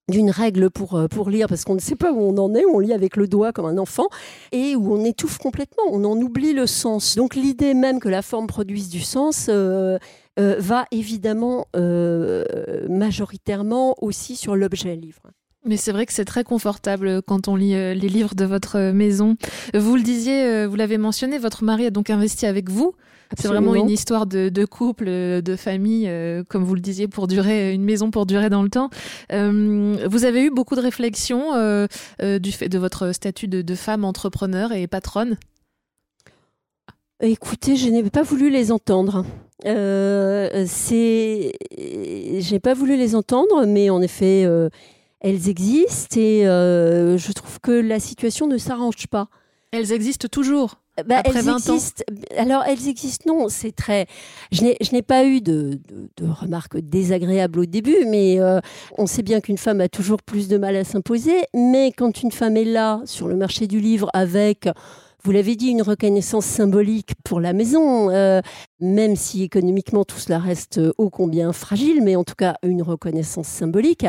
d'une 0.09 0.29
règle 0.29 0.69
pour, 0.69 0.95
euh, 0.95 1.07
pour 1.07 1.29
lire 1.29 1.47
parce 1.47 1.63
qu'on 1.63 1.75
ne 1.75 1.79
sait 1.79 1.95
pas 1.95 2.11
où 2.11 2.19
on 2.19 2.37
en 2.37 2.53
est, 2.55 2.65
on 2.65 2.79
lit 2.79 2.93
avec 2.93 3.15
le 3.15 3.27
doigt 3.27 3.53
comme 3.53 3.65
un 3.65 3.77
enfant, 3.77 4.07
et 4.51 4.75
où 4.75 4.93
on 4.93 5.03
étouffe 5.05 5.37
complètement, 5.37 5.83
on 5.91 6.03
en 6.03 6.17
oublie 6.17 6.53
le 6.53 6.67
sens. 6.67 7.15
Donc 7.15 7.35
l'idée 7.35 7.73
même 7.73 7.99
que 7.99 8.09
la 8.09 8.21
forme 8.21 8.47
produise 8.47 8.89
du 8.89 8.99
sens 8.99 9.47
euh, 9.49 9.97
euh, 10.39 10.55
va 10.59 10.85
évidemment 10.91 11.67
majoritairement 12.89 13.95
aussi 14.01 14.35
sur 14.35 14.55
l'objet 14.55 14.95
livre. 14.95 15.21
Mais 15.65 15.77
c'est 15.77 15.93
vrai 15.93 16.05
que 16.05 16.11
c'est 16.11 16.25
très 16.25 16.43
confortable 16.43 17.21
quand 17.21 17.47
on 17.47 17.55
lit 17.55 17.71
les 17.71 17.95
livres 17.95 18.35
de 18.35 18.43
votre 18.43 18.91
maison. 18.91 19.37
Vous 19.73 19.95
le 19.95 20.01
disiez, 20.01 20.65
vous 20.65 20.75
l'avez 20.75 20.97
mentionné, 20.97 21.37
votre 21.37 21.63
mari 21.63 21.85
a 21.85 21.89
donc 21.89 22.09
investi 22.09 22.45
avec 22.45 22.69
vous. 22.69 22.95
C'est 23.37 23.47
vraiment 23.47 23.75
une 23.75 23.89
histoire 23.89 24.25
de, 24.25 24.65
couple, 24.65 25.05
de 25.05 25.55
famille, 25.55 26.09
comme 26.49 26.63
vous 26.63 26.75
le 26.75 26.81
disiez, 26.81 27.07
pour 27.07 27.27
durer 27.27 27.73
une 27.73 27.83
maison 27.83 28.11
pour 28.11 28.25
durer 28.25 28.49
dans 28.49 28.63
le 28.63 28.69
temps. 28.69 28.89
vous 29.29 30.25
avez 30.25 30.43
eu 30.43 30.49
beaucoup 30.49 30.75
de 30.75 30.81
réflexions 30.81 31.51
du 32.19 32.51
fait 32.51 32.69
de 32.69 32.77
votre 32.77 33.11
statut 33.11 33.47
de 33.47 33.75
femme 33.75 34.05
entrepreneur 34.05 34.71
et 34.71 34.87
patronne? 34.87 35.37
Écoutez, 37.25 37.77
je 37.77 37.87
n'ai 37.87 38.03
pas 38.09 38.23
voulu 38.23 38.49
les 38.49 38.71
entendre. 38.71 39.23
Euh, 39.65 40.65
c'est, 40.67 41.53
j'ai 42.39 42.59
pas 42.59 42.73
voulu 42.73 42.97
les 42.97 43.15
entendre, 43.15 43.65
mais 43.65 43.89
en 43.89 44.01
effet, 44.01 44.43
euh, 44.45 44.69
elles 45.21 45.47
existent 45.47 46.19
et 46.19 46.45
euh, 46.45 47.17
je 47.17 47.31
trouve 47.31 47.61
que 47.61 47.71
la 47.71 48.01
situation 48.01 48.47
ne 48.47 48.57
s'arrange 48.57 49.07
pas. 49.07 49.29
Elles 49.71 49.93
existent 49.93 50.27
toujours? 50.27 50.81
Bah, 50.97 51.17
après 51.19 51.39
elles 51.39 51.45
20 51.45 51.57
existent. 51.57 52.03
Alors, 52.37 52.63
elles 52.67 52.87
existent, 52.87 53.33
non, 53.33 53.49
c'est 53.49 53.71
très. 53.71 54.05
Je 54.51 54.63
n'ai 54.63 55.01
pas 55.01 55.25
eu 55.25 55.41
de, 55.41 55.79
de, 56.17 56.27
remarques 56.27 56.77
désagréables 56.77 57.59
au 57.59 57.65
début, 57.65 58.05
mais 58.07 58.39
euh, 58.39 58.59
on 58.97 59.07
sait 59.07 59.23
bien 59.23 59.41
qu'une 59.41 59.57
femme 59.57 59.81
a 59.81 59.89
toujours 59.89 60.21
plus 60.21 60.47
de 60.47 60.57
mal 60.57 60.75
à 60.75 60.83
s'imposer. 60.83 61.45
Mais 61.55 61.91
quand 61.91 62.21
une 62.21 62.31
femme 62.31 62.57
est 62.57 62.65
là, 62.65 63.01
sur 63.05 63.27
le 63.27 63.35
marché 63.35 63.65
du 63.65 63.79
livre, 63.79 64.09
avec 64.13 64.67
vous 65.25 65.31
l'avez 65.31 65.55
dit, 65.55 65.69
une 65.69 65.81
reconnaissance 65.81 66.45
symbolique 66.45 67.13
pour 67.23 67.39
la 67.39 67.53
maison, 67.53 68.09
euh, 68.09 68.41
même 68.81 69.15
si 69.15 69.41
économiquement 69.43 70.03
tout 70.03 70.17
cela 70.17 70.37
reste 70.37 70.81
ô 70.97 71.09
combien 71.09 71.53
fragile, 71.53 72.01
mais 72.03 72.17
en 72.17 72.25
tout 72.25 72.35
cas 72.35 72.55
une 72.61 72.81
reconnaissance 72.81 73.47
symbolique. 73.47 74.05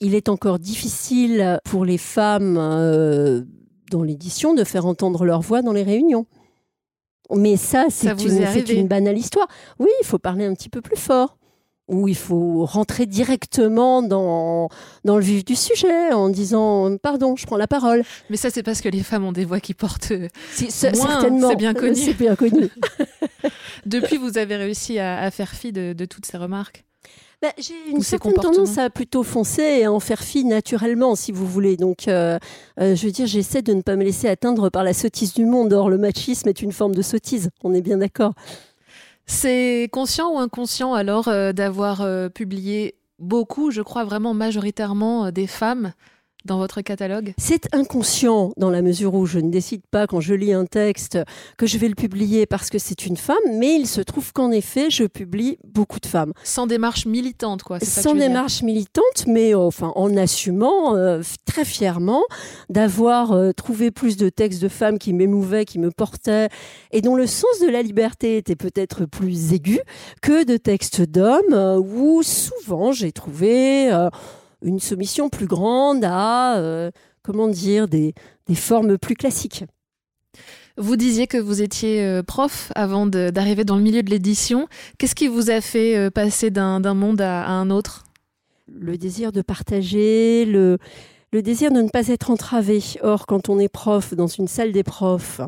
Il 0.00 0.16
est 0.16 0.28
encore 0.28 0.58
difficile 0.58 1.60
pour 1.64 1.84
les 1.84 1.98
femmes 1.98 2.56
euh, 2.58 3.42
dans 3.90 4.02
l'édition 4.02 4.54
de 4.54 4.64
faire 4.64 4.86
entendre 4.86 5.24
leur 5.24 5.40
voix 5.40 5.62
dans 5.62 5.72
les 5.72 5.82
réunions. 5.82 6.26
Mais 7.34 7.56
ça, 7.56 7.86
c'est 7.90 8.12
une, 8.22 8.78
une 8.78 8.88
banale 8.88 9.18
histoire. 9.18 9.48
Oui, 9.78 9.88
il 10.00 10.06
faut 10.06 10.18
parler 10.18 10.44
un 10.44 10.54
petit 10.54 10.68
peu 10.68 10.80
plus 10.80 10.96
fort 10.96 11.36
où 11.88 12.08
il 12.08 12.16
faut 12.16 12.64
rentrer 12.64 13.06
directement 13.06 14.02
dans, 14.02 14.68
dans 15.04 15.16
le 15.16 15.22
vif 15.22 15.44
du 15.44 15.54
sujet 15.54 16.12
en 16.12 16.28
disant 16.28 16.96
pardon, 16.98 17.36
je 17.36 17.46
prends 17.46 17.56
la 17.56 17.68
parole. 17.68 18.02
Mais 18.28 18.36
ça, 18.36 18.50
c'est 18.50 18.62
parce 18.62 18.80
que 18.80 18.88
les 18.88 19.02
femmes 19.02 19.24
ont 19.24 19.32
des 19.32 19.44
voix 19.44 19.60
qui 19.60 19.74
portent 19.74 20.12
si, 20.52 20.70
certainement. 20.70 21.50
C'est 21.50 21.56
bien 21.56 21.74
connu. 21.74 21.94
C'est 21.94 22.14
bien 22.14 22.34
connu. 22.34 22.68
Depuis, 23.86 24.16
vous 24.16 24.36
avez 24.38 24.56
réussi 24.56 24.98
à, 24.98 25.30
faire 25.30 25.50
fi 25.50 25.72
de, 25.72 26.04
toutes 26.04 26.26
ces 26.26 26.36
remarques 26.36 26.84
bah, 27.42 27.48
J'ai 27.58 27.74
une 27.90 28.02
certaine 28.02 28.34
tendance 28.34 28.78
à 28.78 28.90
plutôt 28.90 29.22
foncer 29.22 29.62
et 29.62 29.84
à 29.84 29.92
en 29.92 30.00
faire 30.00 30.20
fi 30.20 30.44
naturellement, 30.44 31.14
si 31.14 31.32
vous 31.32 31.46
voulez. 31.46 31.76
Donc, 31.76 32.08
euh, 32.08 32.38
euh, 32.80 32.94
je 32.94 33.06
veux 33.06 33.12
dire, 33.12 33.26
j'essaie 33.26 33.62
de 33.62 33.72
ne 33.72 33.82
pas 33.82 33.96
me 33.96 34.04
laisser 34.04 34.28
atteindre 34.28 34.70
par 34.70 34.84
la 34.84 34.92
sottise 34.92 35.34
du 35.34 35.44
monde. 35.44 35.72
Or, 35.72 35.90
le 35.90 35.98
machisme 35.98 36.48
est 36.48 36.62
une 36.62 36.72
forme 36.72 36.94
de 36.94 37.02
sottise. 37.02 37.50
On 37.62 37.74
est 37.74 37.82
bien 37.82 37.98
d'accord. 37.98 38.32
C'est 39.26 39.88
conscient 39.92 40.32
ou 40.34 40.38
inconscient 40.38 40.94
alors 40.94 41.28
euh, 41.28 41.52
d'avoir 41.52 42.06
publié 42.30 42.94
beaucoup, 43.18 43.70
je 43.70 43.82
crois 43.82 44.04
vraiment 44.04 44.34
majoritairement, 44.34 45.30
des 45.32 45.46
femmes 45.46 45.92
dans 46.46 46.58
votre 46.58 46.80
catalogue 46.80 47.34
C'est 47.38 47.74
inconscient 47.74 48.52
dans 48.56 48.70
la 48.70 48.80
mesure 48.80 49.14
où 49.14 49.26
je 49.26 49.38
ne 49.38 49.50
décide 49.50 49.82
pas 49.90 50.06
quand 50.06 50.20
je 50.20 50.34
lis 50.34 50.52
un 50.52 50.64
texte 50.64 51.18
que 51.58 51.66
je 51.66 51.76
vais 51.78 51.88
le 51.88 51.94
publier 51.94 52.46
parce 52.46 52.70
que 52.70 52.78
c'est 52.78 53.06
une 53.06 53.16
femme, 53.16 53.36
mais 53.52 53.74
il 53.74 53.86
se 53.86 54.00
trouve 54.00 54.32
qu'en 54.32 54.50
effet, 54.50 54.88
je 54.90 55.04
publie 55.04 55.58
beaucoup 55.64 56.00
de 56.00 56.06
femmes. 56.06 56.32
Sans 56.44 56.66
démarche 56.66 57.06
militante, 57.06 57.62
quoi. 57.62 57.80
Sans 57.80 58.14
démarche 58.14 58.62
militante, 58.62 59.26
mais 59.26 59.54
euh, 59.54 59.58
enfin 59.58 59.92
en 59.96 60.16
assumant 60.16 60.96
euh, 60.96 61.22
très 61.44 61.64
fièrement 61.64 62.22
d'avoir 62.70 63.32
euh, 63.32 63.52
trouvé 63.52 63.90
plus 63.90 64.16
de 64.16 64.28
textes 64.28 64.62
de 64.62 64.68
femmes 64.68 64.98
qui 64.98 65.12
m'émouvaient, 65.12 65.64
qui 65.64 65.78
me 65.78 65.90
portaient 65.90 66.48
et 66.92 67.00
dont 67.00 67.16
le 67.16 67.26
sens 67.26 67.60
de 67.60 67.68
la 67.68 67.82
liberté 67.82 68.36
était 68.36 68.56
peut-être 68.56 69.04
plus 69.04 69.52
aigu 69.52 69.80
que 70.22 70.44
de 70.44 70.56
textes 70.56 71.02
d'hommes 71.02 71.82
où 71.84 72.22
souvent 72.22 72.92
j'ai 72.92 73.12
trouvé 73.12 73.90
une 74.62 74.80
soumission 74.80 75.28
plus 75.28 75.46
grande 75.46 76.04
à, 76.04 76.56
euh, 76.58 76.90
comment 77.22 77.48
dire, 77.48 77.88
des, 77.88 78.14
formes 78.54 78.98
plus 78.98 79.14
classiques. 79.14 79.64
Vous 80.78 80.96
disiez 80.96 81.26
que 81.26 81.38
vous 81.38 81.62
étiez 81.62 82.04
euh, 82.04 82.22
prof 82.22 82.70
avant 82.74 83.06
d'arriver 83.06 83.64
dans 83.64 83.76
le 83.76 83.82
milieu 83.82 84.02
de 84.02 84.10
l'édition. 84.10 84.68
Qu'est-ce 84.98 85.14
qui 85.14 85.26
vous 85.26 85.50
a 85.50 85.60
fait 85.60 85.96
euh, 85.96 86.10
passer 86.10 86.50
d'un 86.50 86.94
monde 86.94 87.20
à, 87.20 87.46
un 87.46 87.70
autre? 87.70 88.04
Le 88.68 88.98
désir 88.98 89.32
de 89.32 89.42
partager, 89.42 90.44
le, 90.44 90.78
le 91.32 91.42
désir 91.42 91.70
de 91.70 91.80
ne 91.80 91.88
pas 91.88 92.08
être 92.08 92.30
entravé. 92.30 92.82
Or, 93.02 93.26
quand 93.26 93.48
on 93.48 93.58
est 93.58 93.68
prof 93.68 94.14
dans 94.14 94.26
une 94.26 94.48
salle 94.48 94.72
des 94.72 94.82
profs, 94.82 95.40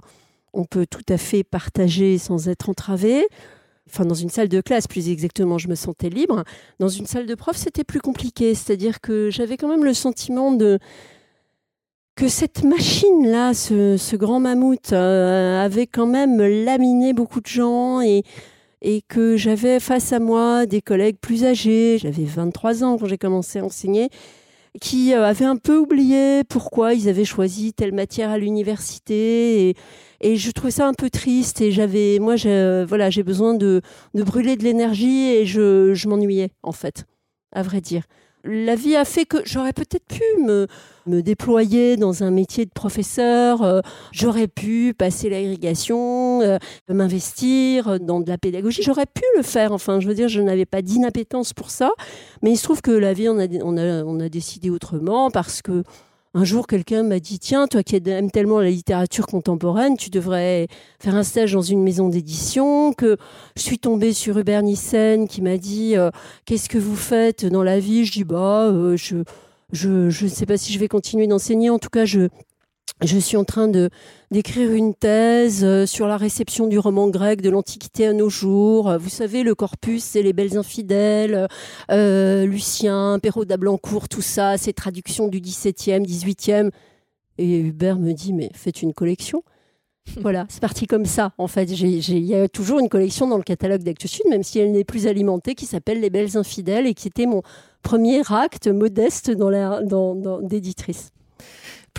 on 0.55 0.65
peut 0.65 0.87
tout 0.87 1.05
à 1.09 1.19
fait 1.19 1.45
partager 1.45 2.17
sans 2.17 2.49
être 2.49 2.71
entravé 2.71 3.27
enfin 3.91 4.05
dans 4.05 4.15
une 4.15 4.31
salle 4.31 4.49
de 4.49 4.61
classe 4.61 4.87
plus 4.87 5.09
exactement, 5.09 5.59
je 5.59 5.69
me 5.69 5.75
sentais 5.75 6.09
libre. 6.09 6.45
Dans 6.79 6.89
une 6.89 7.07
salle 7.07 7.27
de 7.27 7.35
prof, 7.35 7.57
c'était 7.57 7.85
plus 7.85 8.01
compliqué, 8.01 8.55
c'est-à-dire 8.55 9.01
que 9.01 9.31
j'avais 9.31 9.57
quand 9.57 9.69
même 9.69 9.85
le 9.85 9.95
sentiment 9.95 10.53
de 10.53 10.79
que 12.17 12.27
cette 12.27 12.65
machine-là, 12.65 13.55
ce, 13.55 14.17
grand 14.17 14.41
mammouth, 14.41 14.93
euh, 14.93 15.65
avait 15.65 15.87
quand 15.87 16.07
même 16.07 16.39
laminé 16.39 17.13
beaucoup 17.13 17.41
de 17.41 17.47
gens 17.47 18.01
et, 18.01 18.25
et 18.83 19.03
que 19.03 19.37
j'avais 19.37 19.79
face 19.79 20.13
à 20.13 20.19
moi 20.19 20.67
des 20.67 20.83
collègues 20.83 21.19
plus 21.21 21.45
âgés, 21.45 21.99
j'avais 21.99 22.25
23 22.25 22.83
ans 22.83 22.99
quand 22.99 23.07
j'ai 23.07 23.19
commencé 23.19 23.61
à 23.61 23.65
enseigner, 23.65 24.09
qui 24.81 25.15
euh, 25.15 25.25
avaient 25.27 25.45
un 25.45 25.57
peu 25.57 25.77
oublié 25.79 26.45
pourquoi 26.45 26.95
ils 26.95 27.09
avaient 27.09 27.25
choisi 27.25 27.73
telle 27.73 27.93
matière 27.93 28.31
à 28.31 28.39
l'université 28.39 29.75
et, 30.21 30.37
je 30.37 30.51
trouvais 30.51 30.73
ça 30.73 30.87
un 30.87 30.95
peu 30.95 31.11
triste 31.11 31.61
et 31.61 31.71
j'avais 31.71 32.19
moi 32.21 32.35
j'ai 32.35 32.85
voilà 32.89 33.09
j'ai 33.09 33.23
besoin 33.23 33.55
de, 33.55 33.83
de 34.15 34.23
brûler 34.25 34.57
de 34.57 34.65
l'énergie 34.65 35.29
et 35.29 35.47
je, 35.47 35.95
je 35.95 36.09
m'ennuyais 36.09 36.51
en 36.63 36.73
fait 36.73 37.05
à 37.53 37.63
vrai 37.63 37.81
dire 37.81 38.03
la 38.45 38.75
vie 38.75 38.97
a 38.97 39.05
fait 39.05 39.25
que 39.25 39.39
j'aurais 39.45 39.73
peut-être 39.73 40.07
pu 40.07 40.23
me, 40.43 40.67
déployer 41.07 41.97
dans 41.97 42.23
un 42.23 42.31
métier 42.31 42.67
de 42.67 42.71
professeur, 42.71 43.63
euh, 43.63 43.81
j'aurais 44.13 44.47
pu 44.47 44.95
passer 44.97 45.31
l'irrigation, 45.31 46.43
euh, 46.43 46.59
m'investir 46.89 47.99
dans 47.99 48.21
de 48.21 48.29
la 48.29 48.37
pédagogie, 48.37 48.83
j'aurais 48.83 49.07
pu 49.07 49.23
le 49.37 49.43
faire. 49.43 49.73
Enfin, 49.73 50.01
je 50.01 50.09
veux 50.09 50.15
dire, 50.15 50.29
je 50.29 50.41
n'avais 50.41 50.67
pas 50.67 50.83
d'inappétence 50.83 51.55
pour 51.55 51.71
ça, 51.71 51.91
mais 52.43 52.51
il 52.51 52.57
se 52.57 52.65
trouve 52.65 52.83
que 52.83 52.91
la 52.91 53.15
vie, 53.15 53.29
on 53.29 54.21
a 54.21 54.29
décidé 54.29 54.69
autrement 54.69 55.31
parce 55.31 55.63
que 55.63 55.83
un 56.39 56.45
jour, 56.45 56.69
quelqu'un 56.69 57.03
m'a 57.03 57.19
dit 57.19 57.41
Tiens, 57.41 57.67
toi 57.67 57.83
qui 57.83 57.97
aimes 57.97 58.31
tellement 58.31 58.61
la 58.61 58.71
littérature 58.71 59.27
contemporaine, 59.27 59.97
tu 59.97 60.09
devrais 60.09 60.69
faire 61.01 61.17
un 61.17 61.25
stage 61.25 61.53
dans 61.53 61.63
une 61.63 61.83
maison 61.83 62.09
d'édition. 62.09 62.93
Que 62.93 63.17
je 63.57 63.63
suis 63.63 63.81
tombée 63.81 64.13
sur 64.13 64.39
Hubert 64.39 64.63
Nissen 64.63 65.27
qui 65.27 65.43
m'a 65.43 65.57
dit 65.57 65.97
euh, 65.97 66.11
Qu'est-ce 66.45 66.69
que 66.69 66.79
vous 66.79 66.95
faites 66.95 67.45
dans 67.45 67.65
la 67.65 67.81
vie? 67.81 68.05
Je 68.05 68.13
dis 68.13 68.25
Bah, 68.25 68.69
euh, 68.69 68.97
je, 68.97 69.17
je, 69.73 70.11
je 70.11 70.25
ne 70.27 70.31
sais 70.31 70.47
pas 70.47 70.57
si 70.57 70.73
je 70.73 70.79
vais 70.79 70.87
continuer 70.87 71.27
d'enseigner. 71.27 71.71
En 71.71 71.81
tout 71.81 71.91
cas, 71.91 72.05
je, 72.05 72.29
je 73.03 73.19
suis 73.19 73.37
en 73.37 73.45
train 73.45 73.69
de 73.69 73.91
d'écrire 74.31 74.73
une 74.73 74.95
thèse 74.95 75.65
euh, 75.65 75.87
sur 75.87 76.07
la 76.07 76.17
réception 76.17 76.67
du 76.67 76.79
roman 76.79 77.09
grec 77.09 77.41
de 77.41 77.49
l'Antiquité 77.49 78.07
à 78.07 78.13
nos 78.13 78.29
jours. 78.29 78.97
Vous 78.99 79.09
savez, 79.09 79.43
le 79.43 79.55
corpus, 79.55 80.05
c'est 80.05 80.23
les 80.23 80.33
belles 80.33 80.59
infidèles, 80.59 81.49
euh, 81.91 82.45
Lucien, 82.45 83.19
Perrault 83.23 83.47
d'Ablancourt, 83.47 84.09
tout 84.09 84.23
ça, 84.23 84.59
ces 84.59 84.73
traductions 84.73 85.29
du 85.29 85.41
XVIIe, 85.41 86.03
XVIIIe. 86.03 86.71
Et 87.39 87.61
Hubert 87.61 87.99
me 87.99 88.13
dit, 88.13 88.33
mais 88.33 88.51
faites 88.53 88.83
une 88.83 88.93
collection. 88.93 89.43
voilà, 90.21 90.47
c'est 90.49 90.61
parti 90.61 90.87
comme 90.87 91.07
ça. 91.07 91.33
En 91.39 91.47
fait, 91.47 91.65
il 91.65 92.25
y 92.25 92.35
a 92.35 92.49
toujours 92.49 92.81
une 92.81 92.89
collection 92.89 93.27
dans 93.27 93.37
le 93.37 93.43
catalogue 93.43 93.83
d'Actes 93.83 94.07
Sud, 94.07 94.27
même 94.29 94.43
si 94.43 94.59
elle 94.59 94.73
n'est 94.73 94.85
plus 94.85 95.07
alimentée, 95.07 95.55
qui 95.55 95.67
s'appelle 95.67 96.01
Les 96.01 96.11
Belles 96.11 96.37
Infidèles 96.37 96.87
et 96.87 96.95
qui 96.95 97.09
était 97.09 97.27
mon 97.27 97.43
premier 97.83 98.23
acte 98.31 98.69
modeste 98.69 99.31
dans 99.31 99.83
dans, 99.83 100.41
d'éditrice. 100.41 101.11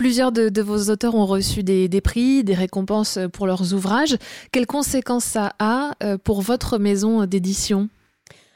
Plusieurs 0.00 0.32
de, 0.32 0.62
vos 0.62 0.88
auteurs 0.88 1.14
ont 1.14 1.26
reçu 1.26 1.62
des, 1.62 2.00
prix, 2.00 2.42
des 2.42 2.54
récompenses 2.54 3.18
pour 3.34 3.46
leurs 3.46 3.74
ouvrages. 3.74 4.16
Quelles 4.50 4.66
conséquences 4.66 5.26
ça 5.26 5.52
a 5.58 5.90
euh, 6.02 6.16
pour 6.16 6.40
votre 6.40 6.78
maison 6.78 7.26
d'édition? 7.26 7.90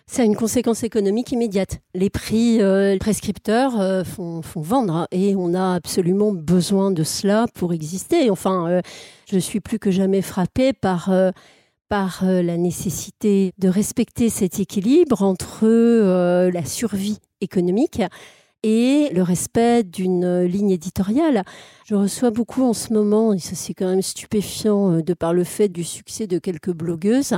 Ça 0.06 0.22
a 0.22 0.24
une 0.24 0.36
conséquence 0.36 0.84
économique 0.84 1.32
immédiate. 1.32 1.80
Les 1.92 2.08
prix 2.08 2.62
euh, 2.62 2.96
prescripteurs 2.96 3.78
euh, 3.78 4.04
font, 4.04 4.40
vendre 4.56 5.06
et 5.10 5.36
on 5.36 5.52
a 5.52 5.74
absolument 5.74 6.32
besoin 6.32 6.90
de 6.90 7.02
cela 7.02 7.44
pour 7.52 7.74
exister. 7.74 8.30
Enfin, 8.30 8.80
je 9.30 9.38
suis 9.38 9.60
plus 9.60 9.78
que 9.78 9.90
jamais 9.90 10.22
frappée 10.22 10.72
par 10.72 11.10
la 11.90 12.56
nécessité 12.56 13.52
de 13.58 13.68
respecter 13.68 14.30
cet 14.30 14.60
équilibre 14.60 15.22
entre 15.22 15.66
la 16.48 16.64
survie 16.64 17.18
économique 17.42 18.00
et 18.64 19.10
le 19.12 19.22
respect 19.22 19.82
d'une 19.82 20.40
ligne 20.44 20.70
éditoriale. 20.70 21.44
Je 21.84 21.94
reçois 21.94 22.30
beaucoup 22.30 22.62
en 22.62 22.72
ce 22.72 22.94
moment, 22.94 23.34
et 23.34 23.38
ça 23.38 23.54
c'est 23.54 23.74
quand 23.74 23.86
même 23.86 24.00
stupéfiant 24.00 24.90
euh, 24.90 25.02
de 25.02 25.12
par 25.12 25.34
le 25.34 25.44
fait 25.44 25.68
du 25.68 25.84
succès 25.84 26.26
de 26.26 26.38
quelques 26.38 26.72
blogueuses, 26.72 27.34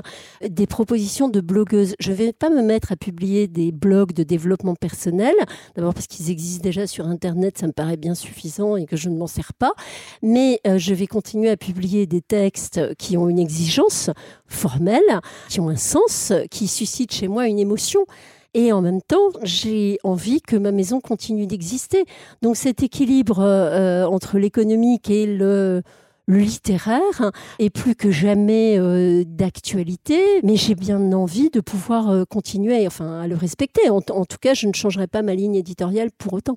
des 0.49 0.69
propositions 0.69 1.29
de 1.29 1.41
blogueuses. 1.41 1.97
Je 1.99 2.13
ne 2.13 2.17
vais 2.17 2.33
pas 2.33 2.49
me 2.49 2.63
mettre 2.63 2.93
à 2.93 2.97
publier 2.97 3.49
des 3.49 3.73
blogs 3.73 4.13
de 4.13 4.23
développement 4.23 4.77
personnel, 4.77 5.35
d'abord 5.75 5.95
parce 5.95 6.07
qu'ils 6.07 6.31
existent 6.31 6.63
déjà 6.63 6.87
sur 6.87 7.09
Internet, 7.09 7.59
ça 7.59 7.67
me 7.67 7.73
paraît 7.73 7.97
bien 7.97 8.15
suffisant 8.15 8.77
et 8.77 8.87
que 8.87 8.97
je 8.97 9.09
ne 9.09 9.17
m'en 9.17 9.27
sers 9.27 9.53
pas, 9.53 9.73
mais 10.23 10.61
euh, 10.65 10.79
je 10.79 10.95
vais 10.95 11.09
continuer 11.09 11.51
à 11.51 11.57
publier 11.57 12.07
des 12.07 12.23
textes 12.23 12.95
qui 12.99 13.17
ont 13.17 13.29
une 13.29 13.41
exigence 13.41 14.11
formelle, 14.47 15.21
qui 15.49 15.59
ont 15.59 15.71
un 15.71 15.77
sens, 15.77 16.33
qui 16.53 16.69
suscitent 16.69 17.13
chez 17.13 17.27
moi 17.27 17.49
une 17.49 17.59
émotion. 17.59 18.07
Et 18.57 18.73
en 18.73 18.81
même 18.81 19.03
temps, 19.03 19.29
j'ai 19.43 19.99
envie 20.03 20.41
que 20.41 20.57
ma 20.57 20.73
maison 20.73 20.99
continue 21.03 21.47
d'exister. 21.47 22.07
Donc 22.41 22.57
cet 22.57 22.83
équilibre 22.83 23.41
euh, 23.41 24.07
entre 24.07 24.39
l'économique 24.39 25.11
et 25.11 25.27
le, 25.27 25.83
littéraire 26.27 27.33
est 27.59 27.69
plus 27.69 27.95
que 27.95 28.11
jamais 28.11 28.79
euh, 28.79 29.25
d'actualité, 29.27 30.41
mais 30.43 30.57
j'ai 30.57 30.75
bien 30.75 31.13
envie 31.13 31.51
de 31.51 31.61
pouvoir 31.61 32.09
euh, 32.09 32.25
continuer 32.25 32.87
enfin, 32.87 33.21
à 33.21 33.29
le 33.29 33.37
respecter. 33.37 33.91
En, 33.91 34.01
tout 34.01 34.39
cas, 34.41 34.55
je 34.55 34.67
ne 34.67 34.73
changerai 34.73 35.07
pas 35.07 35.21
ma 35.21 35.35
ligne 35.35 35.57
éditoriale 35.57 36.09
pour 36.17 36.33
autant. 36.33 36.57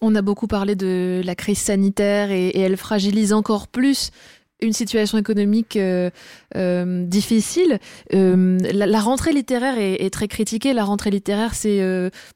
On 0.00 0.14
a 0.14 0.22
beaucoup 0.22 0.46
parlé 0.46 0.76
de 0.76 1.20
la 1.24 1.34
crise 1.34 1.58
sanitaire 1.58 2.30
et 2.30 2.56
elle 2.56 2.76
fragilise 2.76 3.32
encore 3.32 3.66
plus 3.66 4.12
une 4.64 4.72
situation 4.72 5.18
économique 5.18 5.76
euh, 5.76 6.10
euh, 6.56 7.04
difficile. 7.04 7.78
Euh, 8.12 8.58
la, 8.72 9.00
rentrée 9.00 9.32
littéraire 9.32 9.78
est, 9.78 10.10
très 10.10 10.28
critiquée. 10.28 10.72
La 10.72 10.84
rentrée 10.84 11.10
littéraire, 11.10 11.54
c'est 11.54 11.80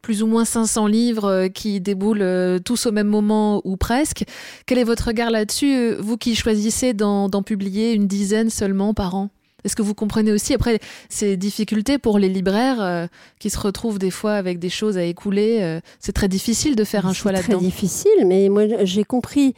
plus 0.03 0.23
ou 0.23 0.27
moins 0.27 0.45
500 0.45 0.87
livres 0.87 1.49
qui 1.49 1.81
déboulent 1.81 2.61
tous 2.65 2.87
au 2.87 2.93
même 2.93 3.07
moment 3.07 3.61
ou 3.65 3.77
presque. 3.77 4.25
Quel 4.67 4.79
est 4.79 4.85
votre 4.85 5.07
regard 5.09 5.31
là-dessus, 5.31 5.95
vous 5.99 6.17
qui 6.17 6.35
choisissez 6.35 6.95
d'en 6.95 7.43
publier 7.43 7.93
une 7.93 8.07
dizaine 8.07 8.51
seulement 8.51 8.95
par 8.95 9.15
an? 9.15 9.31
Est-ce 9.65 9.75
que 9.75 9.83
vous 9.83 9.95
comprenez 9.95 10.33
aussi? 10.33 10.55
Après 10.55 10.79
ces 11.09 11.37
difficultés 11.37 11.99
pour 11.99 12.19
les 12.19 12.29
libraires 12.29 13.09
qui 13.39 13.51
se 13.51 13.59
retrouvent 13.59 13.99
des 13.99 14.11
fois 14.11 14.35
avec 14.35 14.59
des 14.59 14.71
choses 14.71 14.97
à 14.97 15.03
écouler 15.03 15.81
C'est 16.01 16.13
très 16.13 16.29
difficile 16.29 16.77
de 16.77 16.85
faire 16.85 17.07
un 17.07 17.13
choix 17.13 17.33
là-dedans. 17.33 17.59
C'est 17.61 17.65
très 17.65 17.65
difficile, 17.65 18.27
mais 18.27 18.49
moi 18.49 18.65
j'ai 18.85 19.05
compris 19.05 19.55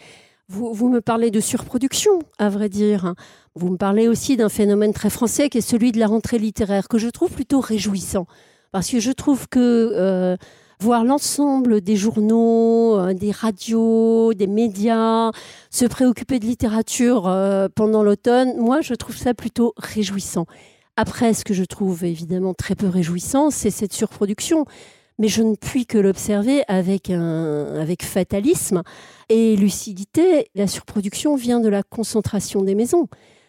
vous, 0.51 0.89
me 0.89 1.01
parlez 1.01 1.31
de 1.31 1.39
surproduction, 1.39 2.19
à 2.39 2.49
vrai 2.49 2.69
dire. 2.69 3.15
Vous 3.55 3.71
me 3.71 3.77
parlez 3.77 4.09
aussi 4.09 4.37
d'un 4.37 4.49
phénomène 4.49 4.93
très 4.93 5.11
français 5.11 5.49
qui 5.49 5.59
est 5.59 5.61
celui 5.61 5.93
de 5.93 5.99
la 5.99 6.09
rentrée 6.09 6.39
littéraire, 6.39 6.89
que 6.89 6.99
je 6.99 7.09
trouve 7.09 7.31
plutôt 7.31 7.61
réjouissant. 7.61 8.27
Parce 8.73 8.91
que 8.91 8.99
je 8.99 9.13
trouve 9.13 9.49
que 9.49 9.59
euh, 9.95 10.37
voir 10.81 11.05
l'ensemble 11.05 11.81
des 11.81 11.95
journaux, 11.95 12.99
euh, 12.99 13.15
des 13.15 13.31
radios, 13.31 14.35
des 14.35 14.49
médias 14.49 15.31
se 15.71 15.85
préoccuper 15.85 16.41
de 16.41 16.47
littérature 16.47 17.29
euh, 17.29 17.69
pendant 17.73 18.03
l'automne, 18.03 18.57
moi, 18.59 18.81
je 18.81 18.95
trouve 18.95 19.17
ça 19.17 19.35
plutôt 19.35 19.73
réjouissant. 19.77 20.47
Après, 20.97 21.33
ce 21.33 21.45
que 21.45 21.55
je 21.55 21.65
trouve 21.65 22.05
évidemment 22.05 22.55
très 22.55 22.75
peu 22.75 22.89
réjouissant, 22.89 23.51
c'est 23.51 23.71
cette 23.71 23.93
surproduction 23.93 24.67
mais 25.21 25.29
je 25.29 25.43
ne 25.43 25.55
puis 25.55 25.87
que 25.87 25.99
l'observer 25.99 26.63
avec, 26.67 27.11
avec 27.11 28.03
fatalisme 28.03 28.83
et 29.29 29.55
lucidité. 29.55 30.49
La 30.57 30.67
surproduction 30.67 31.37
vient 31.37 31.61
de 31.61 31.69
la 31.69 31.85
concentration 31.85 32.63
des 32.63 32.75
maisons. 32.75 33.07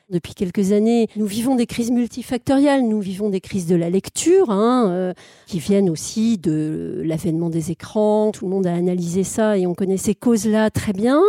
Depuis 0.10 0.34
quelques 0.34 0.74
années, 0.74 1.08
nous 1.16 1.26
vivons 1.26 1.56
des 1.56 1.66
crises 1.66 1.90
multifactorielles, 1.90 2.86
nous 2.86 3.00
vivons 3.00 3.30
des 3.30 3.40
crises 3.40 3.66
de 3.66 3.78
la 3.78 3.90
lecture, 3.90 4.52
hein, 4.52 4.90
euh, 4.90 5.14
qui 5.48 5.60
viennent 5.60 5.90
aussi 5.90 6.38
de 6.38 7.02
l'avènement 7.06 7.50
des 7.50 7.72
écrans. 7.72 8.34
Tout 8.34 8.44
le 8.44 8.52
monde 8.52 8.68
a 8.68 8.74
analysé 8.74 9.24
ça 9.24 9.58
et 9.58 9.66
on 9.66 9.74
connaît 9.74 9.96
ces 9.96 10.14
causes-là 10.14 10.70
très 10.70 10.92
bien. 10.92 11.22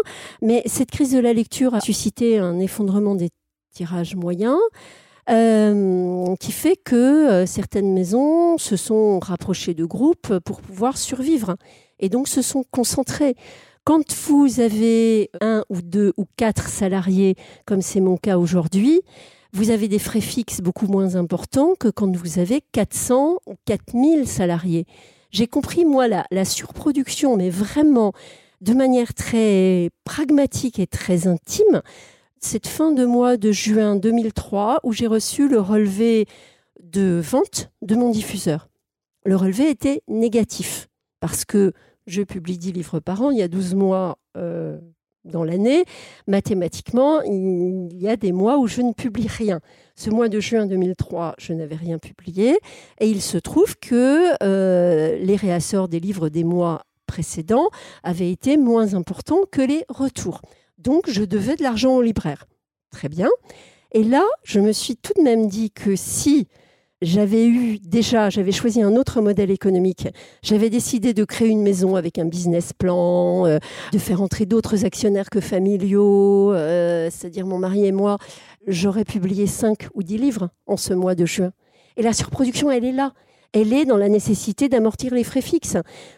Mais 0.43 0.62
cette 0.66 0.90
crise 0.90 1.12
de 1.12 1.20
la 1.20 1.32
lecture 1.32 1.74
a 1.76 1.80
suscité 1.80 2.38
un 2.38 2.59
effondrement 2.59 3.14
des 3.14 3.30
tirages 3.72 4.16
moyens. 4.16 4.59
Euh, 5.31 6.35
qui 6.41 6.51
fait 6.51 6.75
que 6.75 6.97
euh, 6.97 7.47
certaines 7.47 7.95
maisons 7.95 8.59
se 8.59 8.77
sont 8.77 9.20
rapprochées 9.20 9.73
de 9.73 9.85
groupes 9.85 10.41
pour 10.41 10.61
pouvoir 10.61 10.99
survivre 10.99 11.55
et 12.01 12.09
donc 12.09 12.27
se 12.27 12.43
sont 12.43 12.64
concentrées. 12.73 13.37
Quand 13.85 14.12
vous 14.27 14.59
avez 14.59 15.31
un 15.41 15.64
ou 15.70 15.81
deux 15.81 16.12
ou 16.16 16.25
quatre 16.37 16.68
salariés, 16.68 17.37
comme 17.66 17.83
c'est 17.83 18.01
mon 18.01 18.16
cas 18.16 18.37
aujourd'hui, 18.37 19.03
vous 19.53 19.70
avez 19.70 19.87
des 19.87 20.01
frais 20.01 20.20
fixes 20.20 20.61
beaucoup 20.61 20.89
moins 20.89 21.14
importants 21.14 21.75
que 21.79 21.89
quand 21.89 22.16
vous 22.16 22.41
avez 22.41 22.61
400 22.73 23.37
ou 23.47 23.55
4000 23.64 24.27
salariés. 24.27 24.87
J'ai 25.31 25.47
compris, 25.47 25.85
moi, 25.85 26.09
la, 26.09 26.27
la 26.33 26.45
surproduction, 26.45 27.37
mais 27.37 27.51
vraiment 27.51 28.12
de 28.61 28.75
manière 28.75 29.14
très 29.14 29.91
pragmatique 30.05 30.79
et 30.79 30.87
très 30.87 31.27
intime, 31.27 31.83
cette 32.43 32.66
fin 32.66 32.93
de 32.93 33.05
mois 33.05 33.36
de 33.36 33.53
juin 33.53 33.97
2003 33.97 34.80
où 34.82 34.93
j'ai 34.93 35.07
reçu 35.07 35.49
le 35.49 35.61
relevé 35.61 36.26
de 36.82 37.20
vente 37.22 37.70
de 37.80 37.95
mon 37.95 38.11
diffuseur. 38.11 38.68
Le 39.24 39.36
relevé 39.36 39.70
était 39.70 40.03
négatif 40.09 40.88
parce 41.20 41.45
que 41.45 41.72
je 42.07 42.22
publie 42.22 42.59
10 42.59 42.72
livres 42.72 43.01
par 43.01 43.22
an, 43.22 43.30
il 43.30 43.38
y 43.38 43.43
a 43.43 43.49
12 43.49 43.76
mois 43.76 44.18
euh, 44.36 44.76
dans 45.24 45.45
l'année. 45.45 45.84
Mathématiquement, 46.26 47.22
il 47.22 47.97
y 47.97 48.09
a 48.09 48.16
des 48.16 48.32
mois 48.32 48.59
où 48.59 48.66
je 48.66 48.82
ne 48.82 48.93
publie 48.93 49.28
rien. 49.28 49.61
Ce 49.95 50.11
mois 50.11 50.28
de 50.28 50.40
juin 50.40 50.66
2003, 50.66 51.36
je 51.38 51.53
n'avais 51.53 51.76
rien 51.76 51.99
publié 51.99 52.59
et 52.99 53.09
il 53.09 53.22
se 53.22 53.38
trouve 53.38 53.76
que 53.78 54.34
euh, 54.43 55.16
les 55.18 55.36
réassorts 55.36 55.88
des 55.88 56.01
livres 56.01 56.28
des 56.28 56.43
mois 56.43 56.82
précédents 57.07 57.68
avaient 58.03 58.32
été 58.32 58.57
moins 58.57 58.95
importants 58.95 59.43
que 59.51 59.62
les 59.62 59.84
retours. 59.88 60.40
Donc, 60.83 61.09
je 61.09 61.22
devais 61.24 61.57
de 61.57 61.62
l'argent 61.62 61.95
au 61.95 62.03
libraire. 62.03 62.47
Très 62.91 63.09
bien. 63.09 63.28
Et 63.93 64.03
là, 64.03 64.24
je 64.43 64.59
me 64.61 64.72
suis 64.72 64.97
tout 64.97 65.12
de 65.16 65.22
même 65.22 65.49
dit 65.49 65.70
que 65.70 65.97
si 65.97 66.49
j'avais 67.03 67.47
eu 67.47 67.78
déjà, 67.78 68.30
j'avais 68.30 68.53
choisi 68.53 68.80
un 68.83 68.97
autre 68.97 69.20
modèle 69.20 69.51
économique. 69.51 70.09
J'avais 70.43 70.70
décidé 70.70 71.14
de 71.14 71.24
créer 71.24 71.49
une 71.49 71.62
maison 71.62 71.97
avec 71.97 72.18
un 72.18 72.24
business 72.24 72.72
plan, 72.72 73.47
euh, 73.47 73.59
de 73.93 73.99
faire 73.99 74.22
entrer 74.22 74.47
d'autres 74.47 74.85
actionnaires 74.85 75.28
que 75.30 75.41
familiaux, 75.41 76.53
euh, 76.53 77.11
c'est-à-dire 77.11 77.47
mon 77.47 77.59
mari 77.59 77.85
et 77.87 77.93
moi. 77.93 78.18
J'aurais 78.66 79.05
publié 79.05 79.47
5 79.47 79.89
ou 79.95 80.03
10 80.03 80.18
livres 80.18 80.51
en 80.66 80.76
ce 80.76 80.95
mois 80.95 81.14
de 81.14 81.26
juin. 81.26 81.53
Et 81.97 82.03
la 82.03 82.12
surproduction, 82.12 82.70
elle 82.70 82.85
est 82.85 82.93
là. 82.93 83.12
Elle 83.53 83.73
est 83.73 83.85
dans 83.85 83.99
la 83.99 84.09
nécessité 84.09 84.69
d'amortir 84.69 85.13
les 85.15 85.25
frais 85.25 85.43
fixes. 85.43 85.77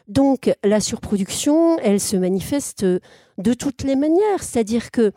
Donc 0.09 0.53
la 0.63 0.81
surproduction, 0.81 1.79
elle 1.81 2.01
se 2.01 2.17
manifeste 2.17 2.85
de 2.85 3.55
toutes 3.55 3.83
les 3.83 3.97
manières. 3.97 4.43
C'est-à-dire 4.43 4.91
que 4.91 5.13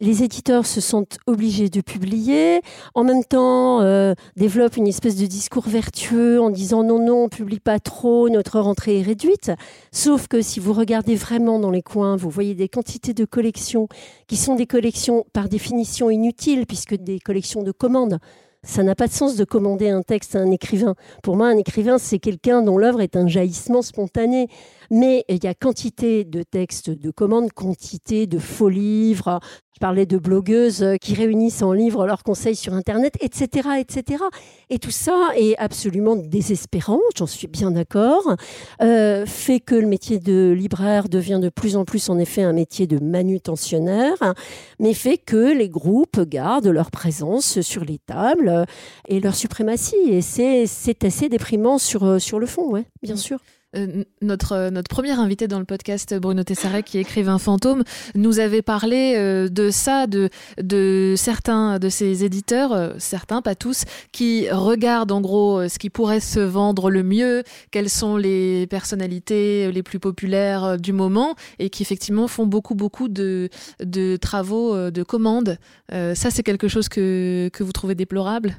les 0.00 0.24
éditeurs 0.24 0.66
se 0.66 0.80
sentent 0.80 1.18
obligés 1.26 1.68
de 1.68 1.80
publier, 1.80 2.60
en 2.94 3.04
même 3.04 3.24
temps 3.24 3.80
euh, 3.80 4.14
développent 4.36 4.76
une 4.76 4.88
espèce 4.88 5.16
de 5.16 5.26
discours 5.26 5.68
vertueux 5.68 6.40
en 6.40 6.50
disant 6.50 6.82
non, 6.82 6.98
non, 6.98 7.24
on 7.24 7.28
publie 7.28 7.60
pas 7.60 7.78
trop, 7.78 8.28
notre 8.28 8.58
rentrée 8.58 9.00
est 9.00 9.02
réduite. 9.02 9.52
Sauf 9.92 10.26
que 10.26 10.42
si 10.42 10.58
vous 10.58 10.72
regardez 10.72 11.14
vraiment 11.14 11.60
dans 11.60 11.70
les 11.70 11.82
coins, 11.82 12.16
vous 12.16 12.30
voyez 12.30 12.54
des 12.54 12.68
quantités 12.68 13.14
de 13.14 13.24
collections 13.24 13.88
qui 14.26 14.36
sont 14.36 14.56
des 14.56 14.66
collections 14.66 15.24
par 15.32 15.48
définition 15.48 16.10
inutiles, 16.10 16.66
puisque 16.66 16.96
des 16.96 17.20
collections 17.20 17.62
de 17.62 17.72
commandes. 17.72 18.18
Ça 18.64 18.82
n'a 18.82 18.94
pas 18.94 19.06
de 19.06 19.12
sens 19.12 19.36
de 19.36 19.44
commander 19.44 19.90
un 19.90 20.02
texte 20.02 20.36
à 20.36 20.40
un 20.40 20.50
écrivain. 20.50 20.94
Pour 21.22 21.36
moi, 21.36 21.48
un 21.48 21.58
écrivain, 21.58 21.98
c'est 21.98 22.18
quelqu'un 22.18 22.62
dont 22.62 22.78
l'œuvre 22.78 23.02
est 23.02 23.14
un 23.14 23.28
jaillissement 23.28 23.82
spontané. 23.82 24.48
Mais 24.90 25.24
il 25.28 25.44
y 25.44 25.46
a 25.46 25.54
quantité 25.54 26.24
de 26.24 26.42
textes 26.42 26.90
de 26.90 27.10
commandes, 27.10 27.52
quantité 27.52 28.26
de 28.26 28.38
faux 28.38 28.70
livres. 28.70 29.40
Je 29.74 29.80
parlais 29.80 30.06
de 30.06 30.18
blogueuses 30.18 30.86
qui 31.00 31.14
réunissent 31.14 31.62
en 31.62 31.72
livres 31.72 32.06
leurs 32.06 32.22
conseils 32.22 32.54
sur 32.54 32.74
Internet, 32.74 33.16
etc., 33.20 33.70
etc. 33.80 34.22
Et 34.70 34.78
tout 34.78 34.92
ça 34.92 35.30
est 35.36 35.56
absolument 35.58 36.14
désespérant, 36.14 37.00
j'en 37.16 37.26
suis 37.26 37.48
bien 37.48 37.72
d'accord, 37.72 38.36
euh, 38.82 39.26
fait 39.26 39.58
que 39.58 39.74
le 39.74 39.88
métier 39.88 40.20
de 40.20 40.54
libraire 40.56 41.08
devient 41.08 41.40
de 41.42 41.48
plus 41.48 41.76
en 41.76 41.84
plus 41.84 42.08
en 42.08 42.20
effet 42.20 42.42
un 42.42 42.52
métier 42.52 42.86
de 42.86 43.00
manutentionnaire, 43.00 44.34
mais 44.78 44.94
fait 44.94 45.18
que 45.18 45.52
les 45.52 45.68
groupes 45.68 46.20
gardent 46.20 46.68
leur 46.68 46.92
présence 46.92 47.60
sur 47.60 47.84
les 47.84 47.98
tables 47.98 48.66
et 49.08 49.18
leur 49.18 49.34
suprématie. 49.34 49.96
Et 50.08 50.20
c'est 50.22 51.04
assez 51.04 51.28
déprimant 51.28 51.78
sur, 51.78 52.20
sur 52.20 52.38
le 52.38 52.46
fond, 52.46 52.70
ouais, 52.70 52.86
bien 53.02 53.16
sûr. 53.16 53.40
Euh, 53.76 54.04
notre, 54.22 54.52
euh, 54.52 54.70
notre 54.70 54.88
premier 54.88 55.12
invité 55.12 55.48
dans 55.48 55.58
le 55.58 55.64
podcast, 55.64 56.14
Bruno 56.14 56.42
Tessarek, 56.42 56.84
qui 56.84 56.98
est 56.98 57.02
écrivain 57.02 57.38
fantôme, 57.38 57.82
nous 58.14 58.38
avait 58.38 58.62
parlé 58.62 59.14
euh, 59.16 59.48
de 59.48 59.70
ça, 59.70 60.06
de, 60.06 60.30
de 60.60 61.14
certains 61.16 61.78
de 61.78 61.88
ces 61.88 62.24
éditeurs, 62.24 62.94
certains, 62.98 63.42
pas 63.42 63.54
tous, 63.54 63.84
qui 64.12 64.48
regardent 64.50 65.12
en 65.12 65.20
gros 65.20 65.68
ce 65.68 65.78
qui 65.78 65.90
pourrait 65.90 66.20
se 66.20 66.40
vendre 66.40 66.90
le 66.90 67.02
mieux, 67.02 67.42
quelles 67.70 67.90
sont 67.90 68.16
les 68.16 68.66
personnalités 68.66 69.70
les 69.72 69.82
plus 69.82 69.98
populaires 69.98 70.78
du 70.78 70.92
moment, 70.92 71.34
et 71.58 71.70
qui 71.70 71.82
effectivement 71.82 72.28
font 72.28 72.46
beaucoup, 72.46 72.74
beaucoup 72.74 73.08
de, 73.08 73.48
de 73.82 74.16
travaux 74.16 74.90
de 74.90 75.02
commandes. 75.02 75.58
ça, 75.90 76.30
c'est 76.30 76.42
quelque 76.42 76.68
chose 76.68 76.88
que, 76.88 77.50
que 77.52 77.62
vous 77.62 77.72
trouvez 77.72 77.94
déplorable? 77.94 78.56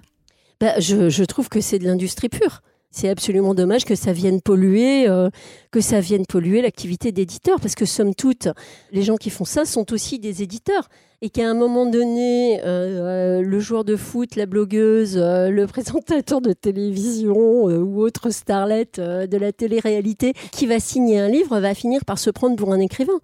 Bah, 0.59 0.80
je, 0.80 1.09
je 1.09 1.24
trouve 1.24 1.49
que 1.49 1.61
c'est 1.61 1.80
de 1.80 1.86
l'industrie 1.86 2.30
pure 2.30 2.61
c'est 2.96 3.10
absolument 3.10 3.54
dommage 3.54 3.84
que 3.84 3.93
ça 3.93 4.14
vienne 4.14 4.39
polluer, 4.39 5.10
euh, 5.10 5.30
que 5.70 5.82
ça 5.82 6.00
vienne 6.00 6.26
polluer 6.26 6.62
l'activité 6.62 7.12
d'éditeur, 7.12 7.60
parce 7.60 7.76
que 7.76 7.84
somme 7.84 8.16
toute, 8.16 8.48
les 8.93 9.02
gens 9.02 9.18
qui 9.18 9.30
font 9.30 9.43
ça 9.43 9.66
sont 9.66 9.91
aussi 9.91 10.18
des 10.18 10.41
éditeurs, 10.41 10.88
et 11.22 11.30
qu'à 11.30 11.50
un 11.50 11.56
moment 11.56 11.86
donné, 11.86 12.62
euh, 12.62 12.62
euh, 12.66 13.41
le 13.41 13.60
joueur 13.60 13.84
de 13.84 13.98
foot, 13.98 14.38
la 14.38 14.46
blogueuse, 14.46 15.18
le 15.18 15.66
présentateur 15.68 16.39
de 16.39 16.54
télévision 16.54 17.66
ou 17.66 18.02
autre 18.02 18.30
starlet 18.30 18.88
de 18.96 19.38
la 19.38 19.52
télé-réalité 19.52 20.34
qui 20.54 20.66
va 20.66 20.80
signer 20.80 21.20
un 21.20 21.28
livre 21.28 21.60
va 21.60 21.74
finir 21.74 22.06
par 22.06 22.18
se 22.18 22.30
prendre 22.30 22.56
pour 22.56 22.72
un 22.72 22.80
écrivain 22.80 23.20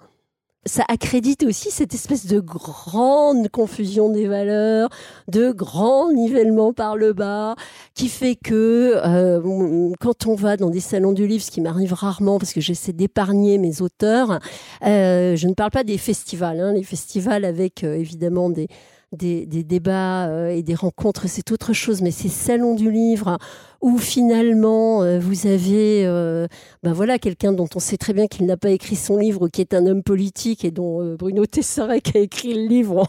ça 0.65 0.83
accrédite 0.87 1.43
aussi 1.43 1.71
cette 1.71 1.95
espèce 1.95 2.27
de 2.27 2.39
grande 2.39 3.49
confusion 3.49 4.09
des 4.09 4.27
valeurs, 4.27 4.89
de 5.27 5.51
grand 5.51 6.11
nivellement 6.11 6.71
par 6.71 6.95
le 6.95 7.13
bas, 7.13 7.55
qui 7.95 8.09
fait 8.09 8.35
que 8.35 8.93
euh, 9.03 9.91
quand 9.99 10.27
on 10.27 10.35
va 10.35 10.57
dans 10.57 10.69
des 10.69 10.79
salons 10.79 11.13
du 11.13 11.25
livre, 11.25 11.43
ce 11.43 11.49
qui 11.49 11.61
m'arrive 11.61 11.93
rarement 11.93 12.37
parce 12.37 12.53
que 12.53 12.61
j'essaie 12.61 12.93
d'épargner 12.93 13.57
mes 13.57 13.81
auteurs, 13.81 14.39
euh, 14.85 15.35
je 15.35 15.47
ne 15.47 15.55
parle 15.55 15.71
pas 15.71 15.83
des 15.83 15.97
festivals, 15.97 16.59
hein, 16.59 16.73
les 16.73 16.83
festivals 16.83 17.43
avec 17.43 17.83
euh, 17.83 17.95
évidemment 17.95 18.51
des, 18.51 18.67
des, 19.11 19.45
des 19.45 19.63
débats 19.63 20.27
euh, 20.27 20.49
et 20.49 20.63
des 20.63 20.75
rencontres, 20.75 21.27
c'est 21.27 21.51
autre 21.51 21.73
chose, 21.73 22.01
mais 22.01 22.11
ces 22.11 22.29
salons 22.29 22.75
du 22.75 22.91
livre 22.91 23.37
où 23.81 23.97
finalement 23.97 25.03
euh, 25.03 25.19
vous 25.19 25.47
avez 25.47 26.05
euh, 26.05 26.47
ben 26.83 26.93
voilà 26.93 27.19
quelqu'un 27.19 27.51
dont 27.51 27.67
on 27.75 27.79
sait 27.79 27.97
très 27.97 28.13
bien 28.13 28.27
qu'il 28.27 28.45
n'a 28.45 28.57
pas 28.57 28.69
écrit 28.69 28.95
son 28.95 29.17
livre, 29.17 29.49
qui 29.49 29.61
est 29.61 29.73
un 29.73 29.85
homme 29.85 30.03
politique 30.03 30.63
et 30.63 30.71
dont 30.71 31.15
Bruno 31.15 31.45
Tessarek 31.45 32.15
a 32.15 32.19
écrit 32.19 32.53
le 32.53 32.67
livre 32.67 33.05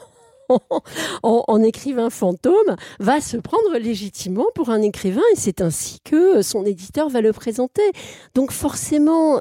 en, 1.23 1.45
en, 1.47 1.63
écrivain 1.63 2.11
fantôme, 2.11 2.77
va 2.99 3.21
se 3.21 3.37
prendre 3.37 3.79
légitimement 3.79 4.47
pour 4.55 4.71
un 4.71 4.83
écrivain 4.83 5.23
et 5.33 5.37
c'est 5.37 5.61
ainsi 5.61 6.01
que 6.05 6.43
son 6.43 6.65
éditeur 6.65 7.09
va 7.09 7.21
le 7.21 7.33
présenter. 7.33 7.93
Donc 8.35 8.51
forcément, 8.51 9.41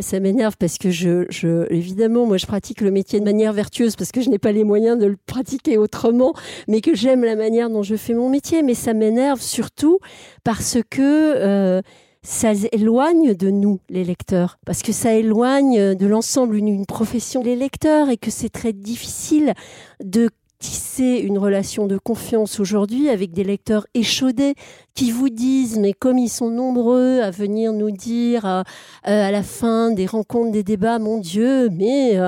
ça 0.00 0.20
m'énerve 0.20 0.56
parce 0.58 0.78
que 0.78 0.90
je, 0.90 1.72
évidemment, 1.72 2.26
moi, 2.26 2.36
je 2.36 2.46
pratique 2.46 2.80
le 2.80 2.90
métier 2.90 3.20
de 3.20 3.24
manière 3.24 3.52
vertueuse 3.52 3.96
parce 3.96 4.12
que 4.12 4.20
je 4.20 4.30
n'ai 4.30 4.38
pas 4.38 4.52
les 4.52 4.64
moyens 4.64 4.98
de 4.98 5.06
le 5.06 5.16
pratiquer 5.26 5.78
autrement, 5.78 6.34
mais 6.66 6.80
que 6.80 6.94
j'aime 6.94 7.24
la 7.24 7.36
manière 7.36 7.70
dont 7.70 7.82
je 7.82 7.96
fais 7.96 8.14
mon 8.14 8.28
métier. 8.28 8.62
Mais 8.62 8.74
ça 8.74 8.94
m'énerve 8.94 9.40
surtout 9.40 9.98
parce 10.44 10.78
que 10.90 11.00
euh, 11.36 11.82
ça 12.22 12.52
éloigne 12.72 13.34
de 13.34 13.50
nous, 13.50 13.80
les 13.88 14.04
lecteurs, 14.04 14.58
parce 14.66 14.82
que 14.82 14.92
ça 14.92 15.14
éloigne 15.14 15.94
de 15.94 16.06
l'ensemble 16.06 16.56
une, 16.56 16.84
profession 16.86 17.42
des 17.42 17.56
lecteurs 17.56 18.10
et 18.10 18.16
que 18.16 18.30
c'est 18.30 18.48
très 18.48 18.72
difficile 18.72 19.54
de 20.02 20.30
tisser 20.58 21.20
une 21.24 21.38
relation 21.38 21.86
de 21.86 21.98
confiance 21.98 22.58
aujourd'hui 22.58 23.08
avec 23.08 23.32
des 23.32 23.44
lecteurs 23.44 23.86
échaudés 23.94 24.54
qui 24.94 25.12
vous 25.12 25.28
disent, 25.28 25.78
mais 25.78 25.92
comme 25.92 26.18
ils 26.18 26.28
sont 26.28 26.50
nombreux 26.50 27.20
à 27.20 27.30
venir 27.30 27.72
nous 27.72 27.92
dire 27.92 28.44
euh, 28.44 28.62
euh, 29.06 29.28
à 29.28 29.30
la 29.30 29.42
fin 29.42 29.92
des 29.92 30.06
rencontres, 30.06 30.50
des 30.50 30.64
débats, 30.64 30.98
mon 30.98 31.18
Dieu, 31.18 31.68
mais 31.70 32.18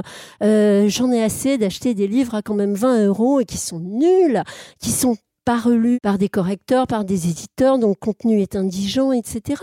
euh, 0.43 0.89
j'en 0.89 1.11
ai 1.11 1.23
assez 1.23 1.59
d'acheter 1.59 1.95
des 1.95 2.07
livres 2.07 2.35
à 2.35 2.43
quand 2.43 2.55
même 2.55 2.75
20 2.75 3.07
euros 3.07 3.41
et 3.41 3.45
qui 3.45 3.59
sont 3.59 3.81
nuls, 3.81 4.43
qui 4.79 4.91
sont 4.91 5.17
pas 5.45 5.59
relus 5.59 5.99
par 6.03 6.19
des 6.19 6.29
correcteurs, 6.29 6.87
par 6.87 7.05
des 7.05 7.29
éditeurs 7.29 7.79
dont 7.79 7.91
le 7.91 7.95
contenu 7.95 8.41
est 8.41 8.57
indigent, 8.57 9.13
etc. 9.13 9.63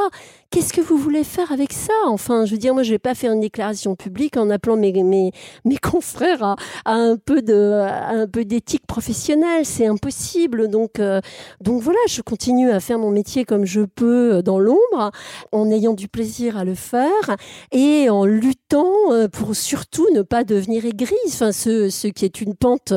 Qu'est-ce 0.49 0.73
que 0.73 0.81
vous 0.81 0.97
voulez 0.97 1.23
faire 1.23 1.51
avec 1.51 1.73
ça? 1.73 1.93
Enfin, 2.07 2.45
je 2.45 2.51
veux 2.51 2.57
dire, 2.57 2.73
moi, 2.73 2.83
je 2.83 2.91
vais 2.91 2.99
pas 2.99 3.15
faire 3.15 3.31
une 3.31 3.41
déclaration 3.41 3.95
publique 3.95 4.37
en 4.37 4.49
appelant 4.49 4.75
mes, 4.75 4.91
mes, 5.03 5.31
confrères 5.81 6.43
à, 6.43 6.55
un 6.85 7.17
peu 7.17 7.41
un 7.47 8.27
peu 8.27 8.45
d'éthique 8.45 8.87
professionnelle. 8.87 9.65
C'est 9.65 9.85
impossible. 9.85 10.67
Donc, 10.67 10.99
euh, 10.99 11.21
donc 11.61 11.81
voilà, 11.81 11.99
je 12.07 12.21
continue 12.21 12.71
à 12.71 12.79
faire 12.79 12.99
mon 12.99 13.11
métier 13.11 13.45
comme 13.45 13.65
je 13.65 13.81
peux 13.81 14.41
dans 14.41 14.59
l'ombre, 14.59 15.11
en 15.51 15.69
ayant 15.69 15.93
du 15.93 16.07
plaisir 16.07 16.57
à 16.57 16.63
le 16.63 16.75
faire 16.75 17.35
et 17.71 18.09
en 18.09 18.25
luttant 18.25 18.93
euh, 19.11 19.27
pour 19.27 19.55
surtout 19.55 20.07
ne 20.13 20.21
pas 20.21 20.43
devenir 20.43 20.85
aigrise. 20.85 21.17
Enfin, 21.27 21.51
ce, 21.51 21.89
ce 21.89 22.07
qui 22.07 22.25
est 22.25 22.41
une 22.41 22.55
pente 22.55 22.93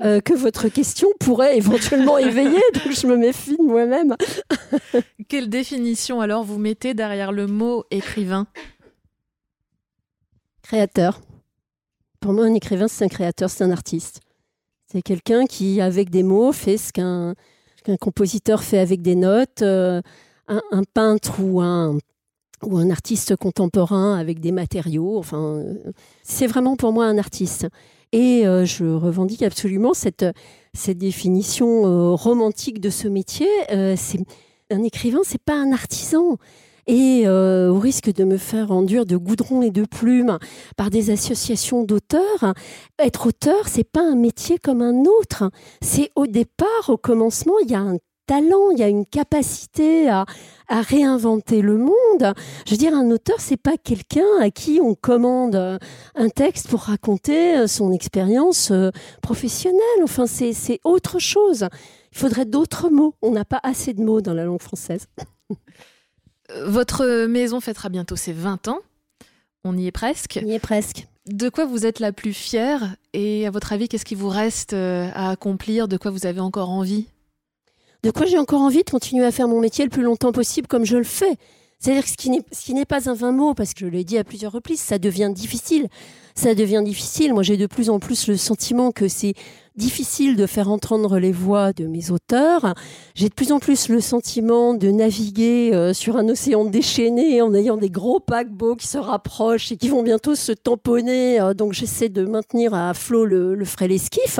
euh, 0.00 0.20
que 0.20 0.34
votre 0.34 0.68
question 0.68 1.08
pourrait 1.18 1.56
éventuellement 1.56 2.18
Donc, 2.74 2.92
je 2.92 3.06
me 3.06 3.16
méfie 3.16 3.56
de 3.56 3.62
moi-même. 3.62 4.16
Quelle 5.28 5.48
définition 5.48 6.20
alors 6.20 6.44
vous 6.44 6.58
mettez 6.58 6.94
derrière 6.94 7.32
le 7.32 7.46
mot 7.46 7.84
écrivain 7.90 8.46
Créateur. 10.62 11.20
Pour 12.20 12.32
moi, 12.32 12.44
un 12.44 12.54
écrivain, 12.54 12.86
c'est 12.86 13.04
un 13.04 13.08
créateur, 13.08 13.50
c'est 13.50 13.64
un 13.64 13.70
artiste. 13.70 14.20
C'est 14.86 15.02
quelqu'un 15.02 15.46
qui, 15.46 15.80
avec 15.80 16.10
des 16.10 16.22
mots, 16.22 16.52
fait 16.52 16.76
ce 16.76 16.92
qu'un 16.92 17.34
compositeur 18.00 18.62
fait 18.62 18.78
avec 18.78 19.02
des 19.02 19.14
notes, 19.14 19.62
euh, 19.62 20.00
un, 20.48 20.82
peintre 20.94 21.40
ou 21.40 21.60
un, 21.60 21.96
ou 22.62 22.76
un 22.76 22.90
artiste 22.90 23.36
contemporain 23.36 24.18
avec 24.18 24.40
des 24.40 24.52
matériaux. 24.52 25.18
Enfin, 25.18 25.56
euh, 25.56 25.92
c'est 26.22 26.46
vraiment 26.46 26.76
pour 26.76 26.92
moi 26.92 27.06
un 27.06 27.18
artiste. 27.18 27.66
Et 28.12 28.46
euh, 28.46 28.64
je 28.64 28.84
revendique 28.84 29.42
absolument 29.42 29.94
cette, 29.94 30.24
cette 30.74 30.98
définition 30.98 32.16
romantique 32.16 32.80
de 32.80 32.90
ce 32.90 33.08
métier. 33.08 33.48
c'est 33.96 34.20
un 34.70 34.82
écrivain, 34.82 35.20
c'est 35.24 35.42
pas 35.42 35.54
un 35.54 35.72
artisan 35.72 36.38
et 36.90 37.22
euh, 37.26 37.70
au 37.70 37.78
risque 37.78 38.12
de 38.12 38.24
me 38.24 38.36
faire 38.36 38.72
enduire 38.72 39.06
de 39.06 39.16
goudron 39.16 39.62
et 39.62 39.70
de 39.70 39.84
plumes 39.84 40.38
par 40.76 40.90
des 40.90 41.10
associations 41.10 41.84
d'auteurs, 41.84 42.54
être 42.98 43.28
auteur, 43.28 43.68
c'est 43.68 43.84
pas 43.84 44.02
un 44.02 44.16
métier 44.16 44.58
comme 44.58 44.82
un 44.82 45.04
autre. 45.04 45.50
C'est 45.82 46.10
au 46.16 46.26
départ, 46.26 46.88
au 46.88 46.96
commencement, 46.96 47.54
il 47.62 47.70
y 47.70 47.74
a 47.74 47.80
un 47.80 47.98
talent, 48.26 48.70
il 48.72 48.78
y 48.78 48.82
a 48.82 48.88
une 48.88 49.06
capacité 49.06 50.08
à, 50.08 50.24
réinventer 50.70 51.62
le 51.62 51.76
monde. 51.76 52.34
Je 52.66 52.70
veux 52.70 52.76
dire, 52.76 52.94
un 52.94 53.10
auteur, 53.10 53.36
c'est 53.40 53.56
pas 53.56 53.76
quelqu'un 53.76 54.26
à 54.40 54.50
qui 54.50 54.80
on 54.80 54.94
commande 54.94 55.78
un 56.14 56.28
texte 56.28 56.68
pour 56.68 56.82
raconter 56.82 57.66
son 57.66 57.92
expérience 57.92 58.70
euh, 58.70 58.90
professionnelle. 59.22 59.80
Enfin, 60.02 60.26
c'est 60.26 60.80
autre 60.84 61.18
chose. 61.18 61.68
Il 62.12 62.18
faudrait 62.18 62.44
d'autres 62.44 62.90
mots. 62.90 63.14
On 63.22 63.30
n'a 63.30 63.44
pas 63.44 63.60
assez 63.62 63.94
de 63.94 64.02
mots 64.02 64.20
dans 64.20 64.34
la 64.34 64.44
langue 64.44 64.62
française. 64.62 65.06
Votre 66.64 67.26
maison 67.26 67.60
fêtera 67.60 67.88
bientôt 67.88 68.16
ses 68.16 68.32
20 68.32 68.68
ans. 68.68 68.80
On 69.64 69.76
y 69.76 69.86
est 69.86 69.92
presque. 69.92 70.40
On 70.42 70.46
y 70.46 70.54
est 70.54 70.60
presque. 70.60 71.06
De 71.26 71.48
quoi 71.48 71.64
vous 71.64 71.86
êtes 71.86 72.00
la 72.00 72.12
plus 72.12 72.32
fière 72.32 72.96
Et 73.12 73.46
à 73.46 73.50
votre 73.50 73.72
avis, 73.72 73.88
qu'est-ce 73.88 74.04
qui 74.04 74.14
vous 74.14 74.30
reste 74.30 74.72
euh, 74.72 75.08
à 75.14 75.30
accomplir? 75.30 75.86
De 75.86 75.96
quoi 75.96 76.10
vous 76.10 76.26
avez 76.26 76.40
encore 76.40 76.70
envie? 76.70 77.06
De 78.02 78.10
quoi 78.10 78.26
j'ai 78.26 78.38
encore 78.38 78.62
envie 78.62 78.82
de 78.82 78.90
continuer 78.90 79.24
à 79.24 79.30
faire 79.30 79.48
mon 79.48 79.60
métier 79.60 79.84
le 79.84 79.90
plus 79.90 80.02
longtemps 80.02 80.32
possible 80.32 80.66
comme 80.66 80.84
je 80.84 80.96
le 80.96 81.04
fais? 81.04 81.36
C'est-à-dire 81.78 82.02
que 82.04 82.10
ce 82.10 82.64
qui 82.64 82.74
n'est 82.74 82.84
pas 82.84 83.08
un 83.08 83.14
vain 83.14 83.32
mot, 83.32 83.54
parce 83.54 83.72
que 83.72 83.80
je 83.80 83.86
l'ai 83.86 84.04
dit 84.04 84.18
à 84.18 84.24
plusieurs 84.24 84.52
reprises, 84.52 84.80
ça 84.80 84.98
devient 84.98 85.30
difficile. 85.34 85.88
Ça 86.34 86.54
devient 86.54 86.82
difficile. 86.84 87.32
Moi, 87.32 87.42
j'ai 87.42 87.56
de 87.56 87.66
plus 87.66 87.90
en 87.90 87.98
plus 87.98 88.28
le 88.28 88.36
sentiment 88.36 88.92
que 88.92 89.08
c'est 89.08 89.34
difficile 89.80 90.36
de 90.36 90.46
faire 90.46 90.70
entendre 90.70 91.18
les 91.18 91.32
voix 91.32 91.72
de 91.72 91.86
mes 91.86 92.10
auteurs. 92.10 92.74
J'ai 93.14 93.30
de 93.30 93.34
plus 93.34 93.50
en 93.50 93.58
plus 93.58 93.88
le 93.88 94.00
sentiment 94.00 94.74
de 94.74 94.90
naviguer 94.90 95.70
euh, 95.72 95.94
sur 95.94 96.18
un 96.18 96.28
océan 96.28 96.66
déchaîné 96.66 97.40
en 97.40 97.54
ayant 97.54 97.78
des 97.78 97.88
gros 97.88 98.20
paquebots 98.20 98.76
qui 98.76 98.86
se 98.86 98.98
rapprochent 98.98 99.72
et 99.72 99.78
qui 99.78 99.88
vont 99.88 100.02
bientôt 100.02 100.34
se 100.34 100.52
tamponner. 100.52 101.40
Euh, 101.40 101.54
donc 101.54 101.72
j'essaie 101.72 102.10
de 102.10 102.26
maintenir 102.26 102.74
à 102.74 102.92
flot 102.92 103.24
le, 103.24 103.54
le 103.54 103.64
frêle 103.64 103.92
esquif. 103.92 104.38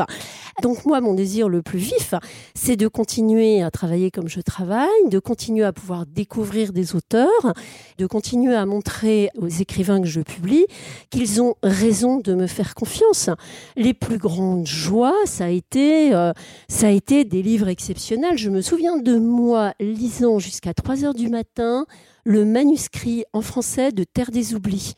Donc 0.62 0.84
moi, 0.84 1.00
mon 1.00 1.14
désir 1.14 1.48
le 1.48 1.62
plus 1.62 1.78
vif, 1.78 2.14
c'est 2.54 2.76
de 2.76 2.86
continuer 2.86 3.62
à 3.62 3.70
travailler 3.70 4.10
comme 4.10 4.28
je 4.28 4.40
travaille, 4.40 4.88
de 5.08 5.18
continuer 5.18 5.64
à 5.64 5.72
pouvoir 5.72 6.04
découvrir 6.04 6.72
des 6.74 6.94
auteurs, 6.94 7.54
de 7.96 8.06
continuer 8.06 8.54
à 8.54 8.66
montrer 8.66 9.30
aux 9.38 9.48
écrivains 9.48 10.02
que 10.02 10.08
je 10.08 10.20
publie 10.20 10.66
qu'ils 11.08 11.40
ont 11.40 11.54
raison 11.62 12.18
de 12.18 12.34
me 12.34 12.46
faire 12.46 12.74
confiance. 12.74 13.30
Les 13.76 13.94
plus 13.94 14.18
grandes 14.18 14.66
joies, 14.66 15.16
ça 15.30 15.46
a 15.46 15.48
été, 15.48 16.14
euh, 16.14 16.32
ça 16.68 16.88
a 16.88 16.90
été 16.90 17.24
des 17.24 17.42
livres 17.42 17.68
exceptionnels. 17.68 18.36
Je 18.36 18.50
me 18.50 18.60
souviens 18.60 18.98
de 18.98 19.16
moi 19.16 19.72
lisant 19.80 20.38
jusqu'à 20.38 20.74
3 20.74 21.04
heures 21.04 21.14
du 21.14 21.28
matin 21.28 21.86
le 22.24 22.44
manuscrit 22.44 23.24
en 23.32 23.40
français 23.40 23.92
de 23.92 24.04
Terre 24.04 24.30
des 24.30 24.54
Oublis 24.54 24.94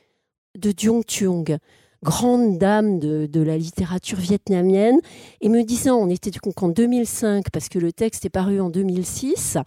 de 0.59 0.73
Diong 0.73 1.05
Thuong 1.05 1.59
grande 2.03 2.59
dame 2.59 2.99
de, 2.99 3.43
la 3.43 3.57
littérature 3.57 4.19
vietnamienne, 4.19 4.99
et 5.41 5.49
me 5.49 5.63
disant, 5.63 5.97
on 5.97 6.09
était 6.09 6.33
en 6.57 6.69
2005 6.69 7.51
parce 7.51 7.69
que 7.69 7.79
le 7.79 7.93
texte 7.93 8.25
est 8.25 8.31
paru 8.31 8.61
en 8.61 8.71
2006, 8.71 9.59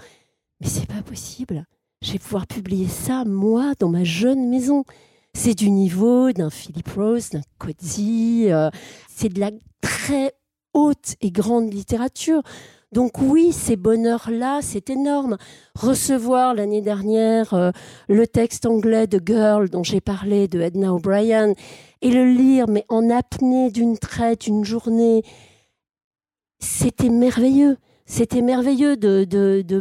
mais 0.59 0.67
c'est 0.67 0.87
pas 0.87 1.01
possible. 1.01 1.65
Je 2.01 2.11
vais 2.11 2.19
pouvoir 2.19 2.45
publier 2.45 2.87
ça, 2.87 3.23
moi, 3.25 3.73
dans 3.79 3.89
ma 3.89 4.03
jeune 4.03 4.49
maison. 4.49 4.83
C'est 5.33 5.55
du 5.55 5.69
niveau 5.69 6.31
d'un 6.31 6.49
Philip 6.49 6.87
Rose, 6.89 7.29
d'un 7.31 7.41
Coetzee, 7.57 8.51
euh, 8.51 8.69
c'est 9.09 9.29
de 9.29 9.39
la 9.39 9.51
très 9.81 10.33
haute 10.75 11.15
et 11.21 11.31
grande 11.31 11.73
littérature. 11.73 12.43
Donc 12.91 13.19
oui, 13.19 13.51
ces 13.51 13.75
bonheurs-là, 13.75 14.59
c'est 14.61 14.89
énorme. 14.89 15.37
Recevoir 15.77 16.53
l'année 16.53 16.81
dernière 16.81 17.53
euh, 17.53 17.71
le 18.07 18.27
texte 18.27 18.65
anglais 18.65 19.07
de 19.07 19.19
Girl 19.25 19.69
dont 19.69 19.83
j'ai 19.83 20.01
parlé 20.01 20.47
de 20.47 20.61
Edna 20.61 20.93
O'Brien 20.93 21.53
et 22.01 22.11
le 22.11 22.25
lire, 22.25 22.67
mais 22.67 22.85
en 22.87 23.09
apnée 23.09 23.71
d'une 23.71 23.97
traite, 23.97 24.47
une 24.47 24.63
journée, 24.63 25.23
c'était 26.59 27.09
merveilleux. 27.09 27.77
C'était 28.05 28.41
merveilleux 28.41 28.97
de, 28.97 29.25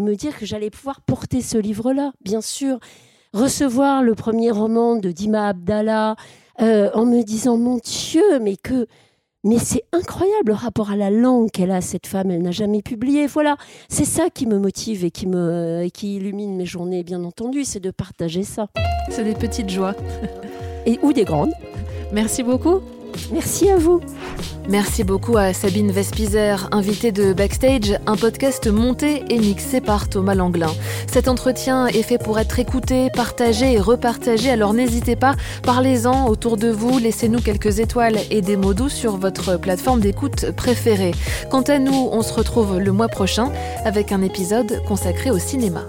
me 0.01 0.15
dire 0.15 0.39
que 0.39 0.47
j'allais 0.47 0.71
pouvoir 0.71 1.03
porter 1.03 1.43
ce 1.43 1.59
livre-là, 1.59 2.13
bien 2.23 2.41
sûr. 2.41 2.79
Recevoir 3.35 4.03
le 4.03 4.15
premier 4.15 4.51
roman 4.51 4.97
de 4.97 5.11
Dima 5.11 5.49
Abdallah 5.49 6.17
euh, 6.61 6.91
en 6.95 7.05
me 7.05 7.23
disant, 7.23 7.59
mon 7.59 7.79
Dieu, 7.79 8.39
mais 8.41 8.57
que 8.57 8.87
mais 9.45 9.59
c'est 9.59 9.85
incroyable 9.93 10.49
le 10.49 10.55
rapport 10.55 10.91
à 10.91 10.97
la 10.97 11.11
langue 11.11 11.51
qu'elle 11.51 11.71
a, 11.71 11.81
cette 11.81 12.07
femme. 12.07 12.31
Elle 12.31 12.43
n'a 12.43 12.51
jamais 12.51 12.83
publié. 12.83 13.27
Voilà, 13.27 13.57
c'est 13.89 14.07
ça 14.07 14.31
qui 14.31 14.47
me 14.47 14.59
motive 14.59 15.05
et 15.05 15.11
qui, 15.11 15.27
me, 15.27 15.87
qui 15.93 16.17
illumine 16.17 16.57
mes 16.57 16.67
journées, 16.67 17.05
bien 17.05 17.23
entendu, 17.23 17.65
c'est 17.65 17.81
de 17.81 17.91
partager 17.91 18.43
ça. 18.43 18.69
C'est 19.11 19.25
des 19.25 19.35
petites 19.35 19.71
joies. 19.71 19.95
et 20.87 20.99
ou 21.03 21.13
des 21.13 21.25
grandes. 21.25 21.53
Merci 22.13 22.43
beaucoup. 22.43 22.81
Merci 23.33 23.69
à 23.71 23.77
vous. 23.77 24.01
Merci 24.69 25.05
beaucoup 25.05 25.37
à 25.37 25.53
Sabine 25.53 25.93
Vespizer, 25.93 26.69
invitée 26.73 27.13
de 27.13 27.35
Backstage, 27.35 27.99
un 28.07 28.17
podcast 28.17 28.67
monté 28.67 29.23
et 29.29 29.39
mixé 29.39 29.83
par 29.83 30.09
Thomas 30.09 30.35
Langlin. 30.35 30.73
Cet 31.07 31.29
entretien 31.29 31.87
est 31.87 32.03
fait 32.03 32.17
pour 32.17 32.39
être 32.39 32.59
écouté, 32.59 33.09
partagé 33.15 33.75
et 33.75 33.81
repartagé, 33.81 34.51
alors 34.51 34.73
n'hésitez 34.73 35.17
pas, 35.17 35.35
parlez-en 35.63 36.29
autour 36.29 36.57
de 36.57 36.69
vous, 36.69 36.99
laissez-nous 36.99 37.41
quelques 37.41 37.79
étoiles 37.79 38.19
et 38.31 38.41
des 38.41 38.57
mots 38.57 38.75
doux 38.75 38.89
sur 38.89 39.19
votre 39.19 39.59
plateforme 39.59 40.01
d'écoute 40.01 40.53
préférée. 40.53 41.13
Quant 41.51 41.63
à 41.63 41.79
nous, 41.79 42.09
on 42.11 42.23
se 42.23 42.33
retrouve 42.33 42.79
le 42.79 42.93
mois 42.93 43.09
prochain 43.09 43.53
avec 43.85 44.13
un 44.13 44.23
épisode 44.23 44.83
consacré 44.87 45.31
au 45.31 45.39
cinéma. 45.39 45.83